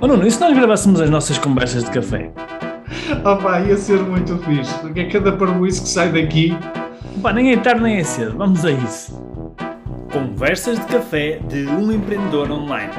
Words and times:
Oh 0.00 0.06
Nuno, 0.06 0.24
e 0.24 0.30
se 0.30 0.40
nós 0.40 0.56
gravássemos 0.56 1.00
as 1.00 1.10
nossas 1.10 1.38
conversas 1.38 1.82
de 1.82 1.90
café? 1.90 2.30
Opa, 3.24 3.58
ia 3.62 3.76
ser 3.76 3.98
muito 3.98 4.38
fixe, 4.38 4.72
porque 4.78 5.00
é 5.00 5.08
cada 5.08 5.32
parboice 5.32 5.82
que 5.82 5.88
sai 5.88 6.12
daqui. 6.12 6.52
Opa, 7.16 7.32
nem 7.32 7.52
é 7.52 7.56
tarde 7.56 7.82
nem 7.82 7.96
é 7.96 8.04
cedo, 8.04 8.38
vamos 8.38 8.64
a 8.64 8.70
isso. 8.70 9.20
Conversas 10.12 10.78
de 10.78 10.86
café 10.86 11.40
de 11.48 11.66
um 11.66 11.90
empreendedor 11.90 12.48
online. 12.48 12.92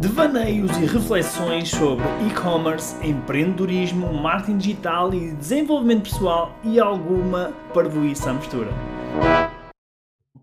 Devaneios 0.00 0.76
e 0.78 0.84
reflexões 0.84 1.68
sobre 1.68 2.04
e-commerce, 2.26 2.96
empreendedorismo, 3.06 4.12
marketing 4.12 4.58
digital 4.58 5.14
e 5.14 5.32
desenvolvimento 5.34 6.10
pessoal 6.10 6.58
e 6.64 6.80
alguma 6.80 7.52
parvoíça 7.72 8.30
à 8.30 8.34
mistura. 8.34 8.68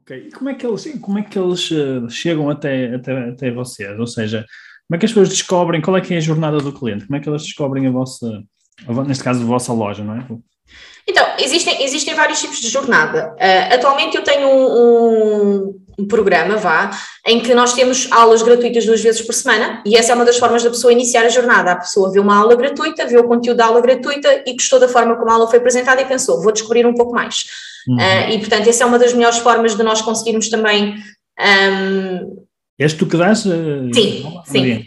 Ok, 0.01 0.27
e 0.29 0.31
como 0.31 0.49
é 0.49 0.53
que 0.53 0.65
eles, 0.65 0.97
como 1.01 1.19
é 1.19 1.23
que 1.23 1.37
eles 1.37 1.69
uh, 1.71 2.09
chegam 2.09 2.49
até, 2.49 2.95
até, 2.95 3.29
até 3.31 3.51
vocês? 3.51 3.99
Ou 3.99 4.07
seja, 4.07 4.45
como 4.89 4.95
é 4.95 4.97
que 4.97 5.05
as 5.05 5.11
pessoas 5.11 5.29
descobrem, 5.29 5.81
qual 5.81 5.95
é 5.95 6.01
que 6.01 6.15
é 6.15 6.17
a 6.17 6.21
jornada 6.21 6.57
do 6.57 6.73
cliente? 6.73 7.05
Como 7.05 7.15
é 7.15 7.19
que 7.19 7.29
elas 7.29 7.43
descobrem 7.43 7.85
a 7.85 7.91
vossa, 7.91 8.43
neste 9.05 9.23
caso, 9.23 9.43
a 9.43 9.45
vossa 9.45 9.71
loja, 9.71 10.03
não 10.03 10.15
é? 10.15 10.25
Então, 11.07 11.27
existem, 11.37 11.83
existem 11.83 12.15
vários 12.15 12.41
tipos 12.41 12.59
de 12.59 12.69
jornada. 12.69 13.35
Uh, 13.35 13.75
atualmente 13.75 14.17
eu 14.17 14.23
tenho 14.23 14.49
um, 14.49 15.75
um, 15.99 16.07
programa, 16.07 16.57
vá, 16.57 16.89
em 17.27 17.39
que 17.39 17.53
nós 17.53 17.73
temos 17.73 18.11
aulas 18.11 18.41
gratuitas 18.41 18.83
duas 18.83 18.99
vezes 18.99 19.21
por 19.21 19.33
semana 19.33 19.83
e 19.85 19.95
essa 19.95 20.11
é 20.11 20.15
uma 20.15 20.25
das 20.25 20.39
formas 20.39 20.63
da 20.63 20.71
pessoa 20.71 20.91
iniciar 20.91 21.23
a 21.23 21.29
jornada. 21.29 21.73
A 21.73 21.75
pessoa 21.75 22.11
vê 22.11 22.19
uma 22.19 22.35
aula 22.35 22.55
gratuita, 22.55 23.05
vê 23.05 23.19
o 23.19 23.27
conteúdo 23.27 23.57
da 23.57 23.67
aula 23.67 23.81
gratuita 23.81 24.43
e 24.43 24.53
gostou 24.53 24.79
da 24.79 24.87
forma 24.87 25.15
como 25.15 25.29
a 25.29 25.33
aula 25.35 25.47
foi 25.47 25.59
apresentada 25.59 26.01
e 26.01 26.05
pensou, 26.05 26.41
vou 26.41 26.51
descobrir 26.51 26.87
um 26.87 26.95
pouco 26.95 27.13
mais. 27.13 27.45
Uhum. 27.87 27.95
Uh, 27.95 28.29
e, 28.31 28.39
portanto, 28.39 28.67
essa 28.67 28.83
é 28.83 28.87
uma 28.87 28.97
das 28.97 29.13
melhores 29.13 29.37
formas 29.37 29.75
de 29.75 29.83
nós 29.83 30.01
conseguirmos 30.01 30.49
também... 30.49 30.95
Um, 31.39 32.48
És 32.79 32.93
tu 32.93 33.05
que 33.05 33.17
dás? 33.17 33.45
Uh, 33.45 33.93
sim, 33.93 34.23
sim. 34.45 34.85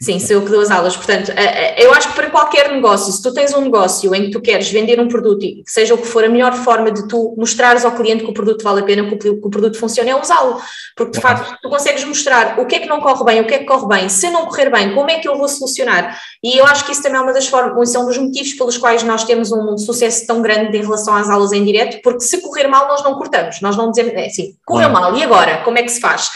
Sim, 0.00 0.18
sou 0.18 0.36
eu 0.36 0.42
que 0.42 0.50
dou 0.50 0.60
as 0.60 0.70
aulas. 0.70 0.96
Portanto, 0.96 1.30
eh, 1.30 1.80
eh, 1.80 1.86
eu 1.86 1.92
acho 1.94 2.08
que 2.08 2.14
para 2.14 2.28
qualquer 2.28 2.70
negócio, 2.70 3.10
se 3.10 3.22
tu 3.22 3.32
tens 3.32 3.54
um 3.54 3.62
negócio 3.62 4.14
em 4.14 4.24
que 4.24 4.30
tu 4.32 4.40
queres 4.40 4.68
vender 4.68 5.00
um 5.00 5.08
produto 5.08 5.42
e 5.44 5.62
que 5.62 5.70
seja 5.70 5.94
o 5.94 5.98
que 5.98 6.06
for, 6.06 6.22
a 6.24 6.28
melhor 6.28 6.52
forma 6.52 6.90
de 6.90 7.08
tu 7.08 7.34
mostrares 7.38 7.84
ao 7.86 7.92
cliente 7.92 8.22
que 8.22 8.30
o 8.30 8.34
produto 8.34 8.62
vale 8.62 8.80
a 8.80 8.84
pena, 8.84 9.16
que 9.16 9.28
o, 9.30 9.48
produto 9.48 9.78
funciona, 9.78 10.10
é 10.10 10.14
usá-lo. 10.14 10.60
Porque, 10.94 11.12
de 11.12 11.20
facto, 11.20 11.56
tu 11.62 11.70
consegues 11.70 12.04
mostrar 12.04 12.58
o 12.58 12.66
que 12.66 12.74
é 12.74 12.80
que 12.80 12.88
não 12.88 13.00
corre 13.00 13.24
bem, 13.24 13.40
o 13.40 13.46
que 13.46 13.54
é 13.54 13.58
que 13.58 13.64
corre 13.64 13.86
bem, 13.86 14.08
se 14.10 14.28
não 14.30 14.44
correr 14.44 14.68
bem, 14.70 14.94
como 14.94 15.10
é 15.10 15.20
que 15.20 15.28
eu 15.28 15.38
vou 15.38 15.48
solucionar. 15.48 16.18
E 16.42 16.58
eu 16.58 16.66
acho 16.66 16.84
que 16.84 16.92
isso 16.92 17.02
também 17.02 17.18
é 17.18 17.22
uma 17.22 17.32
das 17.32 17.46
formas, 17.46 17.90
são 17.90 18.02
um 18.02 18.06
dos 18.06 18.18
motivos 18.18 18.52
pelos 18.52 18.76
quais 18.76 19.02
nós 19.04 19.24
temos 19.24 19.52
um 19.52 19.78
sucesso 19.78 20.26
tão 20.26 20.42
grande 20.42 20.76
em 20.76 20.82
relação 20.82 21.14
às 21.14 21.30
aulas 21.30 21.52
em 21.52 21.64
direto, 21.64 22.02
porque 22.02 22.20
se 22.20 22.42
correr 22.42 22.66
mal, 22.66 22.88
nós 22.88 23.02
não 23.02 23.14
cortamos, 23.14 23.60
nós 23.62 23.76
não 23.76 23.90
dizemos, 23.90 24.12
é 24.12 24.26
assim, 24.26 24.54
correu 24.66 24.90
mal, 24.90 25.16
e 25.16 25.22
agora? 25.22 25.58
Como 25.58 25.78
é 25.78 25.82
que 25.82 25.90
se 25.90 26.00
faz? 26.00 26.30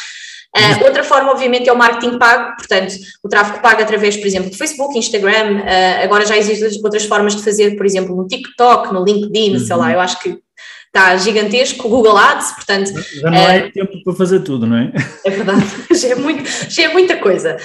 Uh, 0.59 0.85
outra 0.85 1.05
forma, 1.05 1.31
obviamente, 1.31 1.69
é 1.69 1.73
o 1.73 1.77
marketing 1.77 2.19
pago, 2.19 2.57
portanto, 2.57 2.95
o 3.23 3.29
tráfego 3.29 3.61
pago 3.61 3.83
através, 3.83 4.17
por 4.17 4.27
exemplo, 4.27 4.51
do 4.51 4.57
Facebook, 4.57 4.99
Instagram, 4.99 5.61
uh, 5.61 6.05
agora 6.05 6.27
já 6.27 6.37
existem 6.37 6.69
outras 6.83 7.05
formas 7.05 7.37
de 7.37 7.43
fazer, 7.43 7.77
por 7.77 7.87
exemplo, 7.87 8.17
no 8.17 8.27
TikTok, 8.27 8.93
no 8.93 9.05
LinkedIn, 9.05 9.55
uhum. 9.55 9.61
sei 9.61 9.77
lá, 9.77 9.93
eu 9.93 10.01
acho 10.01 10.19
que 10.21 10.39
está 10.87 11.17
gigantesco, 11.17 11.87
o 11.87 11.91
Google 11.91 12.17
Ads, 12.17 12.53
portanto... 12.53 12.93
Já 13.21 13.31
não 13.31 13.39
é 13.39 13.67
uh, 13.67 13.73
tempo 13.73 14.03
para 14.03 14.15
fazer 14.15 14.41
tudo, 14.41 14.67
não 14.67 14.77
é? 14.77 14.93
É 15.25 15.31
verdade, 15.31 15.65
já 15.95 16.09
é, 16.09 16.15
muito, 16.15 16.45
já 16.69 16.83
é 16.85 16.89
muita 16.89 17.17
coisa. 17.19 17.57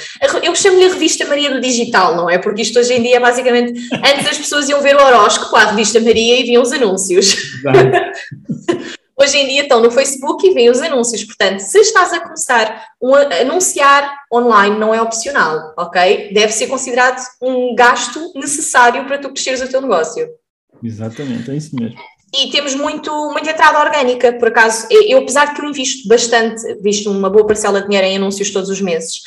Eu 0.43 0.55
chamo-lhe 0.55 0.85
a 0.85 0.89
revista 0.89 1.25
Maria 1.25 1.51
do 1.51 1.61
Digital, 1.61 2.15
não 2.15 2.29
é? 2.29 2.37
Porque 2.37 2.61
isto 2.61 2.77
hoje 2.77 2.93
em 2.93 3.01
dia, 3.01 3.19
basicamente, 3.19 3.81
antes 3.93 4.27
as 4.27 4.37
pessoas 4.37 4.69
iam 4.69 4.81
ver 4.81 4.95
o 4.95 5.03
horóscopo 5.03 5.55
à 5.55 5.71
revista 5.71 5.99
Maria 5.99 6.39
e 6.39 6.43
viam 6.43 6.61
os 6.61 6.71
anúncios. 6.71 7.35
Hoje 9.23 9.37
em 9.37 9.47
dia 9.47 9.61
estão 9.61 9.81
no 9.81 9.89
Facebook 9.89 10.45
e 10.45 10.53
vêm 10.53 10.69
os 10.69 10.81
anúncios. 10.81 11.23
Portanto, 11.23 11.61
se 11.61 11.79
estás 11.79 12.11
a 12.11 12.19
começar 12.19 12.87
um, 13.01 13.15
a 13.15 13.21
anunciar 13.39 14.13
online, 14.31 14.77
não 14.77 14.93
é 14.93 15.01
opcional, 15.01 15.73
ok? 15.77 16.33
Deve 16.33 16.51
ser 16.51 16.67
considerado 16.67 17.23
um 17.41 17.73
gasto 17.73 18.33
necessário 18.35 19.05
para 19.05 19.17
tu 19.17 19.29
cresceres 19.29 19.61
o 19.61 19.67
teu 19.69 19.79
negócio. 19.79 20.27
Exatamente, 20.83 21.49
é 21.51 21.55
isso 21.55 21.73
mesmo. 21.73 21.97
E 22.35 22.51
temos 22.51 22.75
muito, 22.75 23.11
muita 23.31 23.51
entrada 23.51 23.79
orgânica, 23.79 24.33
por 24.33 24.49
acaso. 24.49 24.87
Eu, 24.91 25.19
apesar 25.19 25.45
de 25.45 25.53
que 25.53 25.61
eu 25.61 25.69
invisto 25.69 26.05
bastante, 26.05 26.61
visto 26.81 27.09
uma 27.09 27.29
boa 27.29 27.47
parcela 27.47 27.79
de 27.79 27.87
dinheiro 27.87 28.07
em 28.07 28.17
anúncios 28.17 28.51
todos 28.51 28.69
os 28.69 28.81
meses, 28.81 29.21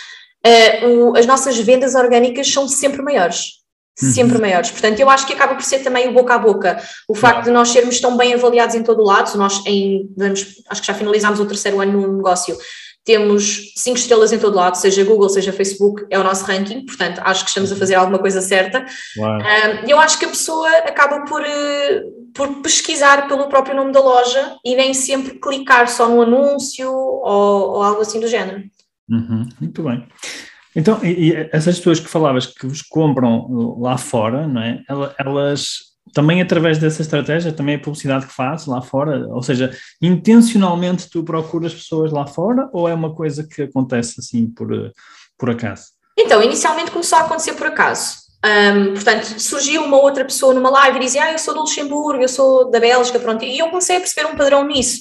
uh, 0.47 0.89
o, 0.89 1.17
as 1.17 1.25
nossas 1.25 1.57
vendas 1.59 1.95
orgânicas 1.95 2.53
são 2.53 2.69
sempre 2.69 3.01
maiores 3.01 3.65
sempre 3.97 4.35
uhum. 4.37 4.41
maiores. 4.43 4.71
Portanto, 4.71 5.01
eu 5.01 5.09
acho 5.09 5.27
que 5.27 5.33
acaba 5.33 5.55
por 5.55 5.65
ser 5.65 5.81
também 5.81 6.09
o 6.09 6.13
boca 6.13 6.35
a 6.35 6.39
boca. 6.39 6.83
O 7.09 7.15
facto 7.15 7.45
de 7.45 7.51
nós 7.51 7.71
sermos 7.71 7.99
tão 7.99 8.17
bem 8.17 8.35
avaliados 8.35 8.75
em 8.75 8.83
todo 8.83 9.01
o 9.01 9.05
lado, 9.05 9.37
nós 9.39 9.65
em, 9.67 10.09
vamos, 10.17 10.63
acho 10.69 10.81
que 10.81 10.87
já 10.87 10.95
finalizámos 10.95 11.41
o 11.41 11.47
terceiro 11.47 11.81
ano 11.81 12.01
no 12.01 12.17
negócio, 12.17 12.57
temos 13.07 13.73
cinco 13.77 13.99
estrelas 13.99 14.33
em 14.33 14.39
todo 14.39 14.55
o 14.55 14.57
lado, 14.57 14.75
seja 14.75 15.05
Google, 15.05 15.29
seja 15.29 15.53
Facebook, 15.53 16.05
é 16.11 16.19
o 16.19 16.25
nosso 16.25 16.45
ranking, 16.45 16.85
portanto, 16.85 17.21
acho 17.25 17.45
que 17.45 17.51
estamos 17.51 17.71
a 17.71 17.77
fazer 17.77 17.95
alguma 17.95 18.19
coisa 18.19 18.41
certa. 18.41 18.85
E 19.87 19.91
eu 19.91 20.01
acho 20.01 20.19
que 20.19 20.25
a 20.25 20.29
pessoa 20.29 20.69
acaba 20.79 21.25
por, 21.25 21.41
eh, 21.41 22.03
por 22.35 22.63
pesquisar 22.63 23.29
pelo 23.29 23.49
próprio 23.49 23.77
nome 23.77 23.93
da 23.93 24.01
loja 24.01 24.57
e 24.65 24.75
nem 24.75 24.93
sempre 24.93 25.39
clicar 25.39 25.89
só 25.89 26.09
no 26.09 26.21
anúncio 26.21 26.91
ou, 26.91 27.77
ou 27.77 27.83
algo 27.83 28.01
assim 28.01 28.19
do 28.19 28.27
género. 28.27 28.65
Uhum, 29.09 29.49
muito 29.61 29.85
bem. 29.85 30.05
Então, 30.77 31.03
e, 31.03 31.33
essas 31.53 31.79
pessoas 31.79 31.99
que 31.99 32.09
falavas 32.09 32.47
que 32.47 32.67
vos 32.67 32.83
compram 32.83 33.79
lá 33.81 33.97
fora, 33.97 34.47
não 34.47 34.61
é? 34.61 34.83
Elas 35.19 35.97
também 36.13 36.41
através 36.41 36.79
dessa 36.79 37.03
estratégia, 37.03 37.53
também 37.53 37.77
a 37.77 37.79
publicidade 37.79 38.27
que 38.27 38.33
fazes 38.33 38.67
lá 38.67 38.81
fora, 38.81 39.27
ou 39.29 39.43
seja, 39.43 39.77
intencionalmente 40.01 41.11
tu 41.11 41.25
procuras 41.25 41.75
pessoas 41.75 42.13
lá 42.13 42.27
fora 42.27 42.69
ou 42.73 42.89
é 42.89 42.95
uma 42.95 43.15
coisa 43.15 43.43
que 43.47 43.63
acontece 43.63 44.21
assim 44.21 44.47
por, 44.47 44.69
por 45.37 45.51
acaso? 45.51 45.87
Então, 46.17 46.43
inicialmente 46.43 46.91
começou 46.91 47.19
a 47.19 47.23
acontecer 47.23 47.55
por 47.55 47.67
acaso. 47.67 48.27
Um, 48.45 48.95
portanto, 48.95 49.25
surgiu 49.41 49.83
uma 49.83 49.99
outra 50.01 50.25
pessoa 50.25 50.55
numa 50.55 50.71
live 50.71 50.99
e 50.99 51.01
dizia, 51.01 51.25
ah, 51.25 51.33
eu 51.33 51.39
sou 51.39 51.55
do 51.55 51.61
Luxemburgo, 51.61 52.23
eu 52.23 52.29
sou 52.29 52.71
da 52.71 52.79
Bélgica, 52.79 53.19
pronto, 53.19 53.45
e 53.45 53.59
eu 53.59 53.69
comecei 53.69 53.97
a 53.97 54.01
perceber 54.01 54.29
um 54.29 54.37
padrão 54.37 54.65
nisso. 54.65 55.01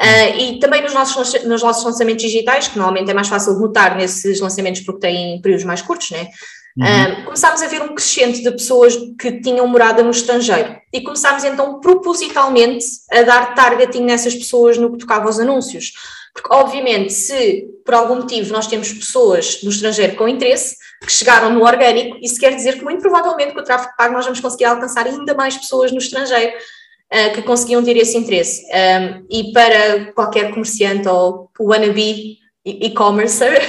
Uh, 0.00 0.38
e 0.38 0.58
também 0.58 0.82
nos 0.82 0.94
nossos, 0.94 1.44
nos 1.44 1.62
nossos 1.62 1.84
lançamentos 1.84 2.22
digitais, 2.22 2.68
que 2.68 2.78
normalmente 2.78 3.10
é 3.10 3.14
mais 3.14 3.28
fácil 3.28 3.54
de 3.54 3.60
notar 3.60 3.96
nesses 3.96 4.40
lançamentos 4.40 4.80
porque 4.80 5.00
têm 5.00 5.40
períodos 5.42 5.64
mais 5.64 5.82
curtos, 5.82 6.10
né? 6.10 6.28
Uhum. 6.76 6.86
Uh, 6.86 7.24
começámos 7.24 7.60
a 7.60 7.66
ver 7.66 7.82
um 7.82 7.94
crescente 7.94 8.42
de 8.42 8.50
pessoas 8.50 8.96
que 9.20 9.40
tinham 9.42 9.66
morada 9.66 10.02
no 10.02 10.10
estrangeiro 10.10 10.74
e 10.90 11.02
começámos 11.02 11.44
então 11.44 11.80
propositalmente 11.80 12.84
a 13.10 13.22
dar 13.22 13.54
targeting 13.54 14.04
nessas 14.04 14.34
pessoas 14.34 14.78
no 14.78 14.90
que 14.90 14.98
tocava 14.98 15.26
aos 15.26 15.38
anúncios. 15.38 15.92
Porque, 16.32 16.48
obviamente, 16.50 17.12
se 17.12 17.66
por 17.84 17.92
algum 17.92 18.16
motivo 18.16 18.54
nós 18.54 18.66
temos 18.66 18.90
pessoas 18.90 19.62
no 19.62 19.68
estrangeiro 19.68 20.16
com 20.16 20.26
interesse 20.26 20.76
que 21.02 21.12
chegaram 21.12 21.50
no 21.50 21.62
orgânico, 21.62 22.16
isso 22.22 22.40
quer 22.40 22.54
dizer 22.54 22.78
que, 22.78 22.84
muito 22.84 23.02
provavelmente, 23.02 23.52
com 23.52 23.60
o 23.60 23.64
tráfego 23.64 23.92
pago, 23.98 24.14
nós 24.14 24.24
vamos 24.24 24.40
conseguir 24.40 24.64
alcançar 24.64 25.06
ainda 25.06 25.34
mais 25.34 25.58
pessoas 25.58 25.92
no 25.92 25.98
estrangeiro 25.98 26.54
uh, 27.12 27.34
que 27.34 27.42
conseguiam 27.42 27.84
ter 27.84 27.96
esse 27.96 28.16
interesse. 28.16 28.64
Um, 28.64 29.26
e 29.30 29.52
para 29.52 30.12
qualquer 30.12 30.50
comerciante 30.50 31.06
ou 31.08 31.50
wannabe 31.60 32.38
e-commercer, 32.64 33.60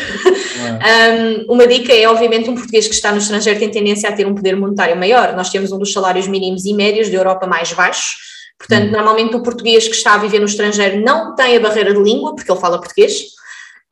um, 1.48 1.52
uma 1.54 1.68
dica 1.68 1.92
é, 1.92 2.08
obviamente, 2.08 2.50
um 2.50 2.56
português 2.56 2.88
que 2.88 2.94
está 2.94 3.12
no 3.12 3.18
estrangeiro 3.18 3.60
tem 3.60 3.70
tendência 3.70 4.08
a 4.08 4.14
ter 4.14 4.26
um 4.26 4.36
poder 4.36 4.56
monetário 4.56 4.96
maior. 4.96 5.36
Nós 5.36 5.50
temos 5.50 5.72
um 5.72 5.80
dos 5.80 5.92
salários 5.92 6.28
mínimos 6.28 6.66
e 6.66 6.74
médios 6.74 7.10
da 7.10 7.18
Europa 7.18 7.46
mais 7.46 7.74
baixos, 7.74 8.16
portanto, 8.58 8.88
hum. 8.88 8.92
normalmente 8.92 9.36
o 9.36 9.44
português 9.44 9.88
que 9.88 9.96
está 9.96 10.14
a 10.14 10.18
viver 10.18 10.40
no 10.40 10.46
estrangeiro 10.46 11.02
não 11.02 11.36
tem 11.36 11.58
a 11.58 11.60
barreira 11.60 11.94
de 11.94 12.00
língua, 12.00 12.36
porque 12.36 12.52
ele 12.52 12.62
fala 12.62 12.80
português, 12.80 13.20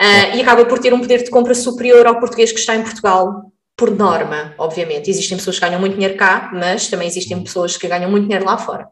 uh, 0.01 0.35
e 0.35 0.41
acaba 0.41 0.65
por 0.65 0.79
ter 0.79 0.93
um 0.93 1.01
poder 1.01 1.23
de 1.23 1.29
compra 1.29 1.55
superior 1.55 2.05
ao 2.05 2.19
português 2.19 2.51
que 2.51 2.59
está 2.59 2.75
em 2.75 2.83
Portugal, 2.83 3.51
por 3.75 3.89
norma, 3.89 4.53
obviamente. 4.59 5.09
Existem 5.09 5.35
pessoas 5.37 5.57
que 5.57 5.65
ganham 5.65 5.79
muito 5.79 5.95
dinheiro 5.95 6.15
cá, 6.15 6.51
mas 6.53 6.87
também 6.87 7.07
existem 7.07 7.41
pessoas 7.41 7.75
que 7.75 7.87
ganham 7.87 8.11
muito 8.11 8.25
dinheiro 8.25 8.45
lá 8.45 8.55
fora. 8.55 8.87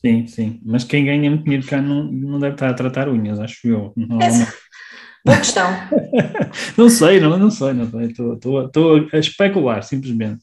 Sim, 0.00 0.26
sim. 0.26 0.60
Mas 0.64 0.84
quem 0.84 1.04
ganha 1.04 1.28
muito 1.28 1.44
dinheiro 1.44 1.66
cá 1.66 1.82
não, 1.82 2.04
não 2.04 2.38
deve 2.38 2.54
estar 2.54 2.70
a 2.70 2.74
tratar 2.74 3.08
unhas, 3.08 3.40
acho 3.40 3.66
eu. 3.66 3.92
Não, 3.96 4.20
Essa... 4.20 4.52
Boa 5.24 5.38
questão. 5.38 5.68
não 6.78 6.88
sei, 6.88 7.20
não, 7.20 7.36
não 7.36 7.50
sei, 7.50 7.72
não 7.72 7.90
sei. 7.90 8.06
Estou 8.06 9.08
a 9.12 9.18
especular, 9.18 9.82
simplesmente. 9.82 10.42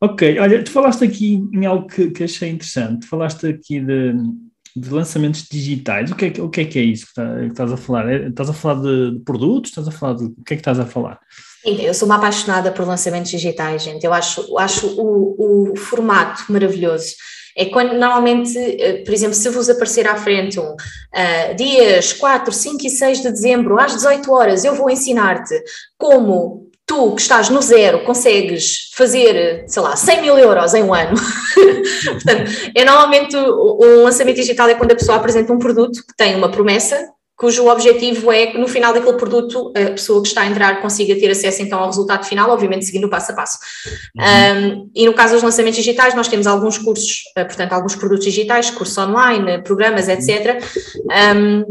Ok, 0.00 0.38
olha, 0.38 0.64
tu 0.64 0.70
falaste 0.70 1.04
aqui 1.04 1.46
em 1.52 1.66
algo 1.66 1.86
que, 1.86 2.10
que 2.10 2.24
achei 2.24 2.48
interessante. 2.48 3.06
Falaste 3.06 3.46
aqui 3.46 3.80
de, 3.80 4.14
de 4.74 4.88
lançamentos 4.88 5.46
digitais. 5.46 6.10
O 6.10 6.16
que, 6.16 6.24
é, 6.24 6.42
o 6.42 6.48
que 6.48 6.62
é 6.62 6.64
que 6.64 6.78
é 6.78 6.82
isso 6.82 7.06
que, 7.08 7.14
tá, 7.14 7.38
que 7.38 7.46
estás 7.46 7.70
a 7.70 7.76
falar? 7.76 8.08
É, 8.08 8.28
estás 8.28 8.48
a 8.48 8.54
falar 8.54 8.80
de, 8.80 9.10
de, 9.12 9.20
produtos? 9.20 9.70
Estás 9.70 9.86
a 9.86 9.92
falar 9.92 10.14
de. 10.14 10.24
O 10.24 10.44
que 10.44 10.54
é 10.54 10.56
que 10.56 10.60
estás 10.60 10.80
a 10.80 10.86
falar? 10.86 11.20
Eu 11.64 11.92
sou 11.92 12.06
uma 12.06 12.16
apaixonada 12.16 12.72
por 12.72 12.86
lançamentos 12.86 13.30
digitais, 13.30 13.82
gente. 13.82 14.02
Eu 14.02 14.14
acho, 14.14 14.56
acho 14.58 14.86
o, 14.98 15.72
o 15.72 15.76
formato 15.76 16.50
maravilhoso. 16.50 17.12
É 17.56 17.66
quando 17.66 17.94
normalmente, 17.94 18.58
eh, 18.58 19.02
por 19.04 19.12
exemplo, 19.12 19.34
se 19.34 19.48
vos 19.48 19.68
aparecer 19.68 20.06
à 20.06 20.16
frente 20.16 20.58
um 20.58 20.72
uh, 20.72 21.54
dias 21.56 22.12
4, 22.12 22.52
5 22.52 22.86
e 22.86 22.90
6 22.90 23.22
de 23.22 23.30
dezembro, 23.30 23.80
às 23.80 23.94
18 23.94 24.32
horas, 24.32 24.64
eu 24.64 24.74
vou 24.74 24.90
ensinar-te 24.90 25.54
como 25.98 26.70
tu 26.86 27.14
que 27.14 27.22
estás 27.22 27.48
no 27.48 27.62
zero 27.62 28.02
consegues 28.02 28.90
fazer, 28.94 29.64
sei 29.68 29.82
lá, 29.82 29.94
100 29.94 30.22
mil 30.22 30.36
euros 30.36 30.74
em 30.74 30.82
um 30.82 30.92
ano. 30.92 31.14
Portanto, 32.04 32.50
é 32.74 32.84
normalmente 32.84 33.36
um 33.36 34.02
lançamento 34.02 34.36
digital 34.36 34.68
é 34.68 34.74
quando 34.74 34.90
a 34.90 34.96
pessoa 34.96 35.16
apresenta 35.16 35.52
um 35.52 35.58
produto 35.58 36.04
que 36.04 36.16
tem 36.16 36.34
uma 36.34 36.50
promessa 36.50 37.08
cujo 37.40 37.66
objetivo 37.68 38.30
é 38.30 38.48
que 38.48 38.58
no 38.58 38.68
final 38.68 38.92
daquele 38.92 39.16
produto 39.16 39.72
a 39.74 39.92
pessoa 39.92 40.20
que 40.20 40.28
está 40.28 40.42
a 40.42 40.46
entrar 40.46 40.82
consiga 40.82 41.18
ter 41.18 41.30
acesso 41.30 41.62
então 41.62 41.78
ao 41.78 41.86
resultado 41.86 42.26
final, 42.26 42.50
obviamente 42.50 42.84
seguindo 42.84 43.04
o 43.04 43.08
passo 43.08 43.32
a 43.32 43.34
passo. 43.34 43.58
Uhum. 44.14 44.82
Um, 44.82 44.90
e 44.94 45.06
no 45.06 45.14
caso 45.14 45.32
dos 45.32 45.42
lançamentos 45.42 45.78
digitais, 45.78 46.14
nós 46.14 46.28
temos 46.28 46.46
alguns 46.46 46.76
cursos, 46.76 47.22
uh, 47.38 47.46
portanto, 47.46 47.72
alguns 47.72 47.96
produtos 47.96 48.26
digitais, 48.26 48.68
cursos 48.70 48.98
online, 48.98 49.62
programas, 49.62 50.06
etc. 50.06 50.62
Um, 51.34 51.64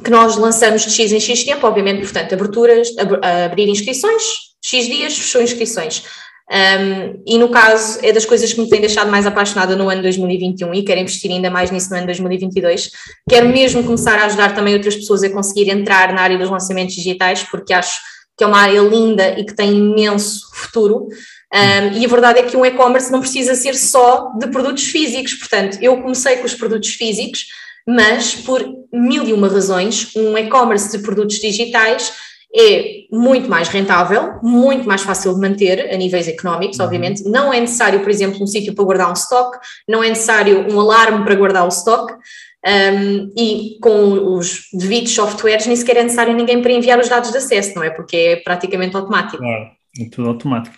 que 0.00 0.10
nós 0.10 0.36
lançamos 0.36 0.82
de 0.82 0.92
X 0.92 1.10
em 1.10 1.18
X 1.18 1.42
tempo, 1.42 1.66
obviamente, 1.66 2.02
portanto, 2.02 2.32
aberturas, 2.32 2.96
ab 2.96 3.18
abrir 3.44 3.68
inscrições, 3.68 4.22
X 4.64 4.86
dias, 4.86 5.18
fechou 5.18 5.42
inscrições. 5.42 6.04
Um, 6.50 7.22
e 7.24 7.38
no 7.38 7.48
caso, 7.48 8.00
é 8.02 8.12
das 8.12 8.24
coisas 8.24 8.52
que 8.52 8.60
me 8.60 8.68
tem 8.68 8.80
deixado 8.80 9.08
mais 9.08 9.24
apaixonada 9.24 9.76
no 9.76 9.88
ano 9.88 10.02
2021 10.02 10.74
e 10.74 10.82
quero 10.82 10.98
investir 10.98 11.30
ainda 11.30 11.48
mais 11.48 11.70
nisso 11.70 11.90
no 11.90 11.96
ano 11.96 12.06
2022. 12.06 12.90
Quero 13.28 13.48
mesmo 13.48 13.84
começar 13.84 14.18
a 14.18 14.24
ajudar 14.24 14.52
também 14.52 14.74
outras 14.74 14.96
pessoas 14.96 15.22
a 15.22 15.30
conseguir 15.30 15.70
entrar 15.70 16.12
na 16.12 16.22
área 16.22 16.36
dos 16.36 16.50
lançamentos 16.50 16.96
digitais, 16.96 17.44
porque 17.44 17.72
acho 17.72 18.00
que 18.36 18.42
é 18.42 18.46
uma 18.48 18.58
área 18.58 18.80
linda 18.80 19.38
e 19.38 19.44
que 19.44 19.54
tem 19.54 19.76
imenso 19.76 20.40
futuro. 20.52 21.06
Um, 21.54 21.98
e 21.98 22.04
a 22.04 22.08
verdade 22.08 22.40
é 22.40 22.42
que 22.42 22.56
um 22.56 22.66
e-commerce 22.66 23.12
não 23.12 23.20
precisa 23.20 23.54
ser 23.54 23.76
só 23.76 24.32
de 24.38 24.48
produtos 24.48 24.84
físicos, 24.84 25.34
portanto, 25.34 25.78
eu 25.80 26.00
comecei 26.02 26.36
com 26.36 26.46
os 26.46 26.54
produtos 26.54 26.90
físicos, 26.90 27.46
mas 27.86 28.34
por 28.34 28.64
mil 28.92 29.24
e 29.24 29.32
uma 29.32 29.48
razões, 29.48 30.10
um 30.16 30.36
e-commerce 30.36 30.96
de 30.96 31.02
produtos 31.02 31.38
digitais 31.38 32.12
é 32.54 33.04
muito 33.12 33.48
mais 33.48 33.68
rentável, 33.68 34.38
muito 34.42 34.86
mais 34.86 35.02
fácil 35.02 35.34
de 35.34 35.40
manter 35.40 35.92
a 35.92 35.96
níveis 35.96 36.26
económicos, 36.26 36.78
uhum. 36.78 36.84
obviamente. 36.84 37.22
Não 37.24 37.52
é 37.52 37.60
necessário, 37.60 38.00
por 38.00 38.10
exemplo, 38.10 38.42
um 38.42 38.46
sítio 38.46 38.74
para 38.74 38.84
guardar 38.84 39.10
um 39.10 39.14
stock, 39.14 39.58
não 39.88 40.02
é 40.02 40.08
necessário 40.08 40.66
um 40.72 40.80
alarme 40.80 41.24
para 41.24 41.34
guardar 41.34 41.64
o 41.64 41.68
stock. 41.68 42.12
Um, 42.62 43.32
e 43.38 43.78
com 43.80 44.36
os 44.36 44.66
devidos 44.74 45.14
softwares 45.14 45.66
nem 45.66 45.74
sequer 45.74 45.96
é 45.96 46.02
necessário 46.02 46.34
ninguém 46.34 46.60
para 46.60 46.70
enviar 46.70 47.00
os 47.00 47.08
dados 47.08 47.30
de 47.30 47.38
acesso, 47.38 47.74
não 47.74 47.82
é? 47.82 47.88
Porque 47.88 48.16
é 48.16 48.36
praticamente 48.36 48.94
automático. 48.94 49.38
Claro, 49.38 49.70
é 49.98 50.04
tudo 50.10 50.28
automático. 50.28 50.76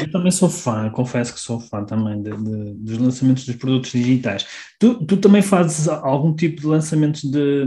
Eu 0.00 0.10
também 0.12 0.30
sou 0.30 0.50
fã, 0.50 0.90
confesso 0.90 1.32
que 1.32 1.40
sou 1.40 1.60
fã 1.60 1.82
também 1.82 2.20
de, 2.20 2.30
de, 2.30 2.74
dos 2.74 2.98
lançamentos 2.98 3.46
dos 3.46 3.56
produtos 3.56 3.90
digitais. 3.90 4.46
Tu, 4.78 4.94
tu 5.06 5.16
também 5.16 5.40
fazes 5.40 5.88
algum 5.88 6.34
tipo 6.34 6.60
de 6.60 6.66
lançamentos 6.66 7.22
de 7.22 7.66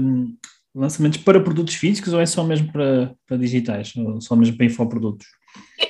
lançamentos 0.73 1.19
para 1.19 1.39
produtos 1.39 1.75
físicos 1.75 2.13
ou 2.13 2.19
é 2.19 2.25
só 2.25 2.43
mesmo 2.43 2.71
para, 2.71 3.13
para 3.27 3.37
digitais, 3.37 3.93
ou 3.95 4.21
só 4.21 4.35
mesmo 4.35 4.57
para 4.57 4.65
infoprodutos? 4.65 5.27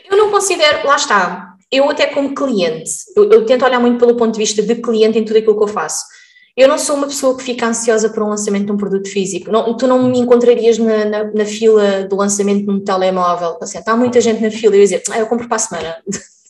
Eu 0.09 0.17
não 0.17 0.31
considero, 0.31 0.87
lá 0.87 0.95
está, 0.95 1.55
eu 1.71 1.89
até 1.89 2.07
como 2.07 2.35
cliente, 2.35 2.91
eu, 3.15 3.29
eu, 3.31 3.45
tento 3.45 3.63
olhar 3.63 3.79
muito 3.79 3.99
pelo 3.99 4.17
ponto 4.17 4.33
de 4.33 4.39
vista 4.39 4.61
de 4.61 4.75
cliente 4.75 5.17
em 5.17 5.23
tudo 5.23 5.37
aquilo 5.37 5.57
que 5.57 5.63
eu 5.63 5.67
faço. 5.67 6.03
Eu 6.55 6.67
não 6.67 6.77
sou 6.77 6.97
uma 6.97 7.07
pessoa 7.07 7.37
que 7.37 7.43
fica 7.43 7.65
ansiosa 7.65 8.09
por 8.09 8.23
um 8.23 8.29
lançamento 8.29 8.65
de 8.65 8.71
um 8.73 8.77
produto 8.77 9.07
físico. 9.07 9.49
Não, 9.49 9.75
tu 9.77 9.87
não 9.87 10.09
me 10.09 10.19
encontrarias 10.19 10.77
na, 10.77 11.05
na, 11.05 11.23
na 11.31 11.45
fila 11.45 12.03
do 12.03 12.17
lançamento 12.17 12.65
de 12.65 12.69
um 12.69 12.83
telemóvel. 12.83 13.57
Assim, 13.61 13.77
está 13.77 13.95
muita 13.95 14.19
gente 14.19 14.41
na 14.41 14.51
fila 14.51 14.75
e 14.75 14.79
eu 14.79 14.81
ia 14.81 14.83
dizer, 14.83 15.03
ah, 15.11 15.19
eu 15.19 15.27
compro 15.27 15.47
para 15.47 15.55
a 15.55 15.59
semana. 15.59 15.95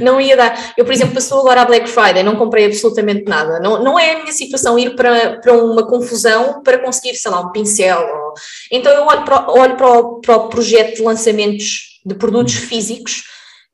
não 0.00 0.20
ia 0.20 0.36
dar. 0.36 0.74
Eu, 0.76 0.84
por 0.84 0.92
exemplo, 0.92 1.14
passou 1.14 1.40
agora 1.40 1.62
a 1.62 1.64
Black 1.64 1.88
Friday, 1.88 2.22
não 2.22 2.36
comprei 2.36 2.66
absolutamente 2.66 3.24
nada. 3.24 3.60
Não, 3.60 3.82
não 3.82 3.98
é 3.98 4.12
a 4.12 4.18
minha 4.20 4.32
situação 4.32 4.78
ir 4.78 4.94
para, 4.96 5.38
para 5.40 5.52
uma 5.52 5.86
confusão 5.86 6.62
para 6.62 6.78
conseguir, 6.78 7.14
sei 7.16 7.30
lá, 7.30 7.40
um 7.40 7.52
pincel. 7.52 8.00
Ou... 8.00 8.34
Então 8.70 8.92
eu 8.92 9.04
olho, 9.04 9.24
para, 9.24 9.50
olho 9.50 9.76
para, 9.76 9.98
o, 9.98 10.20
para 10.20 10.36
o 10.36 10.48
projeto 10.48 10.96
de 10.96 11.02
lançamentos 11.02 12.00
de 12.04 12.14
produtos 12.14 12.56
hum. 12.56 12.66
físicos 12.66 13.22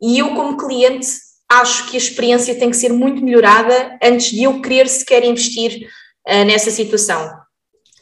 e 0.00 0.18
eu, 0.18 0.34
como 0.34 0.56
cliente, 0.56 1.06
acho 1.50 1.88
que 1.90 1.96
a 1.96 1.98
experiência 1.98 2.54
tem 2.54 2.70
que 2.70 2.76
ser 2.76 2.92
muito 2.92 3.24
melhorada 3.24 3.98
antes 4.02 4.30
de 4.30 4.42
eu 4.42 4.60
querer 4.60 4.88
sequer 4.88 5.24
investir 5.24 5.88
uh, 6.28 6.44
nessa 6.44 6.70
situação. 6.70 7.43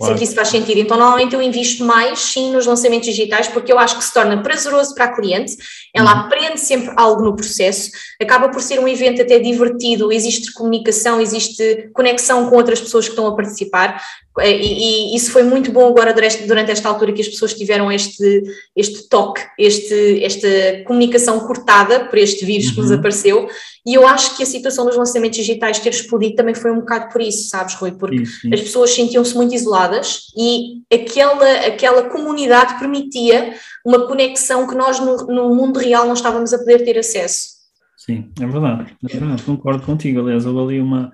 Claro. 0.02 0.14
Sempre 0.14 0.24
isso 0.24 0.34
faz 0.34 0.48
sentido. 0.48 0.80
Então, 0.80 0.96
normalmente 0.96 1.32
eu 1.32 1.40
invisto 1.40 1.84
mais, 1.84 2.18
sim, 2.18 2.50
nos 2.50 2.66
lançamentos 2.66 3.06
digitais, 3.06 3.46
porque 3.46 3.72
eu 3.72 3.78
acho 3.78 3.96
que 3.96 4.02
se 4.02 4.12
torna 4.12 4.42
prazeroso 4.42 4.94
para 4.96 5.04
a 5.04 5.12
cliente, 5.14 5.56
ela 5.94 6.12
uhum. 6.12 6.20
aprende 6.22 6.58
sempre 6.58 6.92
algo 6.96 7.22
no 7.22 7.36
processo, 7.36 7.90
acaba 8.20 8.48
por 8.48 8.60
ser 8.60 8.80
um 8.80 8.88
evento 8.88 9.22
até 9.22 9.38
divertido, 9.38 10.10
existe 10.10 10.52
comunicação, 10.52 11.20
existe 11.20 11.88
conexão 11.92 12.50
com 12.50 12.56
outras 12.56 12.80
pessoas 12.80 13.04
que 13.04 13.12
estão 13.12 13.28
a 13.28 13.36
participar, 13.36 14.02
e, 14.40 15.12
e 15.12 15.16
isso 15.16 15.30
foi 15.30 15.42
muito 15.42 15.70
bom 15.70 15.88
agora 15.88 16.14
durante, 16.14 16.46
durante 16.46 16.70
esta 16.70 16.88
altura 16.88 17.12
que 17.12 17.20
as 17.20 17.28
pessoas 17.28 17.52
tiveram 17.52 17.92
este, 17.92 18.42
este 18.74 19.08
toque, 19.08 19.42
este, 19.58 20.24
esta 20.24 20.48
comunicação 20.86 21.40
cortada 21.40 22.06
por 22.06 22.18
este 22.18 22.44
vírus 22.44 22.68
uhum. 22.68 22.74
que 22.74 22.80
nos 22.80 22.90
uhum. 22.90 22.96
apareceu, 22.96 23.48
e 23.84 23.94
eu 23.94 24.06
acho 24.06 24.36
que 24.36 24.42
a 24.42 24.46
situação 24.46 24.86
dos 24.86 24.96
lançamentos 24.96 25.36
digitais 25.36 25.80
ter 25.80 25.90
explodido 25.90 26.36
também 26.36 26.54
foi 26.54 26.70
um 26.70 26.80
bocado 26.80 27.12
por 27.12 27.20
isso, 27.20 27.48
sabes, 27.48 27.74
Rui? 27.74 27.92
Porque 27.92 28.22
as 28.52 28.60
pessoas 28.60 28.94
sentiam-se 28.94 29.34
muito 29.34 29.54
isoladas 29.54 30.26
e 30.36 30.82
aquela, 30.92 31.66
aquela 31.66 32.08
comunidade 32.08 32.78
permitia 32.78 33.54
uma 33.84 34.06
conexão 34.06 34.68
que 34.68 34.74
nós 34.74 35.00
no, 35.00 35.16
no, 35.26 35.54
mundo 35.54 35.80
real 35.80 36.06
não 36.06 36.14
estávamos 36.14 36.52
a 36.52 36.58
poder 36.58 36.84
ter 36.84 36.96
acesso. 36.96 37.50
Sim, 37.96 38.30
é 38.40 38.46
verdade, 38.46 38.96
é 39.10 39.18
verdade, 39.18 39.42
concordo 39.42 39.84
contigo. 39.84 40.20
Aliás, 40.20 40.46
houve 40.46 40.74
ali 40.74 40.80
uma, 40.80 41.12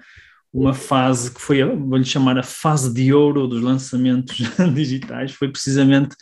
uma 0.53 0.73
fase 0.73 1.33
que 1.33 1.41
foi, 1.41 1.65
vou-lhe 1.65 2.05
chamar 2.05 2.39
a 2.39 2.43
fase 2.43 2.93
de 2.93 3.13
ouro 3.13 3.47
dos 3.47 3.63
lançamentos 3.63 4.37
digitais, 4.75 5.33
foi 5.33 5.49
precisamente 5.49 6.15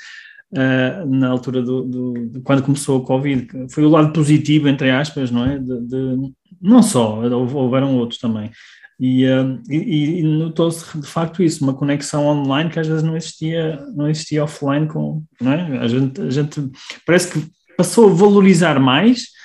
uh, 0.52 1.06
na 1.06 1.28
altura 1.28 1.62
do, 1.62 1.82
do, 1.82 2.28
de 2.28 2.40
quando 2.40 2.62
começou 2.62 2.98
o 2.98 3.04
Covid. 3.04 3.46
Foi 3.70 3.84
o 3.84 3.88
lado 3.88 4.12
positivo, 4.12 4.68
entre 4.68 4.90
aspas, 4.90 5.30
não 5.30 5.44
é? 5.44 5.58
De, 5.58 5.80
de 5.86 6.32
não 6.60 6.82
só, 6.82 7.20
houveram 7.22 7.96
outros 7.96 8.18
também. 8.18 8.50
E, 8.98 9.26
uh, 9.26 9.60
e, 9.68 10.20
e 10.20 10.22
notou-se 10.22 10.98
de 10.98 11.06
facto 11.06 11.42
isso, 11.42 11.62
uma 11.62 11.74
conexão 11.74 12.26
online 12.26 12.70
que 12.70 12.80
às 12.80 12.88
vezes 12.88 13.02
não 13.02 13.16
existia, 13.16 13.78
não 13.94 14.08
existia 14.08 14.42
offline 14.42 14.88
com, 14.88 15.22
não 15.40 15.52
é? 15.52 15.78
A 15.78 15.86
gente, 15.86 16.20
a 16.20 16.30
gente 16.30 16.70
parece 17.04 17.32
que 17.32 17.46
passou 17.76 18.08
a 18.08 18.12
valorizar 18.12 18.80
mais 18.80 19.35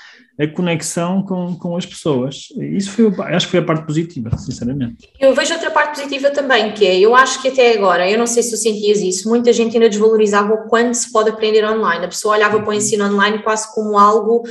a 0.42 0.48
conexão 0.48 1.22
com, 1.22 1.56
com 1.56 1.78
as 1.78 1.86
pessoas. 1.86 2.48
Isso 2.58 2.92
foi, 2.92 3.14
acho 3.34 3.46
que 3.46 3.52
foi 3.52 3.60
a 3.60 3.66
parte 3.66 3.86
positiva, 3.86 4.36
sinceramente. 4.38 5.10
Eu 5.20 5.36
vejo 5.36 5.54
outra 5.54 5.70
parte 5.70 6.00
positiva 6.00 6.32
também, 6.32 6.74
que 6.74 6.86
é, 6.86 7.00
eu 7.00 7.14
acho 7.14 7.42
que 7.42 7.50
até 7.50 7.76
agora, 7.76 8.10
eu 8.10 8.18
não 8.18 8.26
sei 8.26 8.42
se 8.42 8.50
tu 8.52 8.58
sentias 8.58 9.00
isso, 9.02 9.30
muita 9.30 9.54
gente 9.54 9.76
ainda 9.76 9.88
desvalorizava 9.88 10.54
o 10.54 10.68
quanto 10.68 10.96
se 10.96 11.12
pode 11.12 11.30
aprender 11.30 11.64
online. 11.64 12.06
A 12.06 12.10
pessoa 12.10 12.36
olhava 12.36 12.60
para 12.60 12.70
o 12.70 12.74
ensino 12.74 13.06
online 13.06 13.44
quase 13.44 13.74
como 13.74 13.98
algo 13.98 14.44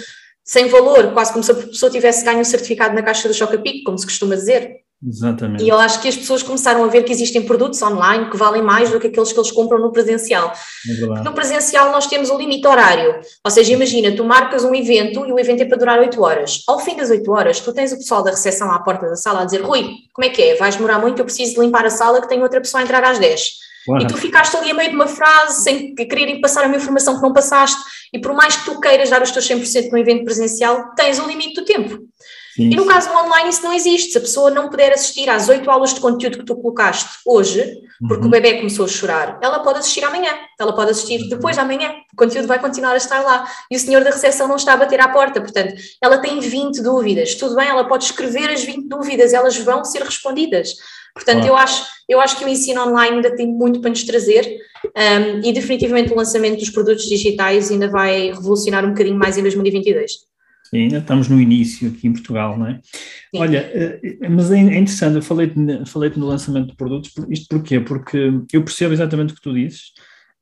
sem 0.45 0.69
valor, 0.69 1.13
quase 1.13 1.33
como 1.33 1.45
se 1.45 1.51
a 1.51 1.55
pessoa 1.55 1.91
tivesse 1.91 2.25
ganho 2.25 2.41
um 2.41 2.45
certificado 2.45 2.95
na 2.95 3.03
caixa 3.03 3.29
do 3.29 3.35
Chocapic, 3.35 3.83
como 3.85 3.99
se 3.99 4.07
costuma 4.07 4.35
dizer. 4.35 4.81
Exatamente. 5.07 5.65
E 5.65 5.69
eu 5.69 5.79
acho 5.79 6.03
que 6.03 6.09
as 6.09 6.17
pessoas 6.17 6.43
começaram 6.43 6.85
a 6.85 6.87
ver 6.89 7.05
que 7.05 7.13
existem 7.13 7.43
produtos 7.43 7.81
online 7.81 8.29
que 8.29 8.37
valem 8.37 8.63
mais 8.63 8.91
do 8.91 9.01
que 9.01 9.07
aqueles 9.07 9.33
que 9.33 9.39
eles 9.39 9.51
compram 9.51 9.79
no 9.81 9.91
presencial. 9.91 10.53
É 10.89 11.23
no 11.23 11.33
presencial 11.33 11.91
nós 11.91 12.07
temos 12.07 12.29
o 12.29 12.37
limite 12.37 12.67
horário. 12.67 13.19
Ou 13.43 13.51
seja, 13.51 13.73
imagina, 13.73 14.15
tu 14.15 14.25
marcas 14.25 14.63
um 14.63 14.75
evento 14.75 15.27
e 15.27 15.33
o 15.33 15.39
evento 15.39 15.63
é 15.63 15.65
para 15.65 15.79
durar 15.79 15.99
8 15.99 16.23
horas. 16.23 16.63
Ao 16.69 16.79
fim 16.79 16.97
das 16.97 17.09
8 17.09 17.33
horas, 17.33 17.61
tu 17.61 17.73
tens 17.73 17.93
o 17.93 17.97
pessoal 17.97 18.23
da 18.23 18.31
recepção 18.31 18.71
à 18.71 18.79
porta 18.81 19.09
da 19.09 19.17
sala 19.17 19.41
a 19.41 19.45
dizer: 19.47 19.63
Rui, 19.63 19.89
como 20.13 20.27
é 20.27 20.29
que 20.29 20.43
é? 20.43 20.57
Vais 20.57 20.77
demorar 20.77 20.99
muito, 20.99 21.19
eu 21.19 21.25
preciso 21.25 21.55
de 21.55 21.61
limpar 21.61 21.87
a 21.87 21.91
sala 21.91 22.21
que 22.21 22.29
tem 22.29 22.43
outra 22.43 22.61
pessoa 22.61 22.83
a 22.83 22.85
entrar 22.85 23.03
às 23.03 23.19
10. 23.19 23.71
E 24.03 24.07
tu 24.07 24.17
ficaste 24.17 24.55
ali 24.57 24.71
a 24.71 24.75
meio 24.75 24.91
de 24.91 24.97
uma 24.97 25.07
frase 25.07 25.63
sem 25.63 25.95
querer 25.95 26.41
passar 26.41 26.67
uma 26.67 26.77
informação 26.77 27.17
que 27.17 27.23
não 27.23 27.33
passaste, 27.33 27.81
e 28.13 28.19
por 28.19 28.33
mais 28.33 28.57
que 28.57 28.65
tu 28.65 28.81
queiras 28.81 29.11
dar 29.11 29.23
os 29.23 29.31
teus 29.31 29.49
100% 29.49 29.91
no 29.91 29.99
evento 29.99 30.25
presencial, 30.25 30.95
tens 30.95 31.19
o 31.19 31.27
limite 31.27 31.55
do 31.55 31.65
tempo. 31.65 32.11
Sim. 32.55 32.71
E 32.71 32.77
no 32.77 32.85
caso 32.85 33.09
do 33.09 33.17
online 33.17 33.51
isso 33.51 33.63
não 33.63 33.73
existe. 33.73 34.13
Se 34.13 34.19
a 34.19 34.21
pessoa 34.21 34.51
não 34.51 34.69
puder 34.69 34.93
assistir 34.93 35.31
às 35.31 35.49
oito 35.49 35.71
aulas 35.71 35.95
de 35.95 36.01
conteúdo 36.01 36.39
que 36.39 36.45
tu 36.45 36.57
colocaste 36.57 37.21
hoje, 37.25 37.81
porque 38.07 38.23
uhum. 38.23 38.29
o 38.29 38.31
bebê 38.31 38.55
começou 38.55 38.85
a 38.85 38.89
chorar, 38.89 39.39
ela 39.41 39.61
pode 39.61 39.79
assistir 39.79 40.05
amanhã, 40.05 40.33
ela 40.59 40.75
pode 40.75 40.91
assistir 40.91 41.29
depois 41.29 41.55
de 41.55 41.61
amanhã, 41.61 41.93
o 42.13 42.17
conteúdo 42.17 42.49
vai 42.49 42.59
continuar 42.59 42.93
a 42.93 42.97
estar 42.97 43.21
lá. 43.21 43.47
E 43.71 43.77
o 43.77 43.79
senhor 43.79 44.03
da 44.03 44.11
recepção 44.11 44.49
não 44.49 44.57
está 44.57 44.73
a 44.73 44.77
bater 44.77 45.01
à 45.01 45.09
porta, 45.09 45.41
portanto, 45.41 45.75
ela 46.03 46.19
tem 46.19 46.41
20 46.41 46.83
dúvidas. 46.83 47.35
Tudo 47.35 47.55
bem, 47.55 47.69
ela 47.69 47.85
pode 47.87 48.05
escrever 48.05 48.51
as 48.51 48.63
20 48.63 48.89
dúvidas, 48.89 49.33
elas 49.33 49.57
vão 49.59 49.85
ser 49.85 50.03
respondidas. 50.03 50.75
Portanto, 51.15 51.47
eu, 51.47 51.57
acho, 51.57 51.85
eu 52.09 52.21
acho 52.21 52.39
que 52.39 52.45
o 52.45 52.49
ensino 52.49 52.83
online 52.83 53.17
ainda 53.17 53.35
tem 53.35 53.47
muito 53.47 53.81
para 53.81 53.91
nos 53.91 54.05
trazer 54.05 54.47
um, 54.85 55.47
e 55.47 55.53
definitivamente 55.53 56.13
o 56.13 56.17
lançamento 56.17 56.59
dos 56.59 56.71
produtos 56.71 57.07
digitais 57.07 57.71
ainda 57.71 57.89
vai 57.89 58.33
revolucionar 58.33 58.85
um 58.85 58.91
bocadinho 58.91 59.19
mais 59.19 59.37
em 59.37 59.43
2022. 59.43 60.31
Sim, 60.71 60.83
ainda 60.83 60.99
estamos 60.99 61.29
no 61.29 61.41
início 61.41 61.89
aqui 61.89 62.07
em 62.07 62.13
Portugal, 62.13 62.57
não 62.57 62.69
é? 62.69 62.75
Sim. 62.75 63.41
Olha, 63.41 63.59
eh, 63.75 64.01
mas 64.29 64.53
é, 64.53 64.59
interessante, 64.59 65.17
eu 65.17 65.23
falei-te 65.23 65.55
falei 65.87 66.13
no 66.15 66.27
lançamento 66.27 66.69
de 66.69 66.77
produtos, 66.77 67.13
isto 67.29 67.49
porquê? 67.49 67.81
Porque 67.81 68.33
eu 68.53 68.63
percebo 68.63 68.93
exatamente 68.93 69.33
o 69.33 69.37
que 69.37 69.43
tu 69.43 69.53
dizes, 69.53 69.93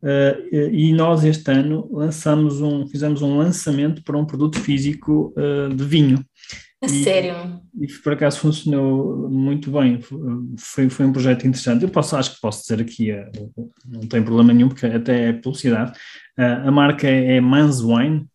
uh, 0.02 0.70
e 0.70 0.92
nós 0.92 1.24
este 1.24 1.50
ano 1.50 1.88
lançamos 1.90 2.60
um, 2.60 2.86
fizemos 2.86 3.22
um 3.22 3.38
lançamento 3.38 4.02
para 4.02 4.18
um 4.18 4.26
produto 4.26 4.60
físico 4.60 5.32
uh, 5.34 5.74
de 5.74 5.84
vinho. 5.84 6.22
A 6.80 6.88
sério? 6.88 7.60
E 7.80 7.86
por 8.02 8.12
acaso 8.12 8.38
funcionou 8.38 9.28
muito 9.28 9.70
bem, 9.72 10.00
foi, 10.56 10.88
foi 10.88 11.06
um 11.06 11.12
projeto 11.12 11.46
interessante. 11.46 11.82
Eu 11.82 11.88
posso, 11.88 12.16
acho 12.16 12.34
que 12.34 12.40
posso 12.40 12.62
dizer 12.62 12.80
aqui, 12.80 13.12
uh, 13.12 13.72
não 13.84 14.00
tem 14.00 14.22
problema 14.22 14.52
nenhum, 14.52 14.68
porque 14.68 14.86
até 14.86 15.30
é 15.30 15.32
publicidade. 15.32 15.98
a 16.36 16.70
marca 16.70 17.08
é 17.08 17.40
Mans 17.40 17.80
Wine, 17.80 18.28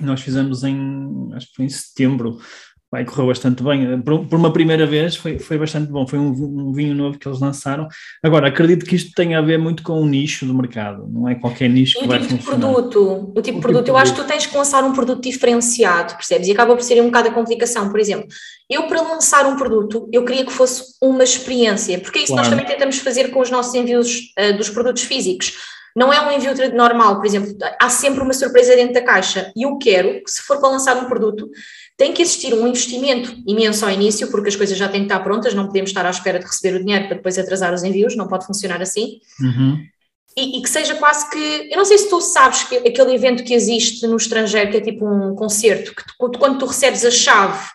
nós 0.00 0.20
fizemos 0.20 0.64
em, 0.64 1.30
acho 1.34 1.46
que 1.48 1.56
foi 1.56 1.64
em 1.64 1.68
setembro, 1.68 2.38
vai, 2.90 3.04
correu 3.04 3.26
bastante 3.26 3.62
bem. 3.62 4.00
Por, 4.00 4.26
por, 4.26 4.38
uma 4.38 4.52
primeira 4.52 4.86
vez 4.86 5.14
foi, 5.16 5.38
foi 5.38 5.58
bastante 5.58 5.90
bom. 5.90 6.06
Foi 6.06 6.18
um, 6.18 6.30
um, 6.30 6.72
vinho 6.72 6.94
novo 6.94 7.18
que 7.18 7.28
eles 7.28 7.40
lançaram. 7.40 7.86
Agora, 8.22 8.48
acredito 8.48 8.86
que 8.86 8.96
isto 8.96 9.12
tenha 9.14 9.38
a 9.38 9.42
ver 9.42 9.58
muito 9.58 9.82
com 9.82 10.00
o 10.00 10.06
nicho 10.06 10.46
do 10.46 10.54
mercado, 10.54 11.06
não 11.08 11.28
é 11.28 11.34
qualquer 11.34 11.68
nicho 11.68 11.98
que 11.98 12.04
o 12.04 12.08
vai 12.08 12.20
tipo 12.20 12.42
funcionar. 12.42 12.56
De 12.56 12.66
produto, 12.66 13.32
o 13.36 13.42
tipo 13.42 13.56
de 13.56 13.62
produto, 13.62 13.88
eu 13.88 13.96
acho 13.96 14.14
que 14.14 14.20
tu 14.20 14.26
tens 14.26 14.46
que 14.46 14.56
lançar 14.56 14.82
um 14.84 14.92
produto 14.92 15.22
diferenciado, 15.22 16.14
percebes? 16.14 16.48
E 16.48 16.52
acaba 16.52 16.74
por 16.74 16.82
ser 16.82 17.00
um 17.02 17.06
bocado 17.06 17.28
a 17.28 17.32
complicação. 17.32 17.90
Por 17.90 18.00
exemplo, 18.00 18.26
eu 18.70 18.86
para 18.86 19.02
lançar 19.02 19.46
um 19.46 19.56
produto, 19.56 20.08
eu 20.12 20.24
queria 20.24 20.44
que 20.44 20.52
fosse 20.52 20.96
uma 21.02 21.24
experiência, 21.24 21.98
porque 22.00 22.20
é 22.20 22.22
isso 22.22 22.32
claro. 22.32 22.48
nós 22.48 22.56
também 22.56 22.66
tentamos 22.66 22.98
fazer 22.98 23.28
com 23.28 23.40
os 23.40 23.50
nossos 23.50 23.74
envios 23.74 24.32
uh, 24.38 24.56
dos 24.56 24.70
produtos 24.70 25.02
físicos. 25.02 25.54
Não 25.96 26.12
é 26.12 26.20
um 26.20 26.30
envio 26.30 26.52
normal, 26.74 27.16
por 27.16 27.26
exemplo, 27.26 27.56
há 27.80 27.90
sempre 27.90 28.20
uma 28.22 28.32
surpresa 28.32 28.76
dentro 28.76 28.94
da 28.94 29.02
caixa. 29.02 29.50
E 29.56 29.64
eu 29.64 29.76
quero 29.78 30.22
que, 30.22 30.30
se 30.30 30.42
for 30.42 30.60
para 30.60 30.68
lançar 30.68 30.96
um 30.96 31.06
produto, 31.06 31.50
tem 31.98 32.12
que 32.12 32.22
existir 32.22 32.54
um 32.54 32.68
investimento 32.68 33.34
imenso 33.44 33.84
ao 33.84 33.90
início, 33.90 34.30
porque 34.30 34.48
as 34.48 34.56
coisas 34.56 34.78
já 34.78 34.88
têm 34.88 35.00
que 35.00 35.06
estar 35.06 35.18
prontas, 35.18 35.52
não 35.52 35.66
podemos 35.66 35.90
estar 35.90 36.06
à 36.06 36.10
espera 36.10 36.38
de 36.38 36.46
receber 36.46 36.76
o 36.76 36.80
dinheiro 36.80 37.08
para 37.08 37.16
depois 37.16 37.36
atrasar 37.36 37.74
os 37.74 37.82
envios, 37.82 38.16
não 38.16 38.28
pode 38.28 38.46
funcionar 38.46 38.80
assim. 38.80 39.18
Uhum. 39.40 39.84
E, 40.36 40.58
e, 40.58 40.62
que 40.62 40.70
seja 40.70 40.94
quase 40.94 41.28
que. 41.28 41.68
Eu 41.68 41.76
não 41.76 41.84
sei 41.84 41.98
se 41.98 42.08
tu 42.08 42.20
sabes 42.20 42.62
que 42.62 42.76
aquele 42.76 43.12
evento 43.12 43.42
que 43.42 43.52
existe 43.52 44.06
no 44.06 44.16
estrangeiro, 44.16 44.70
que 44.70 44.76
é 44.76 44.80
tipo 44.80 45.04
um 45.04 45.34
concerto, 45.34 45.92
que 45.92 46.04
tu, 46.06 46.38
quando 46.38 46.60
tu 46.60 46.66
recebes 46.66 47.04
a 47.04 47.10
chave, 47.10 47.66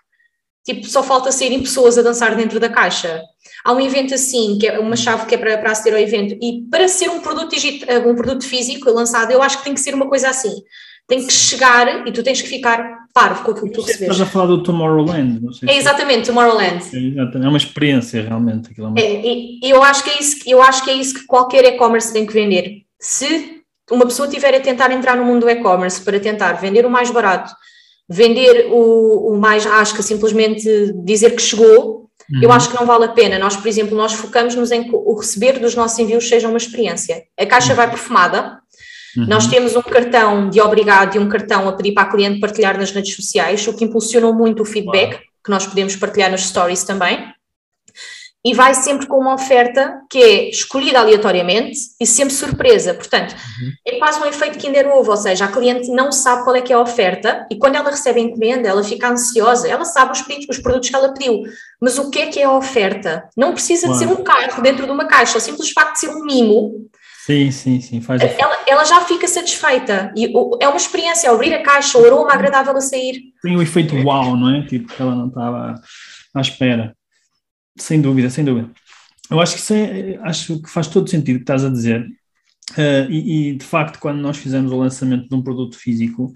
tipo, 0.63 0.87
só 0.87 1.03
falta 1.03 1.29
saírem 1.29 1.59
pessoas 1.59 1.97
a 1.97 2.01
dançar 2.01 2.33
dentro 2.33 2.61
da 2.61 2.69
caixa. 2.69 3.21
Há 3.65 3.73
um 3.73 3.81
evento 3.81 4.13
assim, 4.13 4.57
que 4.57 4.67
é 4.67 4.79
uma 4.79 4.95
chave 4.95 5.25
que 5.25 5.35
é 5.35 5.37
para, 5.37 5.57
para 5.57 5.71
aceder 5.71 5.95
ao 5.95 5.99
evento, 5.99 6.37
e 6.41 6.65
para 6.71 6.87
ser 6.87 7.09
um 7.09 7.19
produto, 7.19 7.51
digital, 7.51 8.07
um 8.07 8.15
produto 8.15 8.47
físico 8.47 8.89
lançado, 8.89 9.31
eu 9.31 9.43
acho 9.43 9.57
que 9.57 9.65
tem 9.65 9.73
que 9.73 9.81
ser 9.81 9.93
uma 9.93 10.07
coisa 10.07 10.29
assim 10.29 10.63
tem 11.07 11.25
que 11.25 11.33
chegar 11.33 12.07
e 12.07 12.11
tu 12.11 12.23
tens 12.23 12.41
que 12.41 12.47
ficar 12.47 13.02
parvo 13.13 13.43
com 13.43 13.51
aquilo 13.51 13.67
que 13.67 13.73
tu 13.73 13.81
recebes. 13.81 14.01
Estás 14.01 14.21
a 14.21 14.25
falar 14.25 14.47
do 14.47 14.63
Tomorrowland, 14.63 15.39
não 15.39 15.53
sei. 15.53 15.69
É 15.69 15.77
exatamente, 15.77 16.25
Tomorrowland. 16.25 16.83
É, 16.93 17.45
é 17.45 17.47
uma 17.47 17.57
experiência 17.57 18.21
realmente. 18.21 18.71
Aquilo 18.71 18.87
é, 18.87 18.89
uma... 18.89 18.99
é 18.99 19.21
e, 19.23 19.59
eu, 19.63 19.83
acho 19.83 20.03
que 20.03 20.09
é 20.09 20.19
isso, 20.19 20.37
eu 20.47 20.61
acho 20.61 20.83
que 20.83 20.89
é 20.89 20.93
isso 20.93 21.13
que 21.13 21.25
qualquer 21.25 21.63
e-commerce 21.65 22.11
tem 22.11 22.25
que 22.25 22.33
vender. 22.33 22.81
Se 22.99 23.61
uma 23.91 24.05
pessoa 24.05 24.27
estiver 24.27 24.55
a 24.55 24.59
tentar 24.59 24.91
entrar 24.91 25.15
no 25.15 25.25
mundo 25.25 25.41
do 25.41 25.49
e-commerce 25.49 26.01
para 26.01 26.19
tentar 26.19 26.53
vender 26.53 26.85
o 26.85 26.89
mais 26.89 27.11
barato, 27.11 27.53
vender 28.09 28.67
o, 28.71 29.33
o 29.33 29.37
mais 29.37 29.63
rasca, 29.63 30.01
simplesmente 30.01 30.65
dizer 31.03 31.35
que 31.35 31.41
chegou, 31.41 32.09
uhum. 32.31 32.41
eu 32.41 32.51
acho 32.51 32.69
que 32.69 32.75
não 32.75 32.85
vale 32.85 33.05
a 33.05 33.09
pena. 33.09 33.37
Nós, 33.37 33.55
por 33.55 33.67
exemplo, 33.67 33.95
nós 33.95 34.13
focamos-nos 34.13 34.71
em 34.71 34.85
que 34.85 34.95
o 34.95 35.15
receber 35.15 35.59
dos 35.59 35.75
nossos 35.75 35.99
envios 35.99 36.27
seja 36.27 36.47
uma 36.47 36.57
experiência. 36.57 37.23
A 37.39 37.45
caixa 37.45 37.69
uhum. 37.69 37.75
vai 37.75 37.89
perfumada, 37.89 38.62
Uhum. 39.17 39.25
Nós 39.27 39.47
temos 39.47 39.75
um 39.75 39.81
cartão 39.81 40.49
de 40.49 40.59
obrigado 40.59 41.15
e 41.15 41.19
um 41.19 41.29
cartão 41.29 41.67
a 41.67 41.73
pedir 41.73 41.93
para 41.93 42.03
a 42.03 42.11
cliente 42.11 42.39
partilhar 42.39 42.77
nas 42.77 42.91
redes 42.91 43.15
sociais, 43.15 43.65
o 43.67 43.73
que 43.73 43.85
impulsionou 43.85 44.33
muito 44.33 44.63
o 44.63 44.65
feedback, 44.65 45.19
que 45.43 45.51
nós 45.51 45.67
podemos 45.67 45.95
partilhar 45.95 46.31
nas 46.31 46.45
stories 46.45 46.83
também. 46.83 47.31
E 48.45 48.53
vai 48.53 48.73
sempre 48.73 49.07
com 49.07 49.17
uma 49.17 49.35
oferta 49.35 50.01
que 50.09 50.21
é 50.21 50.49
escolhida 50.49 50.99
aleatoriamente 50.99 51.79
e 51.97 52.05
sempre 52.05 52.33
surpresa. 52.33 52.93
Portanto, 52.93 53.31
uhum. 53.31 53.71
é 53.87 53.97
quase 53.97 54.19
um 54.19 54.25
efeito 54.25 54.57
Kinder 54.57 54.85
Ovo, 54.89 55.11
ou 55.11 55.17
seja, 55.17 55.45
a 55.45 55.47
cliente 55.47 55.89
não 55.89 56.11
sabe 56.11 56.43
qual 56.43 56.53
é 56.53 56.61
que 56.61 56.73
é 56.73 56.75
a 56.75 56.81
oferta 56.81 57.47
e 57.49 57.57
quando 57.57 57.75
ela 57.75 57.89
recebe 57.89 58.19
a 58.19 58.23
encomenda, 58.23 58.67
ela 58.67 58.83
fica 58.83 59.07
ansiosa, 59.07 59.69
ela 59.69 59.85
sabe 59.85 60.11
os, 60.11 60.25
os 60.49 60.57
produtos 60.57 60.89
que 60.89 60.95
ela 60.95 61.13
pediu, 61.13 61.43
mas 61.81 61.97
o 61.97 62.09
que 62.09 62.19
é 62.19 62.27
que 62.27 62.39
é 62.39 62.43
a 62.43 62.51
oferta? 62.51 63.29
Não 63.37 63.53
precisa 63.53 63.87
de 63.87 63.97
ser 63.97 64.07
um 64.07 64.21
carro 64.23 64.61
dentro 64.61 64.85
de 64.85 64.91
uma 64.91 65.07
caixa, 65.07 65.37
o 65.37 65.41
simples 65.41 65.71
facto 65.71 65.93
de 65.93 65.99
ser 65.99 66.09
um 66.09 66.25
mimo 66.25 66.89
Sim, 67.25 67.51
sim, 67.51 67.79
sim. 67.79 68.01
Faz 68.01 68.21
ela, 68.21 68.63
ela 68.67 68.83
já 68.83 68.99
fica 69.05 69.25
satisfeita. 69.29 70.13
E 70.13 70.25
é 70.59 70.67
uma 70.67 70.75
experiência, 70.75 71.31
abrir 71.31 71.53
a 71.53 71.63
caixa, 71.63 71.97
o 71.97 72.05
aroma 72.05 72.33
agradável 72.33 72.75
a 72.75 72.81
sair. 72.81 73.31
Tem 73.41 73.55
o 73.55 73.61
efeito 73.61 73.95
wow, 73.95 74.35
não 74.35 74.53
é? 74.53 74.65
Tipo, 74.65 74.93
que 74.93 75.01
ela 75.01 75.15
não 75.15 75.29
estava 75.29 75.81
à 76.33 76.41
espera. 76.41 76.93
Sem 77.77 78.01
dúvida, 78.01 78.29
sem 78.29 78.43
dúvida. 78.43 78.69
Eu 79.31 79.39
acho 79.39 79.55
que, 79.55 79.73
é, 79.73 80.19
acho 80.21 80.61
que 80.61 80.69
faz 80.69 80.87
todo 80.87 81.09
sentido 81.09 81.37
o 81.37 81.39
que 81.39 81.43
estás 81.43 81.63
a 81.63 81.69
dizer. 81.69 82.05
Uh, 82.71 83.09
e, 83.09 83.51
e, 83.51 83.55
de 83.55 83.63
facto, 83.63 83.99
quando 83.99 84.19
nós 84.19 84.35
fizemos 84.35 84.73
o 84.73 84.77
lançamento 84.77 85.29
de 85.29 85.35
um 85.35 85.41
produto 85.41 85.77
físico, 85.77 86.33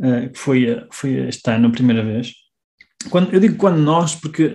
uh, 0.00 0.30
que 0.30 0.38
foi, 0.38 0.86
foi 0.90 1.28
este 1.28 1.50
ano 1.50 1.68
a 1.68 1.72
primeira 1.72 2.04
vez, 2.04 2.34
quando, 3.10 3.32
eu 3.32 3.40
digo 3.40 3.56
quando 3.56 3.78
nós, 3.78 4.14
porque 4.14 4.50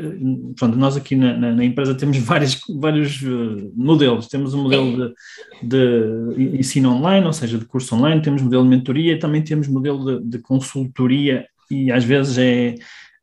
pronto, 0.57 0.77
nós 0.77 0.97
aqui 0.97 1.15
na, 1.15 1.37
na, 1.37 1.53
na 1.53 1.63
empresa 1.63 1.95
temos 1.95 2.17
vários, 2.17 2.59
vários 2.79 3.21
uh, 3.21 3.71
modelos. 3.75 4.27
Temos 4.27 4.53
um 4.53 4.63
modelo 4.63 5.13
de, 5.61 5.67
de, 5.67 6.59
ensino 6.59 6.91
online, 6.91 7.25
ou 7.25 7.33
seja, 7.33 7.57
de 7.57 7.65
curso 7.65 7.95
online, 7.95 8.21
temos 8.21 8.41
modelo 8.41 8.63
de 8.63 8.69
mentoria, 8.69 9.19
também 9.19 9.43
temos 9.43 9.67
modelo 9.67 10.19
de, 10.19 10.29
de 10.29 10.39
consultoria 10.39 11.45
e 11.69 11.91
às 11.91 12.03
vezes 12.03 12.37
é, 12.37 12.75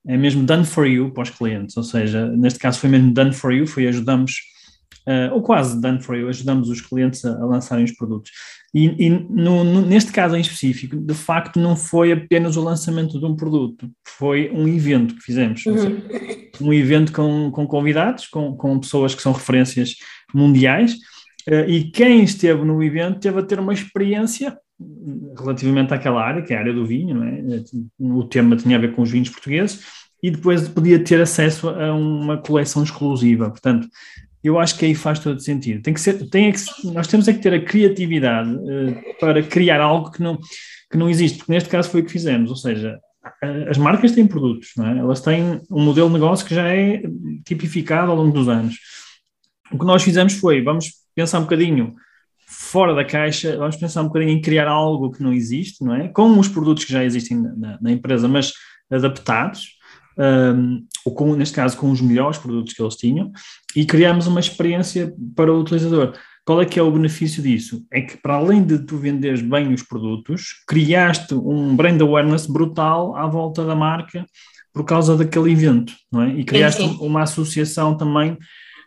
é 0.06 0.16
mesmo 0.16 0.44
done 0.44 0.64
for 0.64 0.86
you 0.86 1.10
para 1.12 1.24
os 1.24 1.30
clientes, 1.30 1.76
ou 1.76 1.82
seja, 1.82 2.26
neste 2.28 2.58
caso 2.58 2.78
foi 2.78 2.88
mesmo 2.88 3.12
done 3.12 3.32
for 3.32 3.52
you, 3.52 3.66
foi 3.66 3.86
ajudamos 3.86 4.32
uh, 5.06 5.34
ou 5.34 5.42
quase 5.42 5.80
done 5.80 6.00
for 6.00 6.16
you, 6.16 6.28
ajudamos 6.28 6.70
os 6.70 6.80
clientes 6.80 7.24
a, 7.24 7.32
a 7.32 7.44
lançarem 7.44 7.84
os 7.84 7.92
produtos. 7.92 8.30
E, 8.74 9.06
e 9.06 9.10
no, 9.10 9.64
no, 9.64 9.80
neste 9.80 10.12
caso 10.12 10.36
em 10.36 10.40
específico, 10.40 10.96
de 10.96 11.14
facto, 11.14 11.58
não 11.58 11.74
foi 11.74 12.12
apenas 12.12 12.56
o 12.56 12.62
lançamento 12.62 13.18
de 13.18 13.24
um 13.24 13.34
produto, 13.34 13.90
foi 14.06 14.50
um 14.52 14.68
evento 14.68 15.14
que 15.14 15.22
fizemos. 15.22 15.64
Uhum. 15.64 16.00
Um 16.60 16.72
evento 16.72 17.12
com, 17.12 17.50
com 17.50 17.66
convidados, 17.66 18.26
com, 18.26 18.54
com 18.56 18.78
pessoas 18.78 19.14
que 19.14 19.22
são 19.22 19.32
referências 19.32 19.94
mundiais, 20.34 20.94
uh, 21.48 21.68
e 21.68 21.90
quem 21.90 22.22
esteve 22.22 22.64
no 22.64 22.82
evento 22.82 23.20
teve 23.20 23.38
a 23.40 23.42
ter 23.42 23.58
uma 23.58 23.72
experiência 23.72 24.56
relativamente 25.36 25.94
àquela 25.94 26.22
área, 26.22 26.42
que 26.42 26.52
é 26.52 26.56
a 26.56 26.60
área 26.60 26.72
do 26.72 26.86
vinho, 26.86 27.22
é? 27.24 27.42
O 27.98 28.22
tema 28.24 28.54
tinha 28.56 28.76
a 28.76 28.80
ver 28.80 28.94
com 28.94 29.02
os 29.02 29.10
vinhos 29.10 29.30
portugueses, 29.30 29.80
e 30.22 30.30
depois 30.30 30.68
podia 30.68 31.02
ter 31.02 31.20
acesso 31.20 31.68
a 31.68 31.94
uma 31.94 32.36
coleção 32.36 32.82
exclusiva. 32.82 33.50
Portanto, 33.50 33.88
eu 34.42 34.58
acho 34.58 34.78
que 34.78 34.86
aí 34.86 34.94
faz 34.94 35.18
todo 35.18 35.40
sentido. 35.40 35.82
Tem 35.82 35.92
que 35.92 36.00
ser, 36.00 36.28
tem 36.30 36.52
que, 36.52 36.60
nós 36.84 37.06
temos 37.06 37.26
é 37.28 37.32
que 37.32 37.40
ter 37.40 37.54
a 37.54 37.64
criatividade 37.64 38.50
uh, 38.50 39.18
para 39.18 39.42
criar 39.42 39.80
algo 39.80 40.10
que 40.10 40.22
não, 40.22 40.38
que 40.90 40.96
não 40.96 41.08
existe, 41.08 41.38
porque 41.38 41.52
neste 41.52 41.68
caso 41.68 41.90
foi 41.90 42.00
o 42.00 42.04
que 42.04 42.12
fizemos, 42.12 42.50
ou 42.50 42.56
seja, 42.56 42.98
as 43.68 43.76
marcas 43.76 44.12
têm 44.12 44.26
produtos, 44.26 44.72
é? 44.78 44.98
elas 44.98 45.20
têm 45.20 45.60
um 45.70 45.82
modelo 45.82 46.08
de 46.08 46.14
negócio 46.14 46.46
que 46.46 46.54
já 46.54 46.68
é 46.68 47.02
tipificado 47.44 48.10
ao 48.10 48.16
longo 48.16 48.32
dos 48.32 48.48
anos. 48.48 48.76
O 49.70 49.78
que 49.78 49.84
nós 49.84 50.02
fizemos 50.02 50.34
foi, 50.34 50.62
vamos 50.62 50.92
pensar 51.14 51.38
um 51.40 51.42
bocadinho 51.42 51.94
fora 52.46 52.94
da 52.94 53.04
caixa, 53.04 53.56
vamos 53.58 53.76
pensar 53.76 54.02
um 54.02 54.06
bocadinho 54.06 54.32
em 54.32 54.40
criar 54.40 54.68
algo 54.68 55.10
que 55.10 55.22
não 55.22 55.32
existe, 55.32 55.84
não 55.84 55.94
é? 55.94 56.08
Com 56.08 56.38
os 56.38 56.48
produtos 56.48 56.84
que 56.84 56.92
já 56.92 57.04
existem 57.04 57.36
na, 57.36 57.78
na 57.80 57.90
empresa, 57.90 58.26
mas 58.26 58.52
adaptados, 58.90 59.77
um, 60.18 60.84
ou 61.04 61.14
com, 61.14 61.34
neste 61.34 61.54
caso 61.54 61.76
com 61.76 61.90
os 61.90 62.00
melhores 62.00 62.38
produtos 62.38 62.74
que 62.74 62.82
eles 62.82 62.96
tinham, 62.96 63.30
e 63.76 63.84
criamos 63.84 64.26
uma 64.26 64.40
experiência 64.40 65.14
para 65.36 65.52
o 65.52 65.60
utilizador. 65.60 66.14
Qual 66.44 66.62
é 66.62 66.64
que 66.64 66.78
é 66.78 66.82
o 66.82 66.90
benefício 66.90 67.42
disso? 67.42 67.84
É 67.92 68.00
que 68.00 68.16
para 68.16 68.34
além 68.34 68.64
de 68.64 68.78
tu 68.78 68.96
venderes 68.96 69.42
bem 69.42 69.72
os 69.72 69.82
produtos, 69.82 70.62
criaste 70.66 71.34
um 71.34 71.76
brand 71.76 72.00
awareness 72.00 72.46
brutal 72.46 73.14
à 73.14 73.26
volta 73.26 73.64
da 73.64 73.74
marca 73.74 74.24
por 74.72 74.84
causa 74.84 75.16
daquele 75.16 75.52
evento, 75.52 75.92
não 76.10 76.22
é? 76.22 76.30
E 76.30 76.44
criaste 76.44 76.82
sim, 76.82 76.88
sim. 76.88 76.98
uma 77.00 77.22
associação 77.22 77.96
também 77.96 78.38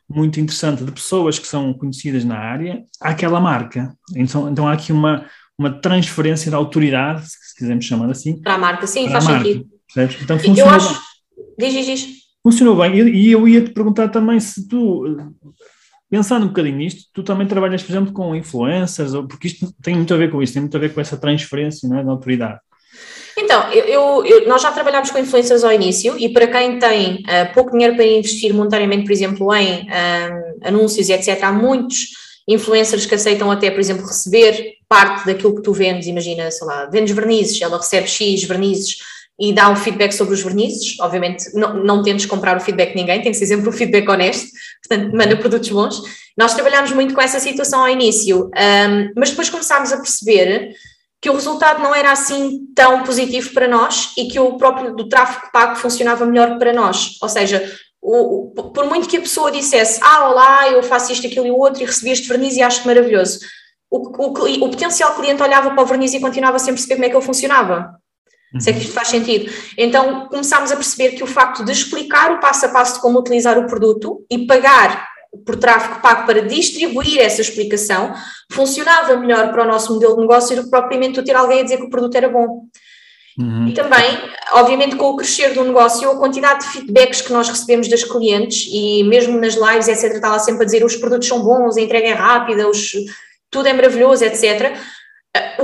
muito 0.09 0.39
interessante 0.39 0.83
de 0.83 0.91
pessoas 0.91 1.37
que 1.37 1.47
são 1.47 1.73
conhecidas 1.73 2.25
na 2.25 2.37
área 2.37 2.83
àquela 2.99 3.39
marca. 3.39 3.93
Então, 4.15 4.49
então 4.49 4.67
há 4.67 4.73
aqui 4.73 4.91
uma, 4.91 5.25
uma 5.57 5.69
transferência 5.69 6.49
de 6.49 6.55
autoridade, 6.55 7.27
se 7.27 7.55
quisermos 7.57 7.85
chamar 7.85 8.09
assim. 8.09 8.41
Para 8.41 8.55
a 8.55 8.57
marca, 8.57 8.87
sim, 8.87 9.09
faz 9.09 9.23
sentido. 9.23 9.67
Então 10.21 10.39
funciona. 10.39 10.61
Eu 10.61 10.75
acho, 10.75 10.99
Diz, 11.61 11.73
diz, 11.73 11.85
diz. 11.85 12.07
Funcionou 12.43 12.75
bem. 12.75 12.95
E 12.95 13.31
eu 13.31 13.47
ia 13.47 13.63
te 13.63 13.71
perguntar 13.71 14.09
também 14.09 14.39
se 14.39 14.67
tu, 14.67 15.05
pensando 16.09 16.45
um 16.45 16.49
bocadinho 16.49 16.77
nisto, 16.77 17.03
tu 17.13 17.21
também 17.21 17.47
trabalhas, 17.47 17.83
por 17.83 17.91
exemplo, 17.91 18.11
com 18.11 18.35
influencers, 18.35 19.11
porque 19.29 19.47
isto 19.47 19.71
tem 19.81 19.95
muito 19.95 20.13
a 20.13 20.17
ver 20.17 20.31
com 20.31 20.41
isso, 20.41 20.53
tem 20.53 20.61
muito 20.61 20.75
a 20.75 20.79
ver 20.79 20.93
com 20.93 20.99
essa 20.99 21.17
transferência 21.17 21.87
não 21.87 21.99
é, 21.99 22.03
da 22.03 22.11
autoridade. 22.11 22.59
Então, 23.37 23.71
eu, 23.71 24.25
eu, 24.25 24.47
nós 24.47 24.61
já 24.61 24.71
trabalhámos 24.71 25.11
com 25.11 25.19
influencers 25.19 25.63
ao 25.63 25.71
início 25.71 26.17
e 26.17 26.29
para 26.29 26.47
quem 26.47 26.79
tem 26.79 27.15
uh, 27.15 27.53
pouco 27.53 27.71
dinheiro 27.71 27.95
para 27.95 28.05
investir 28.05 28.53
monetariamente, 28.53 29.05
por 29.05 29.11
exemplo, 29.11 29.55
em 29.55 29.83
uh, 29.83 30.57
anúncios 30.63 31.09
e 31.09 31.13
etc., 31.13 31.41
há 31.43 31.51
muitos 31.51 32.07
influencers 32.47 33.05
que 33.05 33.15
aceitam 33.15 33.49
até, 33.49 33.71
por 33.71 33.79
exemplo, 33.79 34.05
receber 34.05 34.73
parte 34.89 35.25
daquilo 35.25 35.55
que 35.55 35.61
tu 35.61 35.71
vendes, 35.71 36.07
imagina, 36.07 36.51
sei 36.51 36.67
lá, 36.67 36.85
vendes 36.87 37.15
vernizes, 37.15 37.61
ela 37.61 37.77
recebe 37.77 38.07
X 38.07 38.43
vernizes 38.43 38.97
e 39.41 39.51
dá 39.51 39.71
um 39.71 39.75
feedback 39.75 40.11
sobre 40.11 40.35
os 40.35 40.43
vernizes. 40.43 40.99
Obviamente, 40.99 41.51
não, 41.55 41.73
não 41.83 42.03
tentes 42.03 42.27
comprar 42.27 42.55
o 42.55 42.59
feedback 42.59 42.89
de 42.89 42.97
ninguém, 42.97 43.23
tem 43.23 43.31
que 43.31 43.37
ser 43.37 43.47
sempre 43.47 43.67
um 43.67 43.71
feedback 43.71 44.07
honesto, 44.07 44.51
portanto, 44.87 45.17
manda 45.17 45.35
produtos 45.35 45.69
bons. 45.69 46.01
Nós 46.37 46.53
trabalhámos 46.53 46.91
muito 46.91 47.15
com 47.15 47.21
essa 47.21 47.39
situação 47.39 47.81
ao 47.81 47.89
início, 47.89 48.45
um, 48.45 49.11
mas 49.17 49.31
depois 49.31 49.49
começámos 49.49 49.91
a 49.91 49.97
perceber 49.97 50.69
que 51.19 51.29
o 51.29 51.33
resultado 51.33 51.81
não 51.81 51.93
era 51.93 52.11
assim 52.11 52.67
tão 52.75 53.03
positivo 53.03 53.51
para 53.51 53.67
nós 53.67 54.13
e 54.15 54.25
que 54.27 54.39
o 54.39 54.57
próprio 54.57 54.95
do 54.95 55.09
tráfego 55.09 55.51
pago 55.51 55.75
funcionava 55.75 56.25
melhor 56.25 56.59
para 56.59 56.71
nós. 56.71 57.17
Ou 57.21 57.29
seja, 57.29 57.63
o, 57.99 58.51
por 58.73 58.85
muito 58.85 59.07
que 59.07 59.17
a 59.17 59.21
pessoa 59.21 59.51
dissesse, 59.51 59.99
ah, 60.03 60.29
olá, 60.29 60.69
eu 60.69 60.83
faço 60.83 61.11
isto, 61.11 61.25
aquilo 61.25 61.47
e 61.47 61.51
o 61.51 61.57
outro 61.57 61.81
e 61.81 61.85
recebi 61.85 62.11
este 62.11 62.27
verniz 62.27 62.55
e 62.57 62.61
acho 62.61 62.85
maravilhoso, 62.87 63.39
o, 63.89 63.97
o, 63.97 64.65
o 64.65 64.69
potencial 64.69 65.15
cliente 65.15 65.41
olhava 65.41 65.71
para 65.71 65.83
o 65.83 65.85
verniz 65.85 66.13
e 66.13 66.19
continuava 66.19 66.59
sem 66.59 66.73
perceber 66.73 66.95
como 66.95 67.05
é 67.05 67.09
que 67.09 67.15
ele 67.15 67.25
funcionava. 67.25 68.00
Se 68.59 68.69
é 68.69 68.73
que 68.73 68.79
isto 68.79 68.93
faz 68.93 69.07
sentido. 69.07 69.49
Então 69.77 70.27
começámos 70.27 70.71
a 70.71 70.75
perceber 70.75 71.11
que 71.11 71.23
o 71.23 71.27
facto 71.27 71.63
de 71.63 71.71
explicar 71.71 72.31
o 72.31 72.39
passo 72.39 72.65
a 72.65 72.69
passo 72.69 72.95
de 72.95 73.01
como 73.01 73.19
utilizar 73.19 73.57
o 73.57 73.67
produto 73.67 74.25
e 74.29 74.45
pagar 74.45 75.09
por 75.45 75.55
tráfego 75.55 76.01
pago 76.01 76.25
para 76.25 76.41
distribuir 76.41 77.19
essa 77.19 77.39
explicação 77.39 78.13
funcionava 78.51 79.15
melhor 79.15 79.51
para 79.51 79.63
o 79.63 79.67
nosso 79.67 79.93
modelo 79.93 80.15
de 80.15 80.21
negócio 80.21 80.55
do 80.55 80.63
que 80.63 80.69
propriamente 80.69 81.13
tu 81.13 81.23
ter 81.23 81.35
alguém 81.35 81.61
a 81.61 81.63
dizer 81.63 81.77
que 81.77 81.85
o 81.85 81.89
produto 81.89 82.15
era 82.15 82.27
bom. 82.27 82.65
Uhum. 83.39 83.67
E 83.69 83.73
também, 83.73 84.19
obviamente, 84.51 84.97
com 84.97 85.05
o 85.05 85.15
crescer 85.15 85.53
do 85.53 85.63
negócio, 85.63 86.09
a 86.11 86.17
quantidade 86.17 86.65
de 86.65 86.71
feedbacks 86.71 87.21
que 87.21 87.31
nós 87.31 87.47
recebemos 87.47 87.87
das 87.87 88.03
clientes 88.03 88.67
e 88.69 89.05
mesmo 89.05 89.39
nas 89.39 89.55
lives, 89.55 89.87
etc., 89.87 90.15
está 90.15 90.29
lá 90.29 90.39
sempre 90.39 90.63
a 90.63 90.65
dizer 90.65 90.83
os 90.83 90.97
produtos 90.97 91.29
são 91.29 91.41
bons, 91.41 91.77
a 91.77 91.81
entrega 91.81 92.09
é 92.09 92.13
rápida, 92.13 92.67
os, 92.67 92.91
tudo 93.49 93.67
é 93.67 93.73
maravilhoso, 93.73 94.25
etc. 94.25 94.77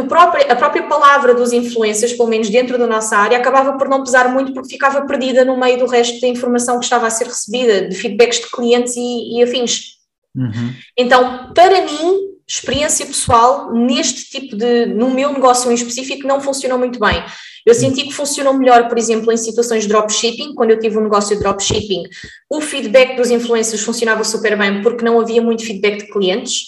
Próprio, 0.08 0.50
a 0.50 0.56
própria 0.56 0.84
palavra 0.84 1.34
dos 1.34 1.52
influencers, 1.52 2.14
pelo 2.14 2.30
menos 2.30 2.50
dentro 2.50 2.78
da 2.78 2.88
nossa 2.88 3.18
área, 3.18 3.38
acabava 3.38 3.78
por 3.78 3.90
não 3.90 4.04
pesar 4.04 4.32
muito 4.32 4.54
porque 4.54 4.70
ficava 4.70 5.06
perdida 5.06 5.44
no 5.44 5.60
meio 5.60 5.80
do 5.80 5.86
resto 5.86 6.22
da 6.22 6.28
informação 6.28 6.80
que 6.80 6.86
estava 6.86 7.08
a 7.08 7.10
ser 7.10 7.26
recebida, 7.26 7.90
de 7.90 7.96
feedbacks 7.96 8.40
de 8.40 8.50
clientes 8.50 8.96
e, 8.96 9.38
e 9.38 9.44
afins. 9.44 9.98
Uhum. 10.36 10.74
Então, 10.98 11.52
para 11.54 11.82
mim, 11.82 12.28
experiência 12.48 13.06
pessoal, 13.06 13.74
neste 13.74 14.30
tipo 14.30 14.56
de, 14.56 14.86
no 14.86 15.10
meu 15.10 15.34
negócio 15.34 15.70
em 15.70 15.76
específico, 15.76 16.26
não 16.26 16.40
funcionou 16.40 16.78
muito 16.78 16.98
bem. 16.98 17.22
Eu 17.66 17.74
senti 17.74 18.04
que 18.04 18.14
funcionou 18.14 18.54
melhor, 18.54 18.88
por 18.88 18.98
exemplo, 18.98 19.30
em 19.34 19.36
situações 19.36 19.84
de 19.84 19.90
dropshipping, 19.90 20.56
quando 20.56 20.72
eu 20.72 20.80
tive 20.80 20.98
um 20.98 21.04
negócio 21.04 21.36
de 21.36 21.44
dropshipping, 21.44 22.04
o 22.50 22.62
feedback 22.62 23.18
dos 23.18 23.30
influencers 23.30 23.82
funcionava 23.82 24.24
super 24.24 24.58
bem 24.58 24.82
porque 24.82 25.04
não 25.04 25.20
havia 25.20 25.42
muito 25.42 25.66
feedback 25.66 26.06
de 26.06 26.08
clientes 26.10 26.62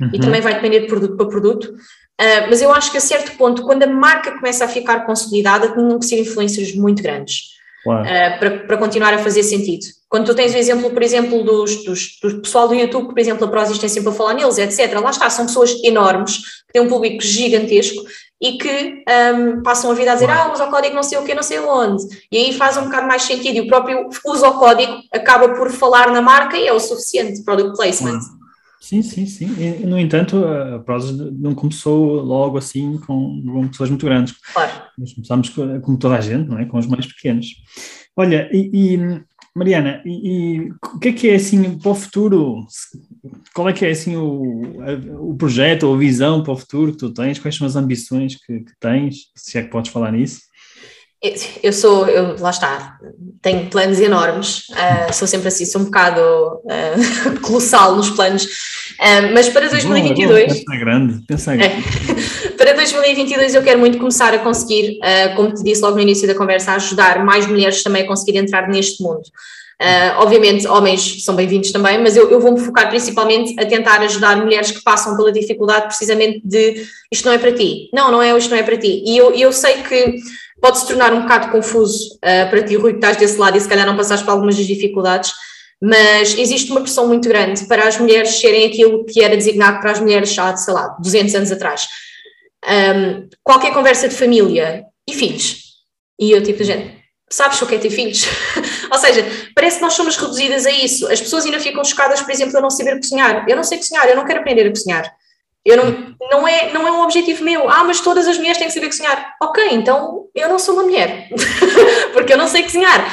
uhum. 0.00 0.10
e 0.14 0.18
também 0.18 0.40
vai 0.40 0.54
depender 0.54 0.80
de 0.80 0.86
produto 0.86 1.16
para 1.16 1.28
produto. 1.28 1.74
Uh, 2.20 2.48
mas 2.48 2.62
eu 2.62 2.72
acho 2.72 2.90
que 2.90 2.96
a 2.96 3.00
certo 3.00 3.36
ponto, 3.36 3.62
quando 3.62 3.82
a 3.82 3.86
marca 3.86 4.32
começa 4.32 4.64
a 4.64 4.68
ficar 4.68 5.04
consolidada, 5.04 5.72
tinham 5.72 5.98
que 5.98 6.06
ser 6.06 6.18
influencers 6.18 6.74
muito 6.74 7.02
grandes 7.02 7.56
uh, 7.86 8.38
para, 8.38 8.58
para 8.60 8.76
continuar 8.78 9.12
a 9.12 9.18
fazer 9.18 9.42
sentido. 9.42 9.84
Quando 10.08 10.26
tu 10.26 10.34
tens 10.34 10.54
o 10.54 10.56
exemplo, 10.56 10.90
por 10.90 11.02
exemplo, 11.02 11.42
dos, 11.42 11.84
dos, 11.84 12.18
do 12.22 12.40
pessoal 12.40 12.68
do 12.68 12.74
YouTube, 12.74 13.08
que, 13.08 13.14
por 13.14 13.20
exemplo, 13.20 13.44
a 13.44 13.50
Prozis 13.50 13.78
tem 13.78 13.88
sempre 13.88 14.10
a 14.10 14.12
falar 14.12 14.34
neles, 14.34 14.56
etc. 14.56 14.98
Lá 15.00 15.10
está, 15.10 15.28
são 15.28 15.46
pessoas 15.46 15.72
enormes, 15.82 16.38
que 16.66 16.72
têm 16.72 16.82
um 16.82 16.88
público 16.88 17.22
gigantesco 17.22 18.04
e 18.40 18.58
que 18.58 19.04
um, 19.34 19.62
passam 19.62 19.90
a 19.90 19.94
vida 19.94 20.12
a 20.12 20.14
dizer, 20.14 20.30
ah, 20.30 20.52
usa 20.52 20.64
o 20.64 20.70
código 20.70 20.94
não 20.94 21.02
sei 21.02 21.18
o 21.18 21.24
que, 21.24 21.34
não 21.34 21.42
sei 21.42 21.58
onde. 21.58 22.04
E 22.30 22.36
aí 22.36 22.52
faz 22.52 22.76
um 22.76 22.84
bocado 22.84 23.06
mais 23.06 23.22
sentido. 23.22 23.56
E 23.56 23.60
o 23.62 23.66
próprio 23.66 24.08
usa 24.24 24.48
o 24.48 24.58
código 24.58 24.92
acaba 25.12 25.54
por 25.54 25.70
falar 25.70 26.10
na 26.10 26.22
marca 26.22 26.56
e 26.56 26.66
é 26.66 26.72
o 26.72 26.78
suficiente, 26.78 27.42
product 27.42 27.76
placement. 27.76 28.20
Sim, 28.86 29.02
sim, 29.02 29.26
sim. 29.26 29.48
E, 29.58 29.84
no 29.84 29.98
entanto, 29.98 30.44
a 30.44 30.78
Prozis 30.78 31.16
não 31.32 31.56
começou 31.56 32.22
logo 32.22 32.56
assim 32.56 32.98
com, 32.98 33.42
com 33.44 33.66
pessoas 33.66 33.90
muito 33.90 34.06
grandes. 34.06 34.32
Claro. 34.54 34.70
Nós 34.96 35.12
começámos, 35.12 35.48
como 35.82 35.98
toda 35.98 36.14
a 36.14 36.20
gente, 36.20 36.48
não 36.48 36.56
é? 36.56 36.66
com 36.66 36.78
os 36.78 36.86
mais 36.86 37.04
pequenos. 37.04 37.48
Olha, 38.14 38.48
e, 38.52 38.94
e 38.94 39.24
Mariana, 39.56 40.02
e, 40.06 40.28
e, 40.30 40.70
o 40.70 41.00
que 41.00 41.08
é 41.08 41.12
que 41.12 41.28
é 41.30 41.34
assim 41.34 41.76
para 41.80 41.90
o 41.90 41.96
futuro? 41.96 42.64
Qual 43.52 43.68
é 43.68 43.72
que 43.72 43.84
é 43.84 43.90
assim 43.90 44.14
o, 44.14 45.30
o 45.30 45.36
projeto 45.36 45.82
ou 45.82 45.96
a 45.96 45.98
visão 45.98 46.44
para 46.44 46.52
o 46.52 46.56
futuro 46.56 46.92
que 46.92 46.98
tu 46.98 47.12
tens? 47.12 47.40
Quais 47.40 47.56
são 47.56 47.66
as 47.66 47.74
ambições 47.74 48.36
que, 48.36 48.60
que 48.60 48.72
tens? 48.78 49.32
Se 49.34 49.58
é 49.58 49.64
que 49.64 49.70
podes 49.70 49.90
falar 49.90 50.12
nisso? 50.12 50.42
Eu 51.62 51.72
sou, 51.72 52.06
eu, 52.06 52.36
lá 52.38 52.50
está, 52.50 52.98
tenho 53.40 53.70
planos 53.70 53.98
enormes, 54.00 54.68
uh, 54.70 55.12
sou 55.12 55.26
sempre 55.26 55.48
assim, 55.48 55.64
sou 55.64 55.80
um 55.80 55.84
bocado 55.84 56.20
uh, 56.20 57.40
colossal 57.40 57.96
nos 57.96 58.10
planos, 58.10 58.44
uh, 58.44 59.32
mas 59.32 59.48
para 59.48 59.68
2022. 59.68 60.46
Bom, 60.46 60.54
pensa 60.54 60.76
grande, 60.78 61.22
pensa 61.26 61.56
grande. 61.56 61.74
É, 61.74 62.50
para 62.58 62.74
2022 62.74 63.54
eu 63.54 63.62
quero 63.62 63.78
muito 63.78 63.96
começar 63.98 64.34
a 64.34 64.38
conseguir, 64.38 64.98
como 65.34 65.54
te 65.54 65.62
disse 65.62 65.80
logo 65.80 65.96
no 65.96 66.02
início 66.02 66.28
da 66.28 66.34
conversa, 66.34 66.72
ajudar 66.72 67.24
mais 67.24 67.46
mulheres 67.46 67.82
também 67.82 68.02
a 68.02 68.06
conseguir 68.06 68.36
entrar 68.38 68.68
neste 68.68 69.02
mundo. 69.02 69.22
obviamente, 70.18 70.66
homens 70.66 71.24
são 71.24 71.34
bem-vindos 71.34 71.72
também, 71.72 71.98
mas 71.98 72.16
eu, 72.16 72.30
eu 72.30 72.40
vou-me 72.40 72.60
focar 72.60 72.88
principalmente 72.90 73.58
a 73.58 73.64
tentar 73.64 74.00
ajudar 74.02 74.36
mulheres 74.36 74.70
que 74.70 74.82
passam 74.82 75.16
pela 75.16 75.32
dificuldade 75.32 75.86
precisamente 75.86 76.40
de 76.44 76.84
isto 77.10 77.24
não 77.24 77.32
é 77.32 77.38
para 77.38 77.52
ti. 77.52 77.88
Não, 77.92 78.10
não 78.10 78.22
é, 78.22 78.36
isto 78.36 78.50
não 78.50 78.58
é 78.58 78.62
para 78.62 78.76
ti. 78.76 79.02
E 79.06 79.16
eu, 79.16 79.32
eu 79.34 79.52
sei 79.52 79.82
que 79.82 80.16
pode 80.60 80.78
se 80.78 80.86
tornar 80.86 81.12
um 81.12 81.22
bocado 81.22 81.50
confuso 81.50 82.14
uh, 82.16 82.50
para 82.50 82.62
ti, 82.62 82.76
Rui, 82.76 82.92
que 82.92 82.98
estás 82.98 83.16
desse 83.16 83.36
lado 83.38 83.56
e 83.56 83.60
se 83.60 83.68
calhar 83.68 83.86
não 83.86 83.96
passaste 83.96 84.24
por 84.24 84.32
algumas 84.32 84.56
das 84.56 84.66
dificuldades, 84.66 85.32
mas 85.80 86.36
existe 86.38 86.70
uma 86.70 86.80
pressão 86.80 87.06
muito 87.06 87.28
grande 87.28 87.66
para 87.66 87.86
as 87.86 87.98
mulheres 87.98 88.30
serem 88.40 88.66
aquilo 88.66 89.04
que 89.04 89.22
era 89.22 89.36
designado 89.36 89.80
para 89.80 89.92
as 89.92 90.00
mulheres 90.00 90.36
há, 90.38 90.56
sei 90.56 90.72
lá, 90.72 90.96
200 91.00 91.34
anos 91.34 91.52
atrás. 91.52 91.86
Um, 92.66 93.28
qualquer 93.44 93.72
conversa 93.72 94.08
de 94.08 94.14
família 94.14 94.84
e 95.08 95.12
filhos. 95.12 95.66
E 96.18 96.30
eu, 96.30 96.42
tipo, 96.42 96.64
gente, 96.64 96.96
sabes 97.30 97.60
o 97.60 97.66
que 97.66 97.74
é 97.74 97.78
ter 97.78 97.90
filhos? 97.90 98.24
Ou 98.90 98.98
seja, 98.98 99.24
parece 99.54 99.76
que 99.76 99.82
nós 99.82 99.92
somos 99.92 100.16
reduzidas 100.16 100.64
a 100.64 100.70
isso. 100.70 101.06
As 101.10 101.20
pessoas 101.20 101.44
ainda 101.44 101.60
ficam 101.60 101.84
chocadas, 101.84 102.22
por 102.22 102.30
exemplo, 102.30 102.56
a 102.56 102.60
não 102.60 102.70
saber 102.70 102.96
cozinhar. 102.96 103.44
Eu 103.48 103.56
não 103.56 103.62
sei 103.62 103.78
cozinhar, 103.78 104.06
eu 104.08 104.16
não 104.16 104.24
quero 104.24 104.40
aprender 104.40 104.66
a 104.66 104.70
cozinhar. 104.70 105.12
Eu 105.66 105.76
não, 105.76 106.16
não, 106.30 106.48
é, 106.48 106.72
não 106.72 106.86
é 106.86 106.92
um 106.92 107.02
objetivo 107.02 107.42
meu. 107.42 107.68
Ah, 107.68 107.82
mas 107.82 108.00
todas 108.00 108.28
as 108.28 108.38
mulheres 108.38 108.56
têm 108.56 108.68
que 108.68 108.72
saber 108.72 108.86
cozinhar. 108.86 109.34
Ok, 109.42 109.66
então 109.72 110.26
eu 110.32 110.48
não 110.48 110.60
sou 110.60 110.74
uma 110.74 110.84
mulher, 110.84 111.28
porque 112.14 112.32
eu 112.32 112.38
não 112.38 112.46
sei 112.46 112.62
cozinhar. 112.62 113.10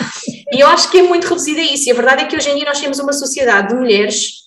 E 0.52 0.60
eu 0.60 0.68
acho 0.68 0.92
que 0.92 1.00
é 1.00 1.02
muito 1.02 1.28
reduzida 1.28 1.60
a 1.60 1.63
isso. 1.63 1.89
E 1.89 1.92
a 1.92 1.96
verdade 1.96 2.22
é 2.22 2.26
que 2.26 2.36
hoje 2.36 2.52
em 2.52 2.56
dia 2.56 2.66
nós 2.66 2.80
temos 2.80 3.00
uma 3.00 3.12
sociedade 3.12 3.70
de 3.70 3.74
mulheres 3.74 4.42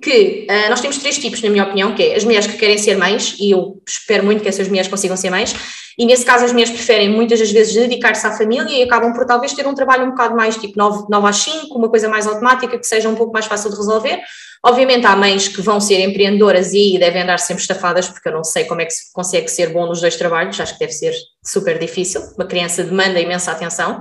que 0.00 0.46
uh, 0.50 0.70
nós 0.70 0.80
temos 0.80 0.98
três 0.98 1.18
tipos, 1.18 1.42
na 1.42 1.50
minha 1.50 1.64
opinião, 1.64 1.94
que 1.94 2.02
é 2.02 2.16
as 2.16 2.24
mulheres 2.24 2.46
que 2.46 2.56
querem 2.56 2.78
ser 2.78 2.96
mães, 2.96 3.36
e 3.38 3.50
eu 3.50 3.82
espero 3.86 4.24
muito 4.24 4.42
que 4.42 4.48
essas 4.48 4.68
mulheres 4.68 4.88
consigam 4.88 5.16
ser 5.16 5.30
mães, 5.30 5.54
e 5.98 6.06
nesse 6.06 6.24
caso 6.24 6.44
as 6.44 6.52
mulheres 6.52 6.72
preferem 6.72 7.10
muitas 7.10 7.38
das 7.38 7.50
vezes 7.50 7.74
dedicar-se 7.74 8.26
à 8.26 8.32
família 8.32 8.70
e 8.70 8.82
acabam 8.82 9.12
por 9.12 9.26
talvez 9.26 9.52
ter 9.52 9.66
um 9.66 9.74
trabalho 9.74 10.04
um 10.04 10.10
bocado 10.10 10.34
mais 10.34 10.56
tipo 10.56 10.78
9, 10.78 11.04
9 11.10 11.28
às 11.28 11.36
5, 11.36 11.78
uma 11.78 11.88
coisa 11.88 12.08
mais 12.08 12.26
automática, 12.26 12.78
que 12.78 12.86
seja 12.86 13.08
um 13.08 13.14
pouco 13.14 13.32
mais 13.32 13.46
fácil 13.46 13.70
de 13.70 13.76
resolver, 13.76 14.22
Obviamente 14.64 15.04
há 15.06 15.16
mães 15.16 15.48
que 15.48 15.60
vão 15.60 15.80
ser 15.80 16.00
empreendedoras 16.00 16.72
e 16.72 16.96
devem 16.96 17.22
andar 17.22 17.38
sempre 17.38 17.62
estafadas, 17.62 18.08
porque 18.08 18.28
eu 18.28 18.32
não 18.32 18.44
sei 18.44 18.64
como 18.64 18.80
é 18.80 18.84
que 18.84 18.92
se 18.92 19.12
consegue 19.12 19.48
ser 19.48 19.70
bom 19.70 19.86
nos 19.86 20.00
dois 20.00 20.14
trabalhos, 20.14 20.60
acho 20.60 20.74
que 20.74 20.78
deve 20.78 20.92
ser 20.92 21.12
super 21.44 21.80
difícil, 21.80 22.20
uma 22.36 22.46
criança 22.46 22.84
demanda 22.84 23.18
imensa 23.18 23.50
atenção. 23.50 24.00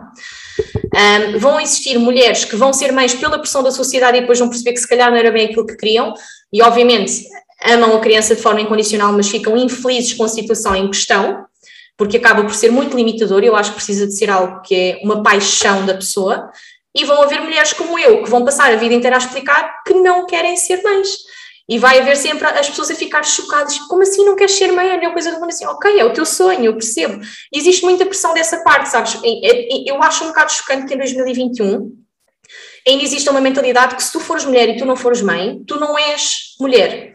Um, 0.93 1.39
vão 1.39 1.59
existir 1.59 1.97
mulheres 1.97 2.43
que 2.43 2.55
vão 2.55 2.73
ser 2.73 2.91
mães 2.91 3.13
pela 3.13 3.39
pressão 3.39 3.63
da 3.63 3.71
sociedade 3.71 4.17
e 4.17 4.21
depois 4.21 4.39
vão 4.39 4.49
perceber 4.49 4.73
que 4.73 4.79
se 4.79 4.87
calhar 4.87 5.09
não 5.09 5.17
era 5.17 5.31
bem 5.31 5.45
aquilo 5.45 5.65
que 5.65 5.77
queriam, 5.77 6.13
e 6.51 6.61
obviamente 6.61 7.25
amam 7.63 7.95
a 7.95 7.99
criança 7.99 8.35
de 8.35 8.41
forma 8.41 8.61
incondicional, 8.61 9.13
mas 9.13 9.29
ficam 9.29 9.55
infelizes 9.55 10.13
com 10.13 10.23
a 10.23 10.27
situação 10.27 10.75
em 10.75 10.87
questão, 10.87 11.45
porque 11.95 12.17
acaba 12.17 12.43
por 12.43 12.53
ser 12.53 12.71
muito 12.71 12.97
limitador, 12.97 13.43
eu 13.43 13.55
acho 13.55 13.69
que 13.69 13.75
precisa 13.75 14.07
de 14.07 14.15
ser 14.15 14.29
algo 14.29 14.61
que 14.61 14.75
é 14.75 14.99
uma 15.03 15.21
paixão 15.21 15.85
da 15.85 15.93
pessoa, 15.93 16.49
e 16.93 17.05
vão 17.05 17.21
haver 17.21 17.41
mulheres 17.41 17.71
como 17.73 17.97
eu, 17.97 18.23
que 18.23 18.29
vão 18.29 18.43
passar 18.43 18.73
a 18.73 18.75
vida 18.75 18.93
inteira 18.93 19.15
a 19.15 19.19
explicar 19.19 19.81
que 19.83 19.93
não 19.93 20.25
querem 20.25 20.57
ser 20.57 20.81
mães. 20.83 21.09
E 21.71 21.79
vai 21.79 22.01
haver 22.01 22.17
sempre 22.17 22.45
as 22.45 22.69
pessoas 22.69 22.91
a 22.91 22.95
ficar 22.95 23.23
chocadas, 23.23 23.77
como 23.87 24.01
assim 24.03 24.25
não 24.25 24.35
queres 24.35 24.51
ser 24.51 24.73
mãe? 24.73 24.89
É 24.89 24.97
uma 24.97 25.13
coisa 25.13 25.31
do 25.31 25.39
mundo 25.39 25.51
assim, 25.51 25.65
ok, 25.65 25.97
é 25.97 26.03
o 26.03 26.11
teu 26.11 26.25
sonho, 26.25 26.65
eu 26.65 26.73
percebo. 26.73 27.23
E 27.49 27.57
existe 27.57 27.85
muita 27.85 28.05
pressão 28.05 28.33
dessa 28.33 28.61
parte, 28.61 28.89
sabes? 28.89 29.17
Eu 29.87 30.03
acho 30.03 30.25
um 30.25 30.27
bocado 30.27 30.51
chocante 30.51 30.85
que 30.85 30.93
em 30.93 30.97
2021 30.97 31.95
ainda 32.85 33.03
existe 33.05 33.29
uma 33.29 33.39
mentalidade 33.39 33.95
que 33.95 34.03
se 34.03 34.11
tu 34.11 34.19
fores 34.19 34.43
mulher 34.43 34.67
e 34.67 34.75
tu 34.75 34.85
não 34.85 34.97
fores 34.97 35.21
mãe, 35.21 35.63
tu 35.65 35.79
não 35.79 35.97
és 35.97 36.57
mulher. 36.59 37.13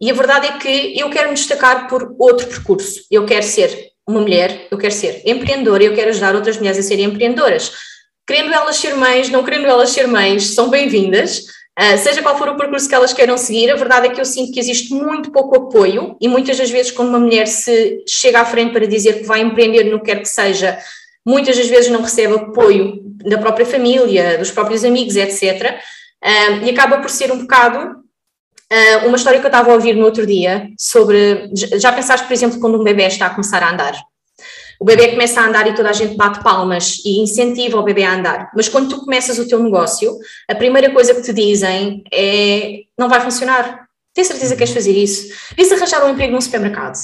E 0.00 0.10
a 0.10 0.14
verdade 0.14 0.46
é 0.46 0.52
que 0.52 0.98
eu 0.98 1.10
quero 1.10 1.28
me 1.28 1.34
destacar 1.34 1.86
por 1.86 2.16
outro 2.18 2.46
percurso. 2.46 3.02
Eu 3.10 3.26
quero 3.26 3.44
ser 3.44 3.90
uma 4.08 4.22
mulher, 4.22 4.68
eu 4.70 4.78
quero 4.78 4.94
ser 4.94 5.20
empreendedora, 5.26 5.84
eu 5.84 5.94
quero 5.94 6.08
ajudar 6.08 6.34
outras 6.34 6.56
mulheres 6.56 6.78
a 6.78 6.82
serem 6.82 7.04
empreendedoras 7.04 7.70
querendo 8.26 8.54
elas 8.54 8.76
ser 8.76 8.94
mães, 8.94 9.28
não 9.28 9.44
querendo 9.44 9.66
elas 9.66 9.90
ser 9.90 10.06
mães, 10.06 10.54
são 10.54 10.70
bem-vindas. 10.70 11.42
Uh, 11.78 11.96
seja 11.96 12.20
qual 12.20 12.36
for 12.36 12.50
o 12.50 12.56
percurso 12.56 12.86
que 12.86 12.94
elas 12.94 13.14
queiram 13.14 13.38
seguir, 13.38 13.70
a 13.70 13.76
verdade 13.76 14.06
é 14.06 14.10
que 14.10 14.20
eu 14.20 14.26
sinto 14.26 14.52
que 14.52 14.60
existe 14.60 14.92
muito 14.92 15.32
pouco 15.32 15.56
apoio 15.56 16.18
e 16.20 16.28
muitas 16.28 16.58
das 16.58 16.70
vezes 16.70 16.92
quando 16.92 17.08
uma 17.08 17.18
mulher 17.18 17.46
se 17.46 18.04
chega 18.06 18.40
à 18.40 18.44
frente 18.44 18.72
para 18.72 18.86
dizer 18.86 19.20
que 19.20 19.24
vai 19.24 19.40
empreender 19.40 19.84
no 19.84 19.98
que 19.98 20.06
quer 20.06 20.20
que 20.20 20.28
seja, 20.28 20.78
muitas 21.24 21.56
das 21.56 21.68
vezes 21.68 21.90
não 21.90 22.02
recebe 22.02 22.34
apoio 22.34 23.00
da 23.24 23.38
própria 23.38 23.64
família, 23.64 24.36
dos 24.36 24.50
próprios 24.50 24.84
amigos, 24.84 25.16
etc. 25.16 25.42
Uh, 25.42 25.78
ah, 26.22 26.50
e 26.62 26.70
acaba 26.70 26.98
por 26.98 27.08
ser 27.08 27.32
um 27.32 27.38
bocado 27.38 27.78
uh, 27.78 29.06
uma 29.06 29.16
história 29.16 29.40
que 29.40 29.46
eu 29.46 29.48
estava 29.48 29.70
a 29.70 29.74
ouvir 29.74 29.96
no 29.96 30.04
outro 30.04 30.26
dia 30.26 30.68
sobre, 30.78 31.50
já 31.54 31.90
pensaste, 31.90 32.26
por 32.26 32.34
exemplo, 32.34 32.60
quando 32.60 32.78
um 32.78 32.84
bebê 32.84 33.06
está 33.06 33.26
a 33.26 33.30
começar 33.30 33.62
a 33.62 33.72
andar? 33.72 33.94
O 34.82 34.84
bebê 34.84 35.12
começa 35.12 35.40
a 35.40 35.46
andar 35.46 35.64
e 35.68 35.76
toda 35.76 35.90
a 35.90 35.92
gente 35.92 36.16
bate 36.16 36.42
palmas 36.42 37.00
e 37.04 37.20
incentiva 37.20 37.78
o 37.78 37.84
bebê 37.84 38.02
a 38.02 38.16
andar. 38.16 38.50
Mas 38.52 38.68
quando 38.68 38.88
tu 38.88 39.04
começas 39.04 39.38
o 39.38 39.46
teu 39.46 39.62
negócio, 39.62 40.12
a 40.50 40.56
primeira 40.56 40.90
coisa 40.90 41.14
que 41.14 41.22
te 41.22 41.32
dizem 41.32 42.02
é 42.12 42.80
não 42.98 43.08
vai 43.08 43.20
funcionar. 43.20 43.86
Tens 44.12 44.26
certeza 44.26 44.54
que 44.54 44.58
queres 44.58 44.74
fazer 44.74 44.90
isso? 44.90 45.32
Vês 45.56 45.70
arranjar 45.70 46.04
um 46.04 46.10
emprego 46.10 46.32
num 46.32 46.40
supermercado. 46.40 46.98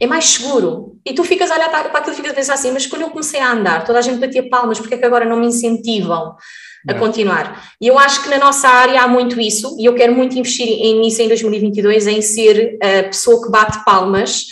É 0.00 0.06
mais 0.06 0.24
seguro. 0.24 0.96
E 1.04 1.12
tu 1.12 1.22
ficas 1.22 1.50
a 1.50 1.56
olhar 1.56 1.68
para, 1.68 1.98
aquilo 1.98 2.14
e 2.14 2.16
ficas 2.16 2.32
a 2.32 2.34
pensar 2.34 2.54
assim, 2.54 2.70
mas 2.70 2.86
quando 2.86 3.02
eu 3.02 3.10
comecei 3.10 3.40
a 3.40 3.52
andar, 3.52 3.84
toda 3.84 3.98
a 3.98 4.02
gente 4.02 4.18
batia 4.18 4.48
palmas, 4.48 4.78
porque 4.78 4.94
é 4.94 4.96
que 4.96 5.04
agora 5.04 5.26
não 5.26 5.36
me 5.38 5.48
incentivam 5.48 6.34
a 6.88 6.94
continuar? 6.94 7.74
E 7.78 7.88
eu 7.88 7.98
acho 7.98 8.22
que 8.22 8.30
na 8.30 8.38
nossa 8.38 8.70
área 8.70 9.02
há 9.02 9.06
muito 9.06 9.38
isso, 9.38 9.76
e 9.78 9.84
eu 9.84 9.94
quero 9.94 10.14
muito 10.14 10.38
investir 10.38 10.66
nisso 10.98 11.20
em 11.20 11.28
2022, 11.28 12.06
em 12.06 12.22
ser 12.22 12.78
a 12.82 13.02
pessoa 13.02 13.44
que 13.44 13.50
bate 13.50 13.84
palmas 13.84 14.46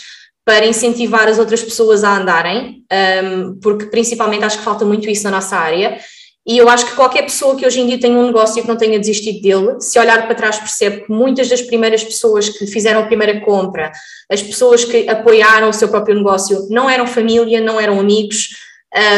para 0.47 0.65
incentivar 0.65 1.27
as 1.27 1.37
outras 1.37 1.61
pessoas 1.61 2.05
a 2.05 2.17
andarem, 2.17 2.81
um, 3.21 3.59
porque 3.59 3.87
principalmente 3.87 4.45
acho 4.45 4.59
que 4.59 4.63
falta 4.63 4.85
muito 4.85 5.09
isso 5.09 5.25
na 5.25 5.31
nossa 5.31 5.57
área. 5.57 5.99
E 6.47 6.57
eu 6.57 6.69
acho 6.69 6.85
que 6.85 6.95
qualquer 6.95 7.23
pessoa 7.23 7.57
que 7.57 7.65
hoje 7.65 7.81
em 7.81 7.85
dia 7.85 7.99
tenha 7.99 8.17
um 8.17 8.27
negócio 8.27 8.57
e 8.57 8.61
que 8.61 8.67
não 8.69 8.77
tenha 8.77 8.97
desistido 8.97 9.41
dele, 9.41 9.81
se 9.81 9.99
olhar 9.99 10.25
para 10.25 10.33
trás, 10.33 10.57
percebe 10.57 11.01
que 11.01 11.11
muitas 11.11 11.49
das 11.49 11.61
primeiras 11.61 12.01
pessoas 12.01 12.47
que 12.47 12.65
fizeram 12.65 13.01
a 13.01 13.05
primeira 13.07 13.41
compra, 13.41 13.91
as 14.31 14.41
pessoas 14.41 14.85
que 14.85 15.09
apoiaram 15.09 15.67
o 15.67 15.73
seu 15.73 15.89
próprio 15.89 16.15
negócio, 16.15 16.65
não 16.69 16.89
eram 16.89 17.05
família, 17.05 17.59
não 17.59 17.77
eram 17.77 17.99
amigos, 17.99 18.51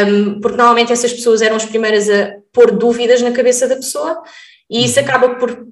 um, 0.08 0.40
porque 0.40 0.56
normalmente 0.56 0.92
essas 0.92 1.12
pessoas 1.12 1.40
eram 1.42 1.54
as 1.54 1.64
primeiras 1.64 2.10
a 2.10 2.32
pôr 2.52 2.72
dúvidas 2.72 3.22
na 3.22 3.30
cabeça 3.30 3.68
da 3.68 3.76
pessoa, 3.76 4.20
e 4.68 4.84
isso 4.84 4.98
uhum. 4.98 5.06
acaba 5.06 5.36
por 5.36 5.64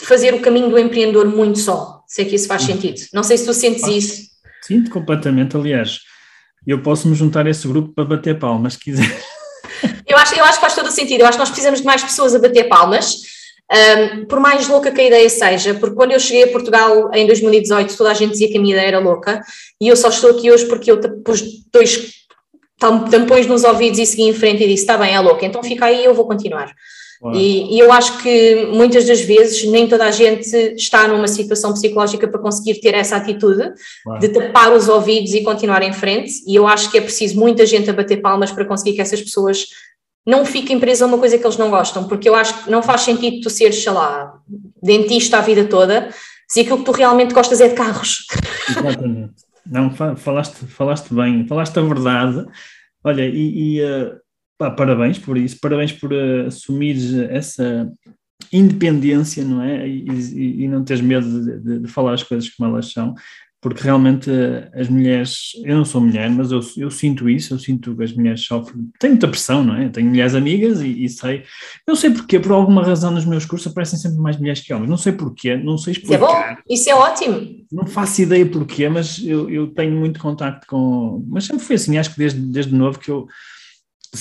fazer 0.00 0.32
o 0.32 0.40
caminho 0.40 0.70
do 0.70 0.78
empreendedor 0.78 1.26
muito 1.26 1.58
só, 1.58 2.00
se 2.06 2.22
é 2.22 2.24
que 2.24 2.34
isso 2.34 2.48
faz 2.48 2.62
uhum. 2.62 2.68
sentido. 2.68 3.02
Não 3.12 3.22
sei 3.22 3.36
se 3.36 3.44
tu 3.44 3.52
sentes 3.52 3.86
isso. 3.86 4.31
Sinto 4.62 4.90
completamente, 4.90 5.56
aliás, 5.56 5.98
eu 6.66 6.80
posso 6.82 7.08
me 7.08 7.14
juntar 7.14 7.46
a 7.46 7.50
esse 7.50 7.66
grupo 7.66 7.92
para 7.92 8.04
bater 8.04 8.38
palmas, 8.38 8.74
se 8.74 8.78
quiser. 8.78 9.22
Eu 10.06 10.16
acho, 10.18 10.34
eu 10.34 10.44
acho 10.44 10.54
que 10.54 10.60
faz 10.60 10.74
todo 10.74 10.88
o 10.88 10.92
sentido. 10.92 11.22
Eu 11.22 11.26
acho 11.26 11.38
que 11.38 11.40
nós 11.40 11.48
precisamos 11.48 11.80
de 11.80 11.86
mais 11.86 12.02
pessoas 12.02 12.34
a 12.34 12.38
bater 12.38 12.68
palmas. 12.68 13.22
Um, 13.72 14.26
por 14.26 14.38
mais 14.38 14.68
louca 14.68 14.90
que 14.90 15.00
a 15.00 15.06
ideia 15.06 15.30
seja, 15.30 15.74
porque 15.74 15.96
quando 15.96 16.12
eu 16.12 16.20
cheguei 16.20 16.44
a 16.44 16.52
Portugal 16.52 17.10
em 17.14 17.26
2018, 17.26 17.96
toda 17.96 18.10
a 18.10 18.14
gente 18.14 18.32
dizia 18.32 18.48
que 18.48 18.58
a 18.58 18.60
minha 18.60 18.74
ideia 18.74 18.88
era 18.88 18.98
louca, 18.98 19.40
e 19.80 19.88
eu 19.88 19.96
só 19.96 20.08
estou 20.08 20.30
aqui 20.30 20.52
hoje 20.52 20.66
porque 20.66 20.90
eu 20.90 21.00
pus 21.22 21.42
dois 21.72 22.12
tampões 22.78 23.46
nos 23.46 23.64
ouvidos 23.64 23.98
e 23.98 24.04
segui 24.04 24.24
em 24.24 24.34
frente 24.34 24.62
e 24.62 24.68
disse: 24.68 24.82
está 24.82 24.98
bem, 24.98 25.14
é 25.14 25.20
louca, 25.20 25.46
então 25.46 25.62
fica 25.62 25.86
aí, 25.86 26.04
eu 26.04 26.12
vou 26.12 26.26
continuar. 26.26 26.70
E, 27.34 27.76
e, 27.76 27.78
eu 27.78 27.92
acho 27.92 28.20
que 28.20 28.66
muitas 28.66 29.06
das 29.06 29.20
vezes 29.20 29.64
nem 29.64 29.86
toda 29.86 30.04
a 30.04 30.10
gente 30.10 30.44
está 30.74 31.06
numa 31.06 31.28
situação 31.28 31.72
psicológica 31.72 32.26
para 32.26 32.40
conseguir 32.40 32.80
ter 32.80 32.94
essa 32.94 33.14
atitude 33.14 33.72
de 34.18 34.28
tapar 34.28 34.72
os 34.72 34.88
ouvidos 34.88 35.32
e 35.32 35.42
continuar 35.42 35.82
em 35.82 35.92
frente. 35.92 36.32
E 36.48 36.56
eu 36.56 36.66
acho 36.66 36.90
que 36.90 36.98
é 36.98 37.00
preciso 37.00 37.38
muita 37.38 37.64
gente 37.64 37.88
a 37.88 37.92
bater 37.92 38.20
palmas 38.20 38.50
para 38.50 38.64
conseguir 38.64 38.94
que 38.94 39.00
essas 39.00 39.20
pessoas 39.20 39.66
não 40.26 40.44
fiquem 40.44 40.80
presas 40.80 41.02
a 41.02 41.06
uma 41.06 41.18
coisa 41.18 41.38
que 41.38 41.44
eles 41.44 41.56
não 41.56 41.70
gostam, 41.70 42.08
porque 42.08 42.28
eu 42.28 42.34
acho 42.34 42.64
que 42.64 42.70
não 42.70 42.82
faz 42.82 43.02
sentido 43.02 43.40
tu 43.40 43.50
seres, 43.50 43.80
sei 43.80 43.92
lá, 43.92 44.34
dentista 44.82 45.38
a 45.38 45.40
vida 45.40 45.64
toda, 45.64 46.10
se 46.48 46.60
aquilo 46.60 46.78
que 46.78 46.84
tu 46.84 46.92
realmente 46.92 47.34
gostas 47.34 47.60
é 47.60 47.68
de 47.68 47.74
carros. 47.74 48.26
Exatamente. 48.68 49.34
Não, 49.64 49.90
falaste, 50.16 50.66
falaste 50.66 51.14
bem, 51.14 51.46
falaste 51.46 51.78
a 51.78 51.82
verdade. 51.82 52.46
Olha, 53.04 53.22
e, 53.22 53.78
e 53.78 53.82
uh, 53.82 54.16
pá, 54.58 54.70
parabéns 54.70 55.18
por 55.18 55.36
isso, 55.36 55.58
parabéns 55.60 55.92
por 55.92 56.12
uh, 56.12 56.46
assumir 56.46 56.96
essa 57.30 57.90
independência, 58.52 59.44
não 59.44 59.62
é? 59.62 59.88
E, 59.88 60.04
e, 60.08 60.64
e 60.64 60.68
não 60.68 60.84
teres 60.84 61.02
medo 61.02 61.44
de, 61.44 61.60
de, 61.60 61.78
de, 61.80 61.88
falar 61.88 62.14
as 62.14 62.22
coisas 62.22 62.48
como 62.50 62.68
elas 62.68 62.92
são 62.92 63.14
porque 63.62 63.84
realmente 63.84 64.28
eh, 64.28 64.68
as 64.74 64.88
mulheres, 64.88 65.52
eu 65.64 65.76
não 65.76 65.84
sou 65.84 66.00
mulher, 66.00 66.28
mas 66.28 66.50
eu, 66.50 66.60
eu 66.76 66.90
sinto 66.90 67.30
isso, 67.30 67.54
eu 67.54 67.60
sinto 67.60 67.96
que 67.96 68.02
as 68.02 68.12
mulheres 68.12 68.44
sofrem, 68.44 68.90
tenho 68.98 69.12
muita 69.12 69.28
pressão, 69.28 69.62
não 69.62 69.76
é? 69.76 69.88
tenho 69.88 70.08
mulheres 70.08 70.34
amigas 70.34 70.80
e, 70.80 71.04
e, 71.04 71.08
sei, 71.08 71.44
não 71.86 71.94
sei 71.94 72.10
porquê, 72.10 72.40
por 72.40 72.50
alguma 72.50 72.82
razão 72.82 73.12
nos 73.12 73.24
meus 73.24 73.46
cursos 73.46 73.70
aparecem 73.70 74.00
sempre 74.00 74.18
mais 74.18 74.36
mulheres 74.36 74.60
que 74.60 74.74
homens, 74.74 74.90
não 74.90 74.96
sei 74.96 75.12
porquê, 75.12 75.56
não 75.56 75.78
sei 75.78 75.92
explicar. 75.92 76.16
Isso 76.16 76.24
é 76.24 76.26
bom, 76.26 76.62
isso 76.68 76.90
é 76.90 76.94
ótimo. 76.94 77.66
Não 77.70 77.86
faço 77.86 78.22
ideia 78.22 78.44
porquê, 78.44 78.88
mas 78.88 79.24
eu, 79.24 79.48
eu 79.48 79.68
tenho 79.68 79.96
muito 79.96 80.18
contacto 80.18 80.66
com, 80.66 81.24
mas 81.28 81.44
sempre 81.44 81.64
foi 81.64 81.76
assim, 81.76 81.96
acho 81.96 82.10
que 82.10 82.18
desde, 82.18 82.40
desde 82.40 82.74
novo 82.74 82.98
que 82.98 83.12
eu 83.12 83.28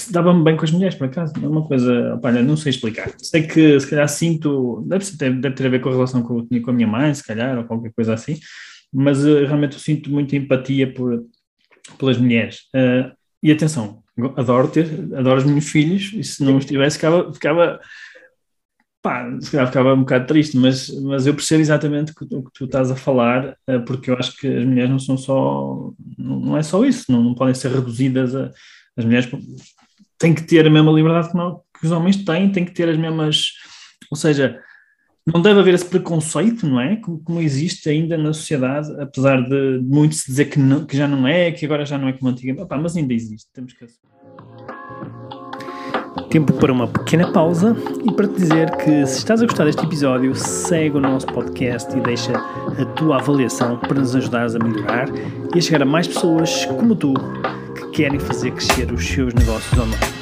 dava-me 0.10 0.44
bem 0.44 0.56
com 0.56 0.64
as 0.64 0.72
mulheres, 0.72 0.96
por 0.96 1.08
acaso, 1.08 1.34
é 1.42 1.48
uma 1.48 1.68
coisa, 1.68 2.20
olha, 2.24 2.42
não 2.42 2.56
sei 2.56 2.70
explicar. 2.70 3.12
Sei 3.18 3.44
que 3.44 3.80
se 3.80 3.90
calhar 3.90 4.08
sinto, 4.08 4.84
deve, 4.88 5.06
ter, 5.18 5.34
deve 5.40 5.56
ter 5.56 5.68
a 5.68 5.70
ver 5.70 5.82
com 5.82 5.90
a 5.90 5.92
relação 5.92 6.26
que 6.26 6.32
eu 6.32 6.46
tinha 6.48 6.62
com 6.62 6.72
a 6.72 6.74
minha 6.74 6.88
mãe, 6.88 7.14
se 7.14 7.26
calhar, 7.26 7.58
ou 7.58 7.66
qualquer 7.66 7.92
coisa 7.94 8.14
assim, 8.14 8.40
mas 8.94 9.24
uh, 9.26 9.46
realmente 9.46 9.74
eu 9.74 9.80
sinto 9.80 10.10
muita 10.10 10.36
empatia 10.36 10.92
por, 10.94 11.26
pelas 11.98 12.18
mulheres. 12.18 12.62
Uh, 12.74 13.12
e 13.44 13.52
atenção, 13.52 14.02
adoro 14.38 14.70
ter, 14.70 14.88
adoro 15.16 15.40
os 15.40 15.46
meus 15.46 15.68
filhos, 15.68 16.12
e 16.14 16.24
se 16.24 16.44
não 16.44 16.58
os 16.58 16.66
tivesse, 16.66 16.96
ficava, 16.98 17.34
ficava 17.34 17.80
pá, 19.02 19.28
se 19.42 19.52
calhar 19.52 19.68
ficava 19.68 19.94
um 19.94 20.02
bocado 20.02 20.28
triste, 20.28 20.56
mas, 20.56 20.90
mas 21.02 21.26
eu 21.28 21.34
percebo 21.34 21.62
exatamente 21.62 22.12
o 22.12 22.16
que, 22.16 22.52
tu 22.54 22.66
estás 22.66 22.92
a 22.92 22.96
falar, 22.96 23.58
uh, 23.68 23.82
porque 23.86 24.10
eu 24.10 24.16
acho 24.16 24.38
que 24.38 24.48
as 24.48 24.64
mulheres 24.64 24.90
não 24.90 25.00
são 25.00 25.18
só, 25.18 25.92
não, 26.18 26.40
não 26.40 26.58
é 26.58 26.64
só 26.64 26.86
isso, 26.86 27.12
não, 27.12 27.22
não, 27.22 27.36
podem 27.36 27.54
ser 27.54 27.72
reduzidas 27.72 28.34
a, 28.36 28.52
as 28.96 29.06
mulheres 29.06 29.30
têm 30.22 30.34
que 30.34 30.44
ter 30.44 30.66
a 30.66 30.70
mesma 30.70 30.92
liberdade 30.92 31.30
que, 31.30 31.80
que 31.80 31.86
os 31.86 31.92
homens 31.92 32.18
têm, 32.18 32.52
têm 32.52 32.64
que 32.64 32.74
ter 32.74 32.88
as 32.88 32.98
mesmas, 32.98 33.54
ou 34.12 34.16
seja, 34.16 34.60
não 35.26 35.42
deve 35.42 35.60
haver 35.60 35.74
esse 35.74 35.86
preconceito, 35.86 36.66
não 36.68 36.80
é? 36.80 36.96
Como, 36.98 37.20
como 37.20 37.42
existe 37.42 37.90
ainda 37.90 38.18
na 38.18 38.34
sociedade, 38.34 38.90
apesar 39.00 39.42
de 39.42 39.80
muito 39.84 40.16
se 40.16 40.28
dizer 40.28 40.46
que, 40.46 40.60
não, 40.60 40.86
que 40.86 40.96
já 40.96 41.08
não 41.08 41.28
é, 41.28 41.52
que 41.52 41.66
agora 41.66 41.86
já 41.86 41.98
não 41.98 42.08
é 42.08 42.14
como 42.14 42.30
antigamente, 42.30 42.64
Opa, 42.64 42.78
mas 42.78 42.96
ainda 42.96 43.14
existe, 43.14 43.50
temos 43.52 43.74
que. 43.74 43.86
Tempo 46.30 46.54
para 46.54 46.72
uma 46.72 46.88
pequena 46.88 47.30
pausa 47.32 47.76
e 48.06 48.14
para 48.14 48.28
te 48.28 48.36
dizer 48.36 48.72
que 48.78 49.06
se 49.06 49.18
estás 49.18 49.42
a 49.42 49.46
gostar 49.46 49.66
deste 49.66 49.84
episódio, 49.84 50.34
segue 50.34 50.98
o 50.98 51.02
nosso 51.02 51.28
podcast 51.28 51.96
e 51.98 52.00
deixa 52.00 52.32
a 52.38 52.86
tua 52.96 53.18
avaliação 53.18 53.78
para 53.78 54.00
nos 54.00 54.16
ajudares 54.16 54.56
a 54.56 54.60
melhorar 54.60 55.10
e 55.54 55.58
a 55.58 55.62
chegar 55.62 55.82
a 55.82 55.86
mais 55.86 56.08
pessoas 56.08 56.66
como 56.66 56.96
tu 56.96 57.14
querem 57.92 58.20
fazer 58.20 58.52
crescer 58.52 58.92
os 58.92 59.06
seus 59.06 59.34
negócios 59.34 59.74
online. 59.74 60.22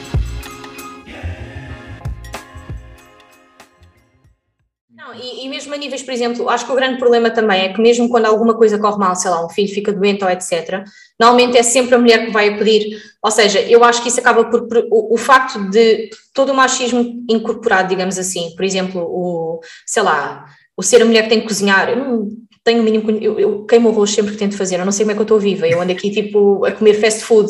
mesmo 5.60 5.74
a 5.74 5.78
níveis, 5.78 6.04
por 6.04 6.14
exemplo, 6.14 6.50
acho 6.50 6.66
que 6.66 6.72
o 6.72 6.76
grande 6.76 6.98
problema 6.98 7.30
também 7.30 7.62
é 7.62 7.74
que 7.74 7.82
mesmo 7.82 8.08
quando 8.08 8.26
alguma 8.26 8.56
coisa 8.56 8.80
corre 8.80 8.98
mal, 8.98 9.16
sei 9.16 9.30
lá, 9.30 9.46
um 9.46 9.50
filho 9.50 9.74
fica 9.74 9.92
doente 9.92 10.24
ou 10.24 10.30
etc., 10.30 10.84
normalmente 11.20 11.58
é 11.58 11.64
sempre 11.64 11.96
a 11.96 11.98
mulher 11.98 12.26
que 12.26 12.32
vai 12.32 12.58
pedir, 12.58 12.98
ou 13.22 13.30
seja, 13.30 13.60
eu 13.62 13.84
acho 13.84 14.02
que 14.02 14.10
isso 14.10 14.20
acaba 14.20 14.46
por, 14.46 14.68
por 14.68 14.78
o, 14.90 15.14
o, 15.14 15.18
facto 15.18 15.70
de 15.70 16.10
todo 16.34 16.52
o 16.52 16.56
machismo 16.56 17.26
incorporado, 17.30 17.90
digamos 17.90 18.18
assim, 18.18 18.54
por 18.56 18.64
exemplo, 18.64 19.02
o, 19.02 19.60
sei 19.86 20.04
lá, 20.04 20.46
o 20.78 20.82
ser 20.82 21.02
a 21.02 21.06
mulher 21.06 21.24
que 21.24 21.30
tem 21.30 21.42
que 21.42 21.48
cozinhar, 21.48 21.90
eu 21.90 21.98
não 21.98 22.30
tenho 22.70 22.82
o 22.82 22.84
mínimo, 22.84 23.10
eu, 23.20 23.40
eu 23.40 23.66
queimo 23.66 23.90
arroz 23.90 24.12
sempre 24.12 24.34
que 24.34 24.38
tento 24.38 24.56
fazer, 24.56 24.80
eu 24.80 24.86
não 24.86 24.92
sei 24.92 25.04
como 25.04 25.12
é 25.12 25.16
que 25.16 25.22
eu 25.22 25.24
estou 25.24 25.40
viva, 25.40 25.68
eu 25.68 25.82
ando 25.82 25.92
aqui 25.92 26.12
tipo 26.12 26.64
a 26.64 26.72
comer 26.72 26.94
fast 26.94 27.24
food, 27.24 27.50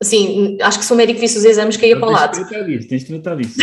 assim, 0.00 0.56
acho 0.62 0.78
que 0.78 0.84
se 0.84 0.92
o 0.92 0.96
médico 0.96 1.20
visse 1.20 1.36
os 1.36 1.44
exames 1.44 1.76
caía 1.76 1.98
para 1.98 2.08
o 2.08 2.10
lado. 2.10 2.32
Tens 2.32 2.44
de 2.44 2.48
tratar 2.48 2.66
disso, 2.66 2.88
tens 2.88 3.04
de 3.04 3.18
tratar 3.20 3.36
disso. 3.36 3.54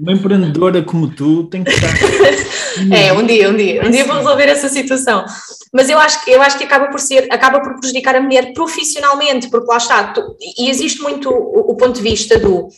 Uma 0.00 0.12
empreendedora 0.12 0.82
como 0.82 1.08
tu 1.08 1.44
tem 1.44 1.62
que 1.62 1.70
estar. 1.70 1.92
é, 2.90 3.12
um 3.12 3.24
dia, 3.26 3.50
um 3.50 3.56
dia. 3.56 3.86
Um 3.86 3.90
dia 3.90 4.04
vou 4.04 4.16
resolver 4.16 4.48
essa 4.48 4.68
situação. 4.68 5.24
Mas 5.72 5.90
eu 5.90 5.98
acho, 5.98 6.18
eu 6.28 6.40
acho 6.40 6.56
que 6.56 6.64
acaba 6.64 6.88
por 6.88 6.98
ser, 6.98 7.28
acaba 7.30 7.60
por 7.60 7.78
prejudicar 7.78 8.16
a 8.16 8.20
mulher 8.20 8.52
profissionalmente, 8.54 9.48
porque 9.48 9.70
lá 9.70 9.76
está, 9.76 10.04
tu, 10.12 10.36
e 10.58 10.70
existe 10.70 11.02
muito 11.02 11.28
o, 11.28 11.72
o, 11.72 11.76
ponto 11.76 11.94
de 11.94 12.02
vista 12.02 12.38
do 12.38 12.68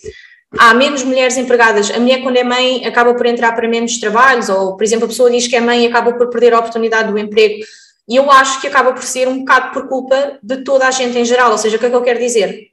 há 0.58 0.74
menos 0.74 1.02
mulheres 1.02 1.36
empregadas, 1.36 1.90
a 1.90 1.98
mulher 1.98 2.22
quando 2.22 2.36
é 2.36 2.44
mãe 2.44 2.84
acaba 2.84 3.14
por 3.14 3.26
entrar 3.26 3.52
para 3.52 3.68
menos 3.68 3.98
trabalhos, 3.98 4.48
ou 4.48 4.76
por 4.76 4.84
exemplo 4.84 5.06
a 5.06 5.08
pessoa 5.08 5.30
diz 5.30 5.46
que 5.46 5.56
é 5.56 5.60
mãe 5.60 5.84
e 5.84 5.86
acaba 5.86 6.12
por 6.12 6.28
perder 6.30 6.54
a 6.54 6.58
oportunidade 6.58 7.10
do 7.10 7.18
emprego, 7.18 7.64
e 8.08 8.16
eu 8.16 8.30
acho 8.30 8.60
que 8.60 8.66
acaba 8.66 8.92
por 8.92 9.02
ser 9.02 9.26
um 9.28 9.40
bocado 9.40 9.72
por 9.72 9.88
culpa 9.88 10.38
de 10.42 10.58
toda 10.64 10.86
a 10.86 10.90
gente 10.90 11.18
em 11.18 11.24
geral, 11.24 11.52
ou 11.52 11.58
seja, 11.58 11.76
o 11.76 11.80
que 11.80 11.86
é 11.86 11.90
que 11.90 11.96
eu 11.96 12.02
quero 12.02 12.18
dizer? 12.18 12.70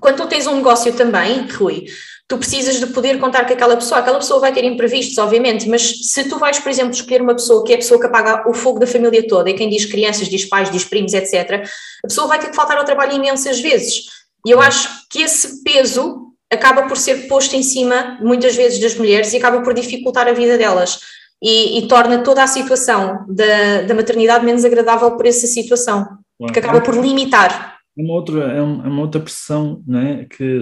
Quando 0.00 0.16
tu 0.16 0.26
tens 0.26 0.46
um 0.48 0.56
negócio 0.56 0.92
também, 0.94 1.46
Rui, 1.46 1.86
tu 2.26 2.38
precisas 2.38 2.80
de 2.80 2.86
poder 2.86 3.18
contar 3.18 3.46
com 3.46 3.52
aquela 3.52 3.76
pessoa. 3.76 4.00
Aquela 4.00 4.18
pessoa 4.18 4.40
vai 4.40 4.52
ter 4.52 4.64
imprevistos, 4.64 5.18
obviamente, 5.18 5.68
mas 5.68 5.82
se 5.82 6.24
tu 6.28 6.38
vais, 6.38 6.58
por 6.58 6.70
exemplo, 6.70 6.92
escolher 6.92 7.20
uma 7.20 7.34
pessoa 7.34 7.62
que 7.64 7.72
é 7.72 7.74
a 7.74 7.78
pessoa 7.78 8.00
que 8.00 8.06
apaga 8.06 8.48
o 8.48 8.54
fogo 8.54 8.78
da 8.78 8.86
família 8.86 9.26
toda, 9.28 9.50
e 9.50 9.54
quem 9.54 9.68
diz 9.68 9.84
crianças, 9.84 10.28
diz 10.28 10.46
pais, 10.46 10.70
diz 10.70 10.84
primos, 10.84 11.12
etc., 11.12 11.62
a 12.02 12.08
pessoa 12.08 12.26
vai 12.26 12.38
ter 12.38 12.48
que 12.48 12.56
faltar 12.56 12.78
ao 12.78 12.84
trabalho 12.84 13.12
imensas 13.12 13.60
vezes. 13.60 14.06
E 14.46 14.50
eu 14.50 14.60
acho 14.60 14.88
que 15.08 15.22
esse 15.22 15.62
peso 15.62 16.21
acaba 16.52 16.82
por 16.82 16.98
ser 16.98 17.26
posto 17.26 17.56
em 17.56 17.62
cima, 17.62 18.18
muitas 18.20 18.54
vezes, 18.54 18.80
das 18.80 18.94
mulheres 18.94 19.32
e 19.32 19.38
acaba 19.38 19.62
por 19.62 19.72
dificultar 19.72 20.28
a 20.28 20.32
vida 20.32 20.58
delas. 20.58 21.00
E, 21.42 21.78
e 21.78 21.88
torna 21.88 22.18
toda 22.18 22.42
a 22.42 22.46
situação 22.46 23.24
da, 23.28 23.82
da 23.82 23.94
maternidade 23.94 24.44
menos 24.44 24.64
agradável 24.64 25.10
por 25.12 25.26
essa 25.26 25.46
situação, 25.46 26.06
que 26.52 26.58
acaba 26.58 26.80
por 26.80 26.94
limitar 26.94 27.71
uma 27.96 28.14
outra, 28.14 28.40
é, 28.52 28.60
uma 28.62 29.02
outra 29.02 29.20
pressão 29.20 29.82
né, 29.86 30.24
que, 30.24 30.60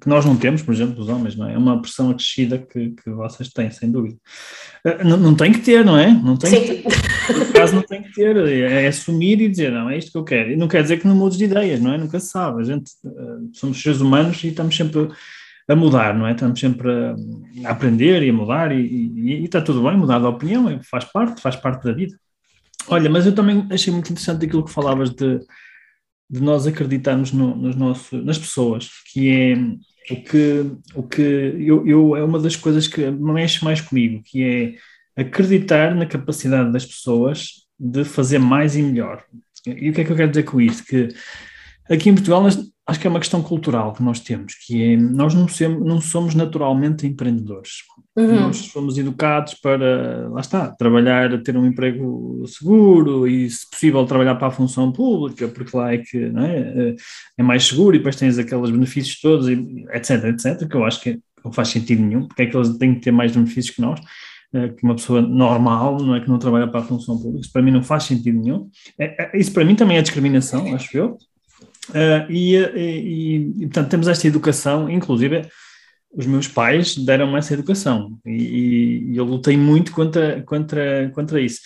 que 0.00 0.08
nós 0.08 0.24
não 0.24 0.36
temos, 0.36 0.62
por 0.62 0.74
exemplo, 0.74 1.00
os 1.00 1.08
homens, 1.08 1.36
não 1.36 1.48
é? 1.48 1.54
é 1.54 1.58
uma 1.58 1.80
pressão 1.80 2.10
acrescida 2.10 2.58
que, 2.58 2.90
que 2.90 3.10
vocês 3.10 3.48
têm, 3.50 3.70
sem 3.70 3.90
dúvida. 3.90 4.16
Eh, 4.84 5.04
não, 5.04 5.16
não 5.16 5.34
tem 5.34 5.52
que 5.52 5.60
ter, 5.60 5.84
não 5.84 5.96
é? 5.96 6.12
Não 6.12 6.36
tem 6.36 6.50
Sim. 6.50 6.82
que 6.82 7.52
caso, 7.52 7.76
não 7.76 7.82
tem 7.82 8.02
que 8.02 8.12
ter, 8.12 8.36
é, 8.36 8.84
é, 8.84 8.88
assumir 8.88 9.40
e 9.40 9.48
dizer, 9.48 9.70
não, 9.70 9.88
é 9.88 9.96
isto 9.96 10.10
que 10.10 10.18
eu 10.18 10.24
quero. 10.24 10.50
E 10.50 10.56
não 10.56 10.66
quer 10.66 10.82
dizer 10.82 10.98
que 10.98 11.06
não 11.06 11.14
mudes 11.14 11.38
de 11.38 11.44
ideias, 11.44 11.80
não 11.80 11.92
é? 11.92 11.98
Nunca 11.98 12.18
se 12.18 12.28
sabe. 12.28 12.62
A 12.62 12.64
gente, 12.64 12.90
eh, 13.06 13.48
somos 13.52 13.80
seres 13.80 14.00
humanos 14.00 14.42
e 14.42 14.48
estamos 14.48 14.76
sempre 14.76 15.08
a 15.68 15.76
mudar, 15.76 16.18
não 16.18 16.26
é? 16.26 16.32
Estamos 16.32 16.58
sempre 16.58 16.90
a, 16.90 17.14
a 17.68 17.70
aprender 17.70 18.24
e 18.24 18.30
a 18.30 18.32
mudar 18.32 18.72
e, 18.72 18.80
e, 18.80 19.40
e, 19.40 19.44
está 19.44 19.60
tudo 19.60 19.84
bem, 19.84 19.96
mudar 19.96 20.18
de 20.18 20.26
opinião, 20.26 20.68
é, 20.68 20.80
faz 20.82 21.04
parte, 21.04 21.40
faz 21.40 21.54
parte 21.54 21.84
da 21.84 21.92
vida. 21.92 22.16
Olha, 22.88 23.08
mas 23.08 23.24
eu 23.24 23.32
também 23.32 23.64
achei 23.70 23.92
muito 23.92 24.10
interessante 24.10 24.44
aquilo 24.44 24.64
que 24.64 24.72
falavas 24.72 25.10
de 25.10 25.38
de 26.32 26.42
nós 26.42 26.66
acreditarmos 26.66 27.30
no, 27.30 27.54
nos 27.54 27.76
nossos, 27.76 28.24
nas 28.24 28.38
pessoas, 28.38 28.88
que 29.12 29.30
é 29.30 29.54
o 30.10 30.24
que, 30.24 30.66
o 30.94 31.02
que 31.02 31.20
eu, 31.20 31.86
eu, 31.86 32.16
é 32.16 32.24
uma 32.24 32.38
das 32.38 32.56
coisas 32.56 32.88
que 32.88 33.10
mexe 33.10 33.62
mais 33.62 33.82
comigo, 33.82 34.22
que 34.24 34.42
é 35.14 35.20
acreditar 35.22 35.94
na 35.94 36.06
capacidade 36.06 36.72
das 36.72 36.86
pessoas 36.86 37.66
de 37.78 38.02
fazer 38.02 38.38
mais 38.38 38.74
e 38.74 38.82
melhor. 38.82 39.22
E 39.66 39.90
o 39.90 39.92
que 39.92 40.00
é 40.00 40.04
que 40.04 40.10
eu 40.10 40.16
quero 40.16 40.30
dizer 40.30 40.44
com 40.44 40.58
isto? 40.58 40.84
Que 40.84 41.08
aqui 41.90 42.08
em 42.08 42.14
Portugal 42.14 42.42
nós, 42.42 42.58
acho 42.86 42.98
que 42.98 43.06
é 43.06 43.10
uma 43.10 43.20
questão 43.20 43.42
cultural 43.42 43.92
que 43.92 44.02
nós 44.02 44.18
temos, 44.20 44.54
que 44.54 44.82
é, 44.82 44.96
nós 44.96 45.34
não, 45.34 45.46
somos, 45.46 45.86
não 45.86 46.00
somos 46.00 46.34
naturalmente 46.34 47.06
empreendedores. 47.06 47.82
Uhum. 48.16 48.40
Nós 48.40 48.56
somos 48.56 48.98
educados 48.98 49.54
para, 49.54 50.28
lá 50.28 50.40
está, 50.40 50.68
trabalhar, 50.70 51.42
ter 51.42 51.56
um 51.56 51.64
emprego 51.64 52.44
seguro 52.46 53.26
e, 53.26 53.48
se 53.48 53.70
possível, 53.70 54.04
trabalhar 54.04 54.34
para 54.34 54.48
a 54.48 54.52
função 54.52 54.90
pública, 54.90 55.46
porque 55.48 55.76
lá 55.76 55.92
é 55.92 55.98
que 55.98 56.18
é? 56.18 56.28
Eh, 56.28 56.96
é 57.38 57.42
mais 57.42 57.64
seguro 57.64 57.94
e 57.94 57.98
depois 57.98 58.16
tens 58.16 58.36
aqueles 58.36 58.70
benefícios 58.70 59.20
todos, 59.20 59.48
etc, 59.48 60.24
etc, 60.24 60.68
que 60.68 60.76
eu 60.76 60.84
acho 60.84 61.00
que 61.00 61.20
não 61.44 61.52
faz 61.52 61.68
sentido 61.68 62.02
nenhum, 62.02 62.26
porque 62.26 62.42
é 62.42 62.46
que 62.46 62.56
eles 62.56 62.76
têm 62.78 62.94
que 62.94 63.00
ter 63.00 63.12
mais 63.12 63.32
benefícios 63.32 63.74
que 63.74 63.80
nós, 63.80 64.00
eh, 64.52 64.68
que 64.70 64.82
uma 64.82 64.96
pessoa 64.96 65.22
normal, 65.22 65.98
não 65.98 66.16
é 66.16 66.20
que 66.20 66.28
não 66.28 66.38
trabalha 66.38 66.66
para 66.66 66.80
a 66.80 66.84
função 66.84 67.16
pública, 67.16 67.40
isso 67.40 67.52
para 67.52 67.62
mim 67.62 67.70
não 67.70 67.82
faz 67.82 68.04
sentido 68.04 68.40
nenhum. 68.40 68.68
É, 68.98 69.38
isso 69.38 69.52
para 69.52 69.64
mim 69.64 69.76
também 69.76 69.96
é 69.96 70.02
discriminação, 70.02 70.74
acho 70.74 70.96
eu. 70.96 71.16
E, 72.28 72.56
e, 72.56 73.36
e, 73.58 73.66
portanto, 73.66 73.90
temos 73.90 74.08
esta 74.08 74.26
educação, 74.26 74.88
inclusive 74.88 75.42
os 76.14 76.26
meus 76.26 76.46
pais 76.46 76.96
deram-me 76.96 77.38
essa 77.38 77.54
educação 77.54 78.18
e, 78.26 79.12
e, 79.12 79.16
eu 79.16 79.24
lutei 79.24 79.56
muito 79.56 79.92
contra, 79.92 80.42
contra, 80.42 81.10
contra 81.14 81.40
isso. 81.40 81.60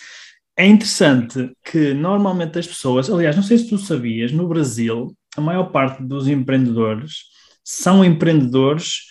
É 0.55 0.65
interessante 0.65 1.51
que 1.63 1.93
normalmente 1.93 2.57
as 2.57 2.65
pessoas, 2.65 3.09
aliás, 3.09 3.35
não 3.35 3.43
sei 3.43 3.57
se 3.57 3.67
tu 3.69 3.77
sabias, 3.77 4.31
no 4.31 4.47
Brasil, 4.47 5.15
a 5.35 5.41
maior 5.41 5.65
parte 5.65 6.01
dos 6.01 6.27
empreendedores 6.27 7.25
são 7.63 8.03
empreendedores 8.03 9.01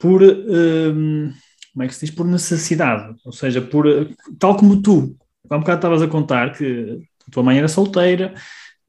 por, 0.00 0.22
um, 0.22 1.32
como 1.72 1.82
é 1.82 1.88
que 1.88 1.94
se 1.94 2.06
diz, 2.06 2.14
por 2.14 2.26
necessidade, 2.26 3.14
ou 3.24 3.32
seja, 3.32 3.60
por, 3.60 3.86
tal 4.38 4.56
como 4.56 4.80
tu, 4.80 5.16
há 5.50 5.56
um 5.56 5.60
bocado 5.60 5.78
estavas 5.78 6.02
a 6.02 6.08
contar 6.08 6.56
que 6.56 7.00
a 7.28 7.30
tua 7.30 7.42
mãe 7.42 7.58
era 7.58 7.68
solteira, 7.68 8.32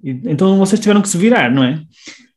então 0.09 0.57
vocês 0.57 0.79
tiveram 0.79 1.01
que 1.01 1.09
se 1.09 1.17
virar, 1.17 1.51
não 1.51 1.63
é? 1.63 1.81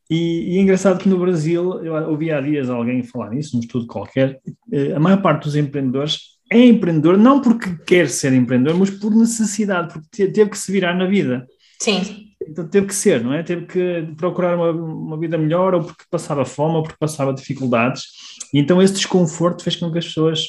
E, 0.09 0.55
e, 0.55 0.57
é 0.57 0.61
engraçado 0.61 0.99
que 0.99 1.07
no 1.07 1.19
Brasil, 1.19 1.83
eu 1.83 1.93
ouvi 2.09 2.31
há 2.31 2.41
dias 2.41 2.69
alguém 2.69 3.03
falar 3.03 3.29
nisso, 3.29 3.55
num 3.55 3.61
estudo 3.61 3.85
qualquer, 3.85 4.39
eh, 4.71 4.93
a 4.93 4.99
maior 4.99 5.21
parte 5.21 5.43
dos 5.43 5.55
empreendedores 5.55 6.39
é 6.51 6.65
empreendedor 6.65 7.15
não 7.15 7.41
porque 7.41 7.75
quer 7.85 8.09
ser 8.09 8.33
empreendedor, 8.33 8.75
mas 8.79 8.89
por 8.89 9.13
necessidade, 9.15 9.93
porque 9.93 10.27
teve 10.27 10.49
que 10.49 10.57
se 10.57 10.71
virar 10.71 10.95
na 10.95 11.05
vida. 11.05 11.45
Sim. 11.79 12.25
Então 12.47 12.67
teve 12.67 12.87
que 12.87 12.95
ser, 12.95 13.23
não 13.23 13.33
é? 13.33 13.43
Teve 13.43 13.67
que 13.67 14.13
procurar 14.17 14.55
uma, 14.55 14.71
uma 14.71 15.19
vida 15.19 15.37
melhor, 15.37 15.75
ou 15.75 15.83
porque 15.83 16.03
passava 16.09 16.43
fome, 16.43 16.77
ou 16.77 16.83
porque 16.83 16.97
passava 16.99 17.33
dificuldades. 17.33 18.05
E 18.51 18.59
então 18.59 18.81
esse 18.81 18.93
desconforto 18.93 19.63
fez 19.63 19.75
com 19.75 19.91
que 19.91 19.99
as 19.99 20.05
pessoas 20.05 20.45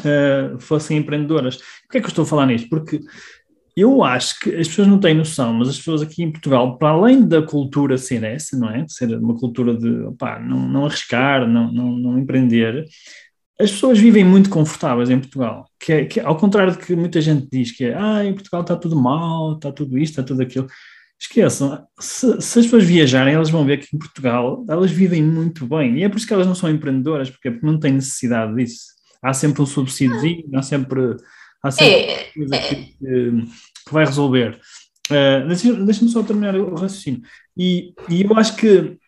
uh, 0.00 0.58
fossem 0.58 0.98
empreendedoras. 0.98 1.56
Por 1.56 1.92
que 1.92 1.98
é 1.98 2.00
que 2.00 2.06
eu 2.06 2.10
estou 2.10 2.24
a 2.24 2.28
falar 2.28 2.46
nisto? 2.46 2.68
Porque 2.68 3.00
eu 3.76 4.04
acho 4.04 4.38
que 4.40 4.54
as 4.54 4.68
pessoas 4.68 4.86
não 4.86 5.00
têm 5.00 5.14
noção, 5.14 5.52
mas 5.52 5.68
as 5.68 5.78
pessoas 5.78 6.02
aqui 6.02 6.22
em 6.22 6.30
Portugal, 6.30 6.78
para 6.78 6.90
além 6.90 7.26
da 7.26 7.42
cultura 7.42 7.98
ser 7.98 8.22
essa, 8.22 8.56
não 8.56 8.70
é? 8.70 8.86
Ser 8.88 9.16
uma 9.18 9.34
cultura 9.34 9.76
de 9.76 9.88
opá, 10.02 10.38
não, 10.38 10.68
não 10.68 10.86
arriscar, 10.86 11.48
não, 11.48 11.72
não, 11.72 11.96
não 11.96 12.18
empreender, 12.18 12.86
as 13.60 13.70
pessoas 13.70 13.98
vivem 13.98 14.24
muito 14.24 14.50
confortáveis 14.50 15.10
em 15.10 15.18
Portugal. 15.18 15.68
Que, 15.78 15.92
é, 15.92 16.04
que 16.04 16.20
ao 16.20 16.36
contrário 16.36 16.72
de 16.72 16.78
que 16.78 16.94
muita 16.94 17.20
gente 17.20 17.48
diz 17.50 17.72
que 17.72 17.84
é, 17.84 17.94
ah, 17.96 18.24
em 18.24 18.32
Portugal 18.32 18.62
está 18.62 18.76
tudo 18.76 18.96
mal, 18.96 19.54
está 19.54 19.72
tudo 19.72 19.98
isto, 19.98 20.12
está 20.12 20.22
tudo 20.22 20.42
aquilo. 20.42 20.66
Esqueçam, 21.20 21.84
se, 21.98 22.40
se, 22.40 22.58
as 22.58 22.64
pessoas 22.66 22.84
viajarem, 22.84 23.34
elas 23.34 23.50
vão 23.50 23.64
ver 23.64 23.78
que 23.78 23.94
em 23.94 23.98
Portugal 23.98 24.64
elas 24.68 24.90
vivem 24.90 25.22
muito 25.22 25.66
bem. 25.66 25.98
E 25.98 26.04
é 26.04 26.08
por 26.08 26.18
isso 26.18 26.26
que 26.26 26.34
elas 26.34 26.46
não 26.46 26.54
são 26.54 26.70
empreendedoras, 26.70 27.30
porque, 27.30 27.50
porque 27.50 27.66
não 27.66 27.78
têm 27.78 27.92
necessidade 27.94 28.54
disso. 28.54 28.94
Há 29.22 29.32
sempre 29.32 29.62
um 29.62 29.66
subsídio, 29.66 30.44
há 30.54 30.62
sempre 30.62 31.16
Há 31.64 31.70
sempre 31.70 31.94
é, 31.94 32.30
coisa 32.34 32.56
é. 32.56 32.68
que, 32.68 32.84
que, 32.84 33.48
vai 33.90 34.04
resolver. 34.04 34.60
Uh, 35.10 35.48
Deixa-me 35.86 36.10
só 36.10 36.22
terminar 36.22 36.54
o 36.56 36.74
raciocínio. 36.74 37.22
E, 37.56 37.94
e 38.10 38.22
eu 38.22 38.36
acho 38.36 38.54
que 38.56 38.98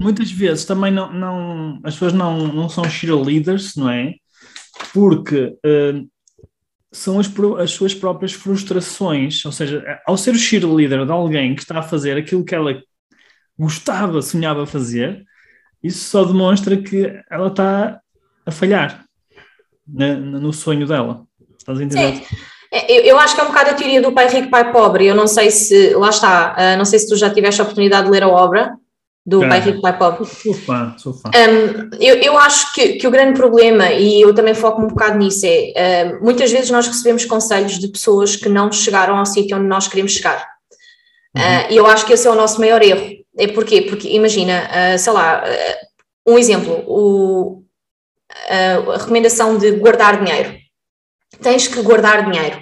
muitas 0.00 0.30
vezes 0.30 0.64
também 0.64 0.92
não, 0.92 1.12
não 1.12 1.80
as 1.82 1.94
pessoas 1.94 2.12
não, 2.12 2.46
não 2.46 2.68
são 2.68 2.84
cheerleaders, 2.84 3.74
não 3.74 3.90
é? 3.90 4.14
Porque 4.94 5.46
uh, 5.66 6.08
são 6.92 7.18
as, 7.18 7.28
as 7.58 7.72
suas 7.72 7.92
próprias 7.92 8.32
frustrações, 8.32 9.44
ou 9.44 9.50
seja, 9.50 9.84
ao 10.06 10.16
ser 10.16 10.30
o 10.30 10.38
cheerleader 10.38 11.04
de 11.04 11.10
alguém 11.10 11.56
que 11.56 11.62
está 11.62 11.80
a 11.80 11.82
fazer 11.82 12.16
aquilo 12.16 12.44
que 12.44 12.54
ela 12.54 12.80
gostava, 13.58 14.22
sonhava 14.22 14.64
fazer, 14.64 15.24
isso 15.82 16.08
só 16.08 16.24
demonstra 16.24 16.76
que 16.80 17.20
ela 17.28 17.48
está 17.48 18.00
a 18.46 18.50
falhar 18.52 19.04
né, 19.86 20.14
no 20.14 20.52
sonho 20.52 20.86
dela. 20.86 21.26
Estás 21.72 21.80
a 21.80 21.84
entender? 21.84 22.16
Sim. 22.16 22.36
É, 22.72 22.98
eu, 22.98 23.02
eu, 23.02 23.18
acho 23.18 23.34
que 23.34 23.40
é 23.40 23.44
um 23.44 23.48
bocado 23.48 23.70
a 23.70 23.74
teoria 23.74 24.00
do 24.00 24.12
pai 24.12 24.28
rico, 24.28 24.48
pai 24.48 24.70
pobre. 24.70 25.06
Eu 25.06 25.14
não 25.14 25.26
sei 25.26 25.50
se, 25.50 25.92
lá 25.94 26.10
está, 26.10 26.54
uh, 26.56 26.78
não 26.78 26.84
sei 26.84 26.98
se 26.98 27.08
tu 27.08 27.16
já 27.16 27.28
tiveste 27.28 27.60
a 27.60 27.64
oportunidade 27.64 28.04
de 28.04 28.12
ler 28.12 28.22
a 28.22 28.28
obra 28.28 28.72
do 29.26 29.40
Pai 29.40 29.60
Rico, 29.60 29.80
Pai 29.80 29.96
Pobre. 29.96 30.26
Sou 30.26 30.54
fã, 30.54 30.94
sou 30.96 31.12
fã. 31.12 31.30
Um, 31.30 31.90
eu, 32.00 32.16
eu 32.16 32.38
acho 32.38 32.72
que, 32.72 32.94
que 32.94 33.06
o 33.06 33.10
grande 33.10 33.38
problema, 33.38 33.90
e 33.92 34.20
eu 34.20 34.34
também 34.34 34.54
foco 34.54 34.82
um 34.82 34.88
bocado 34.88 35.18
nisso, 35.18 35.46
é 35.46 36.14
uh, 36.14 36.24
muitas 36.24 36.50
vezes 36.50 36.70
nós 36.70 36.86
recebemos 36.86 37.24
conselhos 37.26 37.78
de 37.78 37.88
pessoas 37.88 38.34
que 38.34 38.48
não 38.48 38.72
chegaram 38.72 39.16
ao 39.16 39.26
sítio 39.26 39.56
onde 39.56 39.66
nós 39.66 39.86
queremos 39.86 40.12
chegar. 40.12 40.48
Uhum. 41.36 41.42
Uh, 41.42 41.72
e 41.72 41.76
eu 41.76 41.86
acho 41.86 42.06
que 42.06 42.12
esse 42.12 42.26
é 42.26 42.30
o 42.30 42.34
nosso 42.34 42.58
maior 42.60 42.82
erro. 42.82 43.18
É 43.38 43.46
porquê? 43.46 43.82
Porque 43.82 44.08
imagina, 44.08 44.68
uh, 44.68 44.98
sei 44.98 45.12
lá, 45.12 45.44
um 46.26 46.38
exemplo, 46.38 46.82
o, 46.86 47.62
a 48.48 48.96
recomendação 48.96 49.58
de 49.58 49.72
guardar 49.72 50.22
dinheiro 50.22 50.59
tens 51.42 51.68
que 51.68 51.80
guardar 51.82 52.30
dinheiro. 52.30 52.60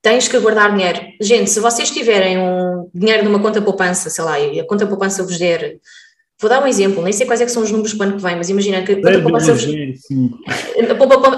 Tens 0.00 0.28
que 0.28 0.38
guardar 0.38 0.74
dinheiro. 0.74 1.00
Gente, 1.20 1.50
se 1.50 1.60
vocês 1.60 1.90
tiverem 1.90 2.38
um 2.38 2.88
dinheiro 2.94 3.24
numa 3.24 3.40
conta 3.40 3.60
poupança, 3.60 4.08
sei 4.08 4.24
lá, 4.24 4.38
e 4.38 4.60
a 4.60 4.66
conta 4.66 4.86
poupança 4.86 5.22
vos 5.22 5.38
der 5.38 5.78
Vou 6.40 6.48
dar 6.48 6.62
um 6.62 6.68
exemplo, 6.68 7.02
nem 7.02 7.12
sei 7.12 7.26
quais 7.26 7.40
é 7.40 7.44
que 7.44 7.50
são 7.50 7.64
os 7.64 7.72
números 7.72 7.94
para 7.94 8.06
o 8.06 8.08
ano 8.10 8.16
que 8.16 8.22
vem, 8.22 8.36
mas 8.36 8.48
imagina 8.48 8.80
que 8.82 8.92
a 8.92 9.02
conta 9.02 9.20
poupança, 9.20 9.52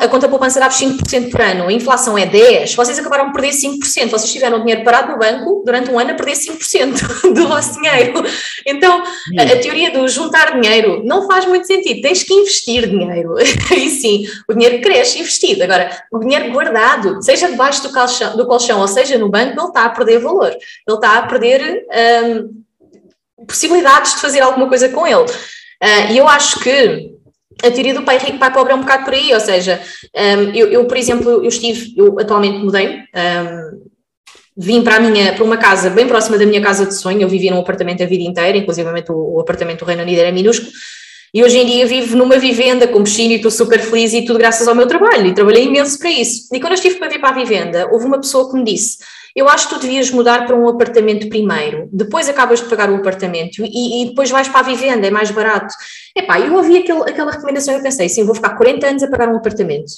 a 0.04 0.08
conta 0.08 0.28
poupança 0.28 0.60
dá 0.60 0.68
5% 0.68 1.30
por 1.30 1.40
ano, 1.40 1.68
a 1.68 1.72
inflação 1.72 2.18
é 2.18 2.26
10%, 2.26 2.76
vocês 2.76 2.98
acabaram 2.98 3.28
de 3.28 3.32
perder 3.32 3.48
5%, 3.48 4.10
vocês 4.10 4.30
tiveram 4.30 4.58
o 4.58 4.60
dinheiro 4.60 4.84
parado 4.84 5.12
no 5.12 5.18
banco 5.18 5.62
durante 5.64 5.90
um 5.90 5.98
ano 5.98 6.10
a 6.10 6.14
perder 6.14 6.32
5% 6.32 7.22
do 7.32 7.48
vosso 7.48 7.80
dinheiro. 7.80 8.22
Então, 8.66 9.02
a, 9.38 9.42
a, 9.42 9.58
teoria 9.58 9.90
do 9.90 10.06
juntar 10.06 10.60
dinheiro 10.60 11.02
não 11.02 11.26
faz 11.26 11.46
muito 11.46 11.66
sentido, 11.66 12.02
tens 12.02 12.22
que 12.22 12.34
investir 12.34 12.86
dinheiro. 12.86 13.36
E 13.74 13.88
sim, 13.88 14.26
o 14.46 14.52
dinheiro 14.52 14.82
cresce 14.82 15.20
investido. 15.20 15.62
Agora, 15.62 15.90
o 16.12 16.18
dinheiro 16.18 16.52
guardado, 16.52 17.22
seja 17.22 17.48
debaixo 17.48 17.82
do 17.82 17.92
colchão, 17.92 18.36
do 18.36 18.46
colchão 18.46 18.80
ou 18.80 18.88
seja 18.88 19.16
no 19.16 19.30
banco, 19.30 19.58
ele 19.58 19.68
está 19.68 19.86
a 19.86 19.88
perder 19.88 20.18
valor, 20.18 20.50
ele 20.50 20.96
está 20.96 21.18
a 21.18 21.22
perder... 21.22 21.86
Um, 21.88 22.60
possibilidades 23.46 24.14
de 24.14 24.20
fazer 24.20 24.40
alguma 24.40 24.68
coisa 24.68 24.88
com 24.88 25.06
ele. 25.06 25.24
Uh, 25.24 26.12
e 26.12 26.18
eu 26.18 26.28
acho 26.28 26.60
que 26.60 27.10
a 27.62 27.70
teoria 27.70 27.94
do 27.94 28.02
pai 28.02 28.18
rico, 28.18 28.38
pai 28.38 28.52
pobre 28.52 28.72
é 28.72 28.76
um 28.76 28.80
bocado 28.80 29.04
por 29.04 29.14
aí, 29.14 29.32
ou 29.32 29.40
seja, 29.40 29.80
um, 30.14 30.54
eu, 30.54 30.68
eu, 30.68 30.84
por 30.86 30.96
exemplo, 30.96 31.30
eu 31.30 31.48
estive, 31.48 31.94
eu 31.96 32.18
atualmente 32.18 32.58
mudei, 32.58 32.98
um, 33.14 33.90
vim 34.56 34.82
para, 34.82 34.96
a 34.96 35.00
minha, 35.00 35.32
para 35.34 35.44
uma 35.44 35.56
casa 35.56 35.90
bem 35.90 36.06
próxima 36.06 36.38
da 36.38 36.46
minha 36.46 36.60
casa 36.60 36.86
de 36.86 36.94
sonho, 36.94 37.20
eu 37.20 37.28
vivia 37.28 37.50
num 37.50 37.60
apartamento 37.60 38.02
a 38.02 38.06
vida 38.06 38.24
inteira, 38.24 38.58
inclusive 38.58 38.88
o, 39.08 39.36
o 39.36 39.40
apartamento 39.40 39.80
do 39.80 39.84
Reino 39.84 40.02
Unido 40.02 40.18
era 40.18 40.32
minúsculo, 40.32 40.70
e 41.32 41.44
hoje 41.44 41.58
em 41.58 41.66
dia 41.66 41.86
vivo 41.86 42.16
numa 42.16 42.38
vivenda 42.38 42.88
com 42.88 43.04
piscina 43.04 43.34
e 43.34 43.36
estou 43.36 43.50
super 43.50 43.78
feliz 43.78 44.12
e 44.12 44.24
tudo 44.24 44.38
graças 44.38 44.66
ao 44.66 44.74
meu 44.74 44.86
trabalho, 44.86 45.26
e 45.26 45.34
trabalhei 45.34 45.64
imenso 45.64 45.98
para 45.98 46.10
isso. 46.10 46.48
E 46.52 46.60
quando 46.60 46.72
eu 46.72 46.76
estive 46.76 46.96
para 46.96 47.08
vir 47.08 47.20
para 47.20 47.30
a 47.30 47.38
vivenda, 47.38 47.88
houve 47.92 48.06
uma 48.06 48.20
pessoa 48.20 48.50
que 48.50 48.56
me 48.56 48.64
disse, 48.64 48.98
eu 49.34 49.48
acho 49.48 49.68
que 49.68 49.74
tu 49.74 49.80
devias 49.80 50.10
mudar 50.10 50.46
para 50.46 50.56
um 50.56 50.68
apartamento 50.68 51.28
primeiro, 51.28 51.88
depois 51.92 52.28
acabas 52.28 52.60
de 52.60 52.68
pagar 52.68 52.90
o 52.90 52.96
apartamento 52.96 53.62
e, 53.64 54.02
e 54.02 54.08
depois 54.10 54.30
vais 54.30 54.48
para 54.48 54.60
a 54.60 54.62
vivenda, 54.64 55.06
é 55.06 55.10
mais 55.10 55.30
barato. 55.30 55.74
Epá, 56.16 56.40
eu 56.40 56.54
ouvi 56.54 56.78
aquele, 56.78 57.02
aquela 57.02 57.32
recomendação 57.32 57.74
e 57.74 57.78
eu 57.78 57.82
pensei, 57.82 58.08
sim, 58.08 58.24
vou 58.24 58.34
ficar 58.34 58.56
40 58.56 58.86
anos 58.86 59.02
a 59.02 59.08
pagar 59.08 59.28
um 59.28 59.36
apartamento 59.36 59.92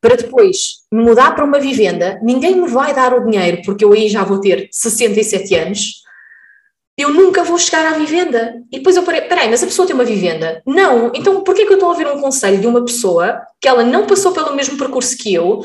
para 0.00 0.16
depois 0.16 0.84
me 0.92 1.02
mudar 1.02 1.34
para 1.34 1.44
uma 1.44 1.58
vivenda, 1.58 2.20
ninguém 2.22 2.54
me 2.54 2.68
vai 2.68 2.94
dar 2.94 3.14
o 3.14 3.24
dinheiro, 3.28 3.62
porque 3.64 3.84
eu 3.84 3.92
aí 3.92 4.08
já 4.08 4.22
vou 4.22 4.40
ter 4.40 4.68
67 4.70 5.54
anos, 5.56 6.02
eu 6.96 7.10
nunca 7.10 7.44
vou 7.44 7.58
chegar 7.58 7.86
à 7.86 7.96
vivenda. 7.96 8.60
E 8.72 8.78
depois 8.78 8.96
eu 8.96 9.04
parei, 9.04 9.22
peraí, 9.22 9.48
mas 9.48 9.62
a 9.62 9.66
pessoa 9.66 9.86
tem 9.86 9.94
uma 9.94 10.04
vivenda? 10.04 10.60
Não, 10.66 11.12
então 11.14 11.42
porquê 11.42 11.64
que 11.64 11.72
eu 11.72 11.76
estou 11.76 11.88
a 11.88 11.92
ouvir 11.92 12.06
um 12.08 12.20
conselho 12.20 12.60
de 12.60 12.66
uma 12.66 12.84
pessoa 12.84 13.40
que 13.60 13.68
ela 13.68 13.84
não 13.84 14.06
passou 14.06 14.32
pelo 14.32 14.54
mesmo 14.54 14.76
percurso 14.76 15.16
que 15.16 15.32
eu 15.32 15.62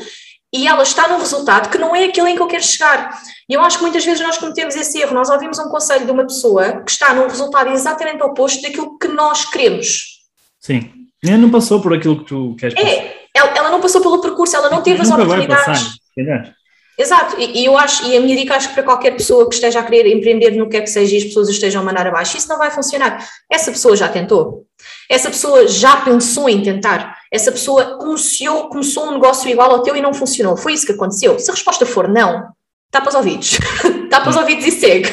e 0.54 0.68
ela 0.68 0.84
está 0.84 1.08
num 1.08 1.18
resultado 1.18 1.68
que 1.68 1.78
não 1.78 1.96
é 1.96 2.04
aquele 2.04 2.30
em 2.30 2.36
que 2.36 2.40
eu 2.42 2.46
quero 2.46 2.62
chegar. 2.62 3.20
E 3.48 3.54
eu 3.54 3.60
acho 3.60 3.78
que 3.78 3.82
muitas 3.82 4.04
vezes 4.04 4.24
nós 4.24 4.38
cometemos 4.38 4.76
esse 4.76 5.00
erro. 5.00 5.12
Nós 5.12 5.28
ouvimos 5.28 5.58
um 5.58 5.68
conselho 5.68 6.06
de 6.06 6.12
uma 6.12 6.22
pessoa 6.22 6.80
que 6.82 6.92
está 6.92 7.12
num 7.12 7.26
resultado 7.26 7.70
exatamente 7.72 8.22
oposto 8.22 8.62
daquilo 8.62 8.96
que 8.96 9.08
nós 9.08 9.44
queremos. 9.46 10.20
Sim. 10.60 10.92
Ela 11.24 11.38
não 11.38 11.50
passou 11.50 11.80
por 11.80 11.92
aquilo 11.92 12.20
que 12.20 12.26
tu 12.26 12.54
queres 12.56 12.74
passar. 12.74 12.88
É, 12.88 13.26
ela, 13.34 13.50
ela 13.56 13.70
não 13.70 13.80
passou 13.80 14.00
pelo 14.00 14.20
percurso, 14.20 14.54
ela 14.54 14.70
não 14.70 14.80
teve 14.80 15.02
as 15.02 15.10
oportunidades. 15.10 15.98
Vai 16.16 16.24
passar, 16.24 16.54
Exato, 16.96 17.40
e, 17.40 17.62
e, 17.62 17.64
eu 17.64 17.76
acho, 17.76 18.06
e 18.06 18.16
a 18.16 18.20
minha 18.20 18.36
dica 18.36 18.54
acho 18.54 18.68
que 18.68 18.74
para 18.74 18.84
qualquer 18.84 19.16
pessoa 19.16 19.48
que 19.48 19.56
esteja 19.56 19.80
a 19.80 19.82
querer 19.82 20.06
empreender 20.14 20.52
no 20.52 20.68
que 20.68 20.76
é 20.76 20.80
que 20.80 20.86
seja 20.86 21.14
e 21.14 21.18
as 21.18 21.24
pessoas 21.24 21.48
estejam 21.48 21.82
a 21.82 21.84
mandar 21.84 22.06
abaixo, 22.06 22.36
isso 22.36 22.48
não 22.48 22.56
vai 22.56 22.70
funcionar. 22.70 23.28
Essa 23.50 23.72
pessoa 23.72 23.96
já 23.96 24.08
tentou, 24.08 24.64
essa 25.10 25.28
pessoa 25.28 25.66
já 25.66 25.96
pensou 25.96 26.48
em 26.48 26.62
tentar, 26.62 27.18
essa 27.34 27.50
pessoa 27.50 27.98
começou, 27.98 28.68
começou 28.68 29.08
um 29.08 29.14
negócio 29.14 29.50
igual 29.50 29.68
ao 29.72 29.82
teu 29.82 29.96
e 29.96 30.00
não 30.00 30.14
funcionou. 30.14 30.56
Foi 30.56 30.72
isso 30.72 30.86
que 30.86 30.92
aconteceu. 30.92 31.36
Se 31.36 31.50
a 31.50 31.54
resposta 31.54 31.84
for 31.84 32.08
não, 32.08 32.44
tapa 32.92 33.08
os 33.08 33.14
ouvidos, 33.16 33.58
tapa 34.08 34.30
os 34.30 34.36
ouvidos 34.36 34.64
e 34.64 34.70
segue. 34.70 35.08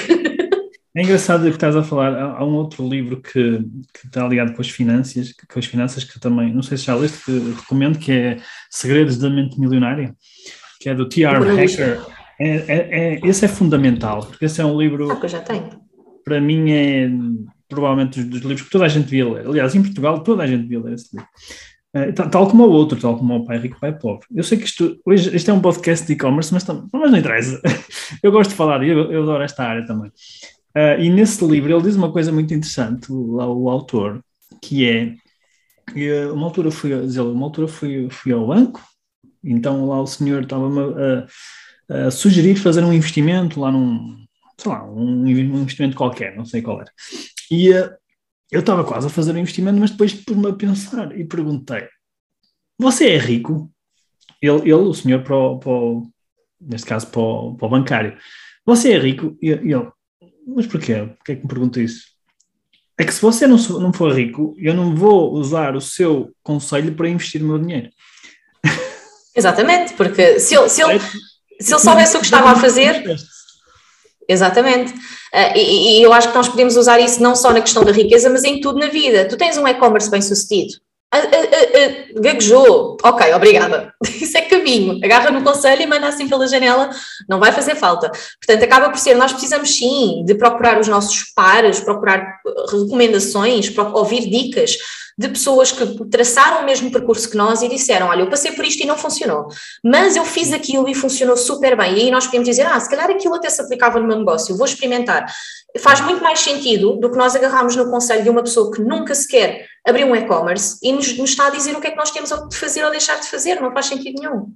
É 0.94 1.02
engraçado 1.02 1.46
que 1.46 1.50
estás 1.50 1.76
a 1.76 1.82
falar, 1.82 2.14
há, 2.14 2.46
um 2.46 2.54
outro 2.54 2.88
livro 2.88 3.20
que, 3.22 3.32
que, 3.94 4.06
está 4.06 4.28
ligado 4.28 4.54
com 4.54 4.62
as 4.62 4.70
finanças, 4.70 5.34
com 5.52 5.58
as 5.58 5.66
finanças 5.66 6.04
que 6.04 6.20
também, 6.20 6.54
não 6.54 6.62
sei 6.62 6.78
se 6.78 6.84
já 6.84 6.94
leste, 6.94 7.26
que 7.26 7.32
recomendo, 7.60 7.98
que 7.98 8.12
é 8.12 8.38
Segredos 8.70 9.18
da 9.18 9.30
Mente 9.30 9.60
Milionária, 9.60 10.14
que 10.80 10.90
é 10.90 10.94
do 10.94 11.10
T.R. 11.10 11.40
Hacker. 11.40 12.02
É, 12.40 12.48
é, 12.48 13.16
é, 13.16 13.20
esse 13.24 13.46
é 13.46 13.48
fundamental, 13.48 14.28
porque 14.28 14.46
esse 14.46 14.62
é 14.62 14.66
um 14.66 14.80
livro. 14.80 15.10
Ah, 15.10 15.16
que 15.16 15.26
eu 15.26 15.30
já 15.30 15.40
tenho. 15.40 15.70
Para 16.24 16.40
mim 16.40 16.72
é 16.72 17.10
provavelmente 17.68 18.22
dos, 18.22 18.30
dos 18.30 18.42
livros 18.42 18.62
que 18.64 18.70
toda 18.70 18.86
a 18.86 18.90
gente 18.90 19.06
devia 19.06 19.28
ler. 19.28 19.48
Aliás, 19.48 19.74
em 19.74 19.82
Portugal 19.82 20.20
toda 20.24 20.44
a 20.44 20.48
gente 20.48 20.64
devia 20.64 20.82
ler 20.82 20.94
esse 20.94 21.16
livro. 21.16 21.28
Uh, 21.94 22.14
tal, 22.14 22.50
como 22.50 22.64
o 22.66 22.70
outro, 22.70 22.98
tal 23.00 23.18
como 23.18 23.36
o 23.36 23.46
Pai 23.46 23.58
Rico, 23.58 23.80
Pai 23.80 23.92
Pobre. 23.92 24.26
Eu 24.34 24.44
sei 24.44 24.58
que 24.58 24.64
isto, 24.64 24.98
hoje, 25.06 25.36
este 25.36 25.50
é 25.50 25.54
um 25.54 25.60
podcast 25.60 26.08
de 26.08 26.14
e-commerce, 26.14 26.54
mas, 26.54 26.66
mas 26.66 27.12
não 27.12 27.18
interessa. 27.18 27.62
Eu 28.24 28.32
gosto 28.32 28.52
de 28.52 28.56
falar, 28.56 28.84
eu, 28.84 29.12
eu 29.12 29.24
adoro 29.24 29.44
esta 29.44 29.64
área 29.64 29.86
também. 29.86 30.10
Uh, 30.76 31.02
e 31.02 31.10
nesse 31.10 31.46
livro 31.46 31.74
ele 31.74 31.84
diz 31.84 31.96
uma 31.96 32.12
coisa 32.12 32.32
muito 32.32 32.54
interessante, 32.54 33.12
lá 33.12 33.46
o, 33.46 33.64
o 33.64 33.70
autor, 33.70 34.24
que 34.62 34.88
é, 34.88 35.16
uh, 36.30 36.34
uma 36.34 36.46
altura 36.46 36.72
fui, 36.72 36.94
uma 36.94 37.46
altura 37.46 37.68
fui, 37.68 38.10
fui 38.10 38.32
ao 38.32 38.48
banco, 38.48 38.82
então 39.44 39.88
lá 39.88 40.02
o 40.02 40.08
senhor 40.08 40.44
estava-me 40.44 40.80
a, 40.80 42.06
a, 42.08 42.12
sugerir 42.12 42.56
fazer 42.56 42.84
um 42.84 42.94
investimento 42.94 43.60
lá 43.60 43.72
num, 43.72 44.24
sei 44.58 44.72
lá, 44.72 44.84
um, 44.90 45.24
um 45.24 45.28
investimento 45.28 45.98
qualquer, 45.98 46.36
não 46.38 46.46
sei 46.46 46.62
qual 46.62 46.80
era. 46.80 46.92
E 47.50 47.72
uh, 47.72 47.90
eu 48.52 48.60
estava 48.60 48.84
quase 48.84 49.08
a 49.08 49.10
fazer 49.10 49.32
um 49.32 49.38
investimento, 49.38 49.80
mas 49.80 49.92
depois 49.92 50.14
pus-me 50.14 50.50
a 50.50 50.54
pensar 50.54 51.18
e 51.18 51.24
perguntei, 51.24 51.88
você 52.78 53.12
é 53.12 53.18
rico? 53.18 53.72
Ele, 54.42 54.62
ele 54.62 54.74
o 54.74 54.94
senhor, 54.94 55.24
para 55.24 55.36
o, 55.36 55.58
para 55.58 55.72
o, 55.72 56.08
neste 56.60 56.86
caso 56.86 57.08
para 57.08 57.22
o, 57.22 57.56
para 57.56 57.66
o 57.66 57.70
bancário, 57.70 58.18
você 58.66 58.94
é 58.94 59.00
rico? 59.00 59.38
E 59.42 59.52
ele, 59.52 59.74
mas 60.46 60.68
porquê? 60.68 60.96
Porquê 61.18 61.32
é 61.32 61.36
que 61.36 61.44
me 61.44 61.48
pergunta 61.48 61.82
isso? 61.82 62.12
É 62.98 63.06
que 63.06 63.14
se 63.14 63.22
você 63.22 63.48
não, 63.48 63.58
não 63.58 63.94
for 63.94 64.14
rico, 64.14 64.54
eu 64.58 64.74
não 64.74 64.96
vou 64.96 65.34
usar 65.34 65.76
o 65.76 65.82
seu 65.82 66.32
conselho 66.44 66.94
para 66.94 67.10
investir 67.10 67.42
o 67.42 67.46
meu 67.46 67.58
dinheiro. 67.58 67.90
Exatamente, 69.36 69.94
porque 69.94 70.40
se 70.40 70.56
ele, 70.56 70.70
se 70.70 70.84
ele, 70.84 71.00
se 71.00 71.74
ele 71.74 71.80
soubesse 71.80 72.18
o 72.18 72.20
que 72.20 72.26
estava 72.26 72.52
a 72.52 72.56
fazer. 72.56 73.02
Exatamente. 74.28 74.94
E, 75.56 76.00
e 76.00 76.04
eu 76.04 76.14
acho 76.14 76.30
que 76.30 76.36
nós 76.36 76.50
podemos 76.50 76.78
usar 76.78 77.00
isso 77.00 77.22
não 77.22 77.36
só 77.36 77.52
na 77.52 77.62
questão 77.62 77.84
da 77.84 77.92
riqueza, 77.92 78.30
mas 78.30 78.44
em 78.44 78.60
tudo 78.62 78.80
na 78.80 78.88
vida. 78.88 79.28
Tu 79.28 79.38
tens 79.38 79.58
um 79.58 79.68
e-commerce 79.68 80.10
bem 80.10 80.22
sucedido 80.22 80.74
Uh, 81.14 81.18
uh, 81.18 82.18
uh, 82.18 82.22
gaguejou, 82.22 82.96
ok, 83.04 83.34
obrigada. 83.34 83.94
Isso 84.02 84.38
é 84.38 84.42
caminho. 84.44 84.98
Agarra 85.04 85.30
no 85.30 85.44
conselho 85.44 85.82
e 85.82 85.86
manda 85.86 86.08
assim 86.08 86.30
pela 86.30 86.48
janela, 86.48 86.90
não 87.28 87.38
vai 87.38 87.52
fazer 87.52 87.76
falta. 87.76 88.10
Portanto, 88.10 88.64
acaba 88.64 88.90
por 88.90 88.98
ser, 88.98 89.16
nós 89.16 89.34
precisamos 89.34 89.76
sim 89.76 90.24
de 90.26 90.36
procurar 90.36 90.80
os 90.80 90.88
nossos 90.88 91.24
pares, 91.36 91.82
procurar 91.82 92.40
recomendações, 92.72 93.74
ouvir 93.94 94.30
dicas 94.30 94.78
de 95.18 95.28
pessoas 95.28 95.72
que 95.72 95.86
traçaram 96.06 96.62
o 96.62 96.66
mesmo 96.66 96.92
percurso 96.92 97.30
que 97.30 97.36
nós 97.38 97.62
e 97.62 97.68
disseram: 97.68 98.08
Olha, 98.08 98.22
eu 98.22 98.30
passei 98.30 98.54
por 98.54 98.66
isto 98.66 98.82
e 98.82 98.86
não 98.86 98.98
funcionou, 98.98 99.48
mas 99.84 100.16
eu 100.16 100.24
fiz 100.24 100.54
aquilo 100.54 100.88
e 100.88 100.96
funcionou 100.96 101.36
super 101.36 101.76
bem. 101.76 101.98
E 101.98 102.02
aí 102.04 102.12
nós 102.12 102.26
podemos 102.26 102.48
dizer: 102.48 102.66
Ah, 102.66 102.80
se 102.80 102.90
calhar 102.90 103.10
aquilo 103.10 103.36
até 103.36 103.50
se 103.50 103.62
aplicava 103.62 104.00
no 104.00 104.08
meu 104.08 104.18
negócio, 104.18 104.56
vou 104.56 104.66
experimentar. 104.66 105.26
Faz 105.80 106.02
muito 106.02 106.24
mais 106.24 106.40
sentido 106.40 106.98
do 106.98 107.12
que 107.12 107.18
nós 107.18 107.36
agarrarmos 107.36 107.76
no 107.76 107.90
conselho 107.90 108.24
de 108.24 108.30
uma 108.30 108.44
pessoa 108.44 108.72
que 108.72 108.82
nunca 108.82 109.14
sequer 109.14 109.68
abriu 109.88 110.08
um 110.08 110.16
e-commerce 110.16 110.78
e 110.84 110.92
nos, 110.92 111.18
nos, 111.18 111.32
está 111.32 111.48
a 111.48 111.52
dizer 111.52 111.76
o 111.76 111.82
que 111.82 111.88
é 111.88 111.92
que 111.92 111.98
nós 111.98 112.12
temos 112.12 112.30
de 112.30 112.56
fazer 112.56 112.84
ou 112.84 112.92
deixar 112.92 113.20
de 113.20 113.28
fazer, 113.28 113.60
não 113.60 113.74
faz 113.74 113.88
sentido 113.88 114.22
nenhum. 114.22 114.54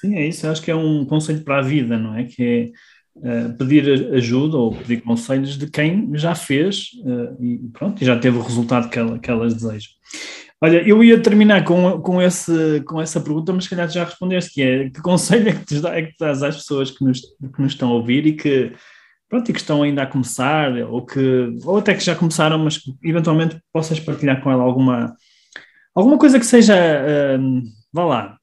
Sim, 0.00 0.16
é 0.16 0.26
isso, 0.26 0.46
acho 0.46 0.62
que 0.62 0.70
é 0.70 0.74
um 0.74 1.04
conselho 1.04 1.42
para 1.42 1.58
a 1.58 1.62
vida, 1.62 1.96
não 1.96 2.16
é? 2.16 2.24
Que 2.24 2.72
é 3.22 3.46
uh, 3.46 3.56
pedir 3.56 4.12
ajuda 4.14 4.56
ou 4.56 4.74
pedir 4.74 5.00
conselhos 5.02 5.56
de 5.56 5.70
quem 5.70 6.10
já 6.14 6.34
fez 6.34 6.90
uh, 7.04 7.42
e 7.42 7.58
pronto, 7.72 8.02
e 8.02 8.06
já 8.06 8.18
teve 8.18 8.36
o 8.36 8.42
resultado 8.42 8.90
que, 8.90 8.98
ela, 8.98 9.18
que 9.18 9.30
elas 9.30 9.54
desejam. 9.54 9.92
Olha, 10.60 10.86
eu 10.88 11.04
ia 11.04 11.20
terminar 11.20 11.62
com, 11.64 12.00
com, 12.00 12.22
esse, 12.22 12.82
com 12.86 13.00
essa 13.00 13.20
pergunta, 13.20 13.52
mas 13.52 13.64
se 13.64 13.70
calhar 13.70 13.88
já 13.88 14.04
respondeste, 14.04 14.54
que 14.54 14.62
é 14.62 14.90
que 14.90 15.02
conselho 15.02 15.48
é 15.48 15.52
que, 15.52 15.66
tu, 15.66 15.86
é 15.86 16.02
que 16.02 16.14
dás 16.18 16.42
às 16.42 16.56
pessoas 16.56 16.90
que 16.90 17.04
nos, 17.04 17.20
que 17.20 17.62
nos 17.62 17.72
estão 17.72 17.90
a 17.90 17.94
ouvir 17.94 18.26
e 18.26 18.32
que 18.32 18.72
pronto, 19.28 19.50
e 19.50 19.52
que 19.52 19.60
estão 19.60 19.82
ainda 19.82 20.02
a 20.02 20.06
começar, 20.06 20.72
ou, 20.88 21.04
que, 21.04 21.56
ou 21.64 21.78
até 21.78 21.94
que 21.94 22.04
já 22.04 22.14
começaram, 22.14 22.58
mas 22.58 22.78
que 22.78 22.94
eventualmente 23.02 23.58
possas 23.72 23.98
partilhar 24.00 24.42
com 24.42 24.50
ela 24.50 24.62
alguma, 24.62 25.14
alguma 25.94 26.18
coisa 26.18 26.38
que 26.38 26.46
seja, 26.46 26.74
um, 27.38 27.62
vá 27.92 28.04
lá, 28.04 28.36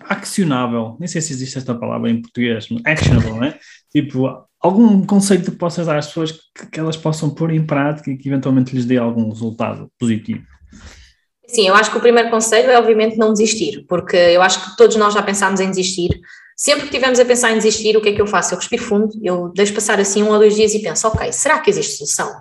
accionável, 0.00 0.96
nem 0.98 1.08
sei 1.08 1.20
se 1.20 1.32
existe 1.32 1.58
esta 1.58 1.74
palavra 1.74 2.10
em 2.10 2.20
português, 2.20 2.68
actionable, 2.84 3.30
não 3.30 3.44
é? 3.44 3.58
Tipo, 3.90 4.46
algum 4.60 5.04
conceito 5.04 5.50
que 5.50 5.56
possas 5.56 5.86
dar 5.86 5.98
às 5.98 6.06
pessoas 6.06 6.32
que, 6.32 6.66
que 6.70 6.80
elas 6.80 6.96
possam 6.96 7.30
pôr 7.30 7.52
em 7.52 7.64
prática 7.64 8.10
e 8.10 8.16
que 8.16 8.28
eventualmente 8.28 8.74
lhes 8.74 8.84
dê 8.84 8.96
algum 8.96 9.28
resultado 9.28 9.90
positivo. 9.98 10.44
Sim, 11.46 11.66
eu 11.66 11.74
acho 11.74 11.90
que 11.90 11.96
o 11.96 12.00
primeiro 12.00 12.30
conselho 12.30 12.70
é 12.70 12.78
obviamente 12.78 13.16
não 13.16 13.32
desistir, 13.32 13.84
porque 13.88 14.16
eu 14.16 14.42
acho 14.42 14.62
que 14.62 14.76
todos 14.76 14.96
nós 14.96 15.14
já 15.14 15.22
pensámos 15.22 15.60
em 15.60 15.70
desistir, 15.70 16.20
Sempre 16.60 16.80
que 16.80 16.86
estivermos 16.86 17.20
a 17.20 17.24
pensar 17.24 17.52
em 17.52 17.54
desistir, 17.54 17.96
o 17.96 18.00
que 18.00 18.08
é 18.08 18.12
que 18.12 18.20
eu 18.20 18.26
faço? 18.26 18.52
Eu 18.52 18.58
respiro 18.58 18.82
fundo, 18.82 19.12
eu 19.22 19.52
deixo 19.54 19.72
passar 19.72 20.00
assim 20.00 20.24
um 20.24 20.32
ou 20.32 20.38
dois 20.38 20.56
dias 20.56 20.74
e 20.74 20.80
penso, 20.80 21.06
ok, 21.06 21.32
será 21.32 21.60
que 21.60 21.70
existe 21.70 21.98
solução? 21.98 22.34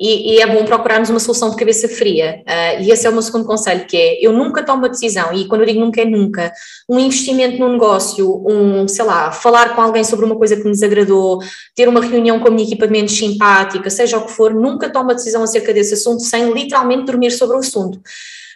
E, 0.00 0.36
e 0.36 0.40
é 0.40 0.46
bom 0.46 0.64
procurarmos 0.64 1.10
uma 1.10 1.20
solução 1.20 1.50
de 1.50 1.56
cabeça 1.56 1.86
fria. 1.86 2.42
Uh, 2.48 2.82
e 2.82 2.90
esse 2.90 3.06
é 3.06 3.10
o 3.10 3.12
meu 3.12 3.20
segundo 3.20 3.44
conselho, 3.44 3.84
que 3.84 3.94
é, 3.94 4.26
eu 4.26 4.32
nunca 4.32 4.62
tomo 4.62 4.78
uma 4.78 4.88
decisão, 4.88 5.34
e 5.34 5.46
quando 5.46 5.60
eu 5.60 5.66
digo 5.66 5.80
nunca 5.80 6.00
é 6.00 6.06
nunca, 6.06 6.50
um 6.88 6.98
investimento 6.98 7.58
num 7.58 7.72
negócio, 7.72 8.42
um, 8.48 8.88
sei 8.88 9.04
lá, 9.04 9.32
falar 9.32 9.74
com 9.74 9.82
alguém 9.82 10.02
sobre 10.02 10.24
uma 10.24 10.36
coisa 10.36 10.56
que 10.56 10.66
nos 10.66 10.82
agradou, 10.82 11.38
ter 11.74 11.90
uma 11.90 12.00
reunião 12.00 12.40
com 12.40 12.48
a 12.48 12.50
minha 12.50 12.66
equipa 12.66 12.86
de 12.86 12.92
menos 12.94 13.12
simpática, 13.12 13.90
seja 13.90 14.16
o 14.16 14.24
que 14.24 14.32
for, 14.32 14.54
nunca 14.54 14.88
tomo 14.88 15.10
uma 15.10 15.14
decisão 15.14 15.42
acerca 15.42 15.74
desse 15.74 15.92
assunto 15.92 16.22
sem 16.22 16.50
literalmente 16.54 17.04
dormir 17.04 17.32
sobre 17.32 17.54
o 17.54 17.60
assunto. 17.60 18.00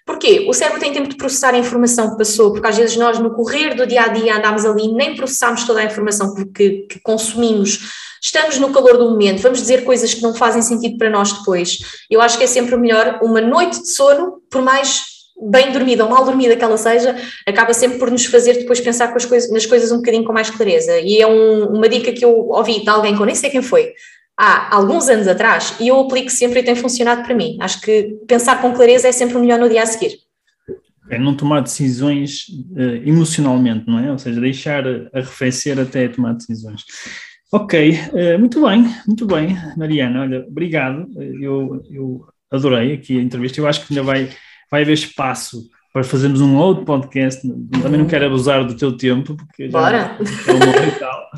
Porquê? 0.05 0.47
O 0.49 0.53
cérebro 0.53 0.81
tem 0.81 0.93
tempo 0.93 1.09
de 1.09 1.17
processar 1.17 1.55
a 1.55 1.59
informação 1.59 2.11
que 2.11 2.19
passou, 2.19 2.53
porque 2.53 2.67
às 2.67 2.77
vezes 2.77 2.97
nós, 2.97 3.19
no 3.19 3.33
correr 3.35 3.75
do 3.75 3.87
dia 3.87 4.03
a 4.03 4.09
dia, 4.09 4.37
andamos 4.37 4.65
ali 4.65 4.93
nem 4.93 5.15
processamos 5.15 5.65
toda 5.65 5.81
a 5.81 5.85
informação 5.85 6.35
que, 6.35 6.87
que 6.89 7.01
consumimos. 7.01 7.79
Estamos 8.21 8.59
no 8.59 8.73
calor 8.73 8.97
do 8.99 9.11
momento, 9.11 9.43
vamos 9.43 9.61
dizer 9.61 9.85
coisas 9.85 10.15
que 10.15 10.23
não 10.23 10.35
fazem 10.35 10.63
sentido 10.63 10.97
para 10.97 11.11
nós 11.11 11.33
depois. 11.33 11.79
Eu 12.11 12.21
acho 12.21 12.39
que 12.39 12.45
é 12.45 12.47
sempre 12.47 12.77
melhor 12.77 13.21
uma 13.23 13.41
noite 13.41 13.81
de 13.81 13.91
sono, 13.91 14.41
por 14.51 14.63
mais 14.63 15.03
bem 15.51 15.73
dormida 15.73 16.05
ou 16.05 16.11
mal 16.11 16.25
dormida 16.25 16.55
que 16.55 16.63
ela 16.63 16.77
seja, 16.77 17.17
acaba 17.47 17.75
sempre 17.75 17.99
por 17.99 18.11
nos 18.11 18.27
fazer 18.27 18.55
depois 18.55 18.81
pensar 18.81 19.13
coisas, 19.13 19.51
nas 19.51 19.67
coisas 19.67 19.91
um 19.91 19.97
bocadinho 19.97 20.25
com 20.25 20.33
mais 20.33 20.51
clareza. 20.51 20.99
E 21.01 21.21
é 21.21 21.27
um, 21.27 21.67
uma 21.67 21.89
dica 21.89 22.13
que 22.13 22.25
eu 22.25 22.49
ouvi 22.49 22.81
de 22.81 22.89
alguém 22.89 23.15
que 23.15 23.21
eu 23.21 23.27
nem 23.27 23.35
sei 23.35 23.51
quem 23.51 23.63
foi, 23.63 23.93
há 24.39 24.75
alguns 24.75 25.09
anos 25.09 25.29
atrás 25.29 25.77
e 25.81 25.89
eu 25.89 26.01
aplico 26.01 26.31
sempre 26.31 26.61
e 26.61 26.63
tem 26.63 26.75
funcionado 26.75 27.23
para 27.23 27.35
mim. 27.35 27.57
Acho 27.61 27.81
que 27.81 28.19
pensar 28.27 28.61
com 28.61 28.73
clareza 28.73 29.09
é 29.09 29.13
sempre 29.13 29.37
o 29.37 29.41
melhor 29.41 29.59
no 29.59 29.69
dia 29.69 29.83
a 29.83 29.87
seguir. 29.87 30.19
É 31.11 31.19
não 31.19 31.35
tomar 31.35 31.61
decisões 31.61 32.47
uh, 32.73 33.07
emocionalmente, 33.07 33.87
não 33.87 33.99
é? 33.99 34.11
Ou 34.11 34.19
seja, 34.19 34.41
deixar 34.41 34.85
arrefecer 35.13 35.79
até 35.79 36.09
tomar 36.09 36.33
decisões. 36.35 36.83
Ok, 37.53 37.91
uh, 37.93 38.39
muito 38.39 38.67
bem, 38.67 38.87
muito 39.07 39.27
bem, 39.27 39.59
Mariana, 39.77 40.23
olha, 40.23 40.47
obrigado, 40.49 41.07
eu, 41.39 41.83
eu 41.91 42.27
adorei 42.51 42.95
aqui 42.95 43.19
a 43.19 43.23
entrevista, 43.23 43.61
eu 43.61 43.67
acho 43.67 43.87
que 43.87 43.93
ainda 43.93 44.03
vai, 44.03 44.31
vai 44.71 44.81
haver 44.81 44.95
espaço 44.95 45.69
para 45.93 46.03
fazermos 46.03 46.41
um 46.41 46.57
outro 46.57 46.87
podcast, 46.87 47.47
também 47.83 48.01
não 48.01 48.07
quero 48.07 48.25
abusar 48.25 48.67
do 48.67 48.75
teu 48.75 48.97
tempo, 48.97 49.37
porque 49.37 49.69
já 49.69 49.79
Bora. 49.79 50.17
é 50.19 50.53
uma 50.53 50.67
hora 50.67 50.87
e 50.87 50.93
tal, 50.93 51.31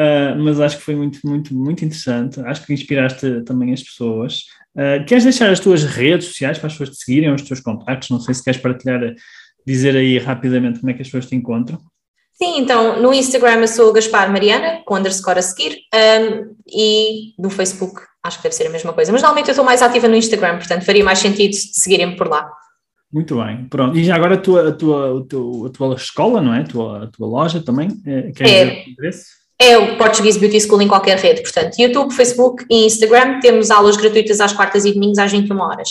Uh, 0.00 0.38
mas 0.38 0.60
acho 0.60 0.76
que 0.78 0.84
foi 0.84 0.94
muito, 0.94 1.18
muito, 1.24 1.52
muito 1.54 1.84
interessante. 1.84 2.40
Acho 2.40 2.64
que 2.64 2.72
inspiraste 2.72 3.42
também 3.42 3.72
as 3.72 3.82
pessoas. 3.82 4.44
Uh, 4.76 5.04
queres 5.04 5.24
deixar 5.24 5.50
as 5.50 5.58
tuas 5.58 5.82
redes 5.82 6.28
sociais 6.28 6.56
para 6.56 6.68
as 6.68 6.74
pessoas 6.74 6.90
te 6.90 7.04
seguirem, 7.04 7.34
os 7.34 7.42
teus 7.42 7.60
contactos? 7.60 8.10
Não 8.10 8.20
sei 8.20 8.34
se 8.34 8.44
queres 8.44 8.60
partilhar, 8.60 9.00
dizer 9.66 9.96
aí 9.96 10.16
rapidamente 10.18 10.78
como 10.78 10.90
é 10.90 10.94
que 10.94 11.02
as 11.02 11.08
pessoas 11.08 11.26
te 11.26 11.34
encontram. 11.34 11.78
Sim, 12.32 12.60
então 12.60 13.02
no 13.02 13.12
Instagram 13.12 13.62
eu 13.62 13.68
sou 13.68 13.92
Gaspar 13.92 14.30
Mariana, 14.30 14.80
com 14.86 14.94
underscore 14.94 15.40
a 15.40 15.42
seguir, 15.42 15.78
um, 15.92 16.54
e 16.68 17.34
no 17.36 17.50
Facebook 17.50 18.00
acho 18.22 18.36
que 18.36 18.44
deve 18.44 18.54
ser 18.54 18.68
a 18.68 18.70
mesma 18.70 18.92
coisa. 18.92 19.10
Mas 19.10 19.22
normalmente 19.22 19.48
eu 19.48 19.52
estou 19.52 19.64
mais 19.64 19.82
ativa 19.82 20.06
no 20.06 20.14
Instagram, 20.14 20.58
portanto 20.58 20.84
faria 20.84 21.02
mais 21.02 21.18
sentido 21.18 21.54
seguirem-me 21.54 22.16
por 22.16 22.28
lá. 22.28 22.48
Muito 23.12 23.36
bem, 23.42 23.66
pronto. 23.68 23.98
E 23.98 24.04
já 24.04 24.14
agora 24.14 24.34
a 24.36 24.38
tua, 24.38 24.68
a 24.68 24.72
tua, 24.72 25.20
a 25.20 25.24
tua, 25.24 25.66
a 25.66 25.70
tua 25.70 25.94
escola, 25.94 26.40
não 26.40 26.54
é? 26.54 26.60
A 26.60 26.64
tua, 26.64 27.04
a 27.04 27.06
tua 27.08 27.26
loja 27.26 27.60
também? 27.60 27.88
Eh, 28.06 28.30
queres 28.32 28.52
é. 28.52 28.84
Dizer 28.84 29.24
é 29.60 29.76
o 29.76 29.96
Portuguese 29.96 30.38
Beauty 30.38 30.60
School 30.60 30.82
em 30.82 30.88
qualquer 30.88 31.18
rede, 31.18 31.42
portanto, 31.42 31.78
YouTube, 31.78 32.14
Facebook 32.14 32.64
e 32.70 32.86
Instagram, 32.86 33.40
temos 33.40 33.70
aulas 33.70 33.96
gratuitas 33.96 34.40
às 34.40 34.52
quartas 34.52 34.84
e 34.84 34.92
domingos 34.92 35.18
às 35.18 35.32
21 35.32 35.58
horas. 35.58 35.88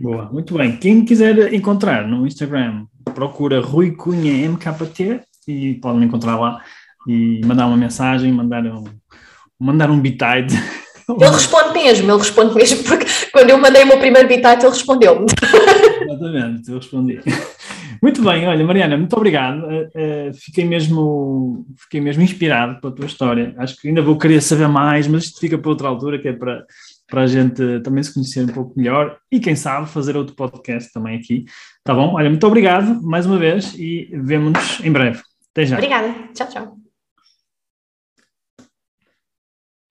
Boa, 0.00 0.28
muito 0.32 0.54
bem. 0.54 0.76
Quem 0.76 1.04
quiser 1.04 1.54
encontrar 1.54 2.08
no 2.08 2.26
Instagram, 2.26 2.86
procura 3.14 3.60
Rui 3.60 3.92
Cunha 3.92 4.48
MKT 4.48 5.20
e 5.46 5.74
pode 5.74 5.98
me 5.98 6.06
encontrar 6.06 6.38
lá 6.38 6.60
e 7.06 7.40
mandar 7.44 7.66
uma 7.66 7.76
mensagem, 7.76 8.32
mandar 8.32 8.64
um, 8.66 8.84
mandar 9.58 9.90
um 9.90 10.00
bitite. 10.00 10.54
Ele 11.08 11.28
responde 11.28 11.74
mesmo, 11.74 12.10
ele 12.10 12.18
responde 12.18 12.54
mesmo, 12.54 12.84
porque 12.84 13.04
quando 13.32 13.50
eu 13.50 13.58
mandei 13.58 13.82
o 13.82 13.86
meu 13.86 13.98
primeiro 13.98 14.28
bitite 14.28 14.64
ele 14.64 14.72
respondeu-me. 14.72 15.26
Exatamente, 16.02 16.70
eu 16.70 16.76
respondi. 16.76 17.20
Muito 18.02 18.22
bem, 18.22 18.46
olha, 18.46 18.64
Mariana, 18.64 18.96
muito 18.96 19.14
obrigado. 19.14 19.62
Uh, 19.64 20.30
uh, 20.30 20.34
fiquei, 20.34 20.64
mesmo, 20.64 21.66
fiquei 21.76 22.00
mesmo 22.00 22.22
inspirado 22.22 22.80
pela 22.80 22.94
tua 22.94 23.06
história. 23.06 23.54
Acho 23.58 23.76
que 23.76 23.88
ainda 23.88 24.00
vou 24.00 24.16
querer 24.16 24.40
saber 24.40 24.68
mais, 24.68 25.06
mas 25.06 25.24
isto 25.24 25.40
fica 25.40 25.58
para 25.58 25.70
outra 25.70 25.88
altura, 25.88 26.18
que 26.18 26.28
é 26.28 26.32
para, 26.32 26.64
para 27.06 27.22
a 27.22 27.26
gente 27.26 27.80
também 27.80 28.02
se 28.02 28.14
conhecer 28.14 28.44
um 28.44 28.48
pouco 28.48 28.72
melhor 28.76 29.18
e, 29.30 29.38
quem 29.38 29.54
sabe, 29.54 29.88
fazer 29.88 30.16
outro 30.16 30.34
podcast 30.34 30.92
também 30.92 31.18
aqui. 31.18 31.44
Tá 31.84 31.94
bom? 31.94 32.14
Olha, 32.14 32.30
muito 32.30 32.46
obrigado 32.46 33.02
mais 33.02 33.26
uma 33.26 33.38
vez 33.38 33.74
e 33.78 34.08
vemo-nos 34.12 34.80
em 34.82 34.90
breve. 34.92 35.20
Até 35.50 35.66
já. 35.66 35.76
Obrigada. 35.76 36.14
Tchau, 36.34 36.48
tchau. 36.48 36.89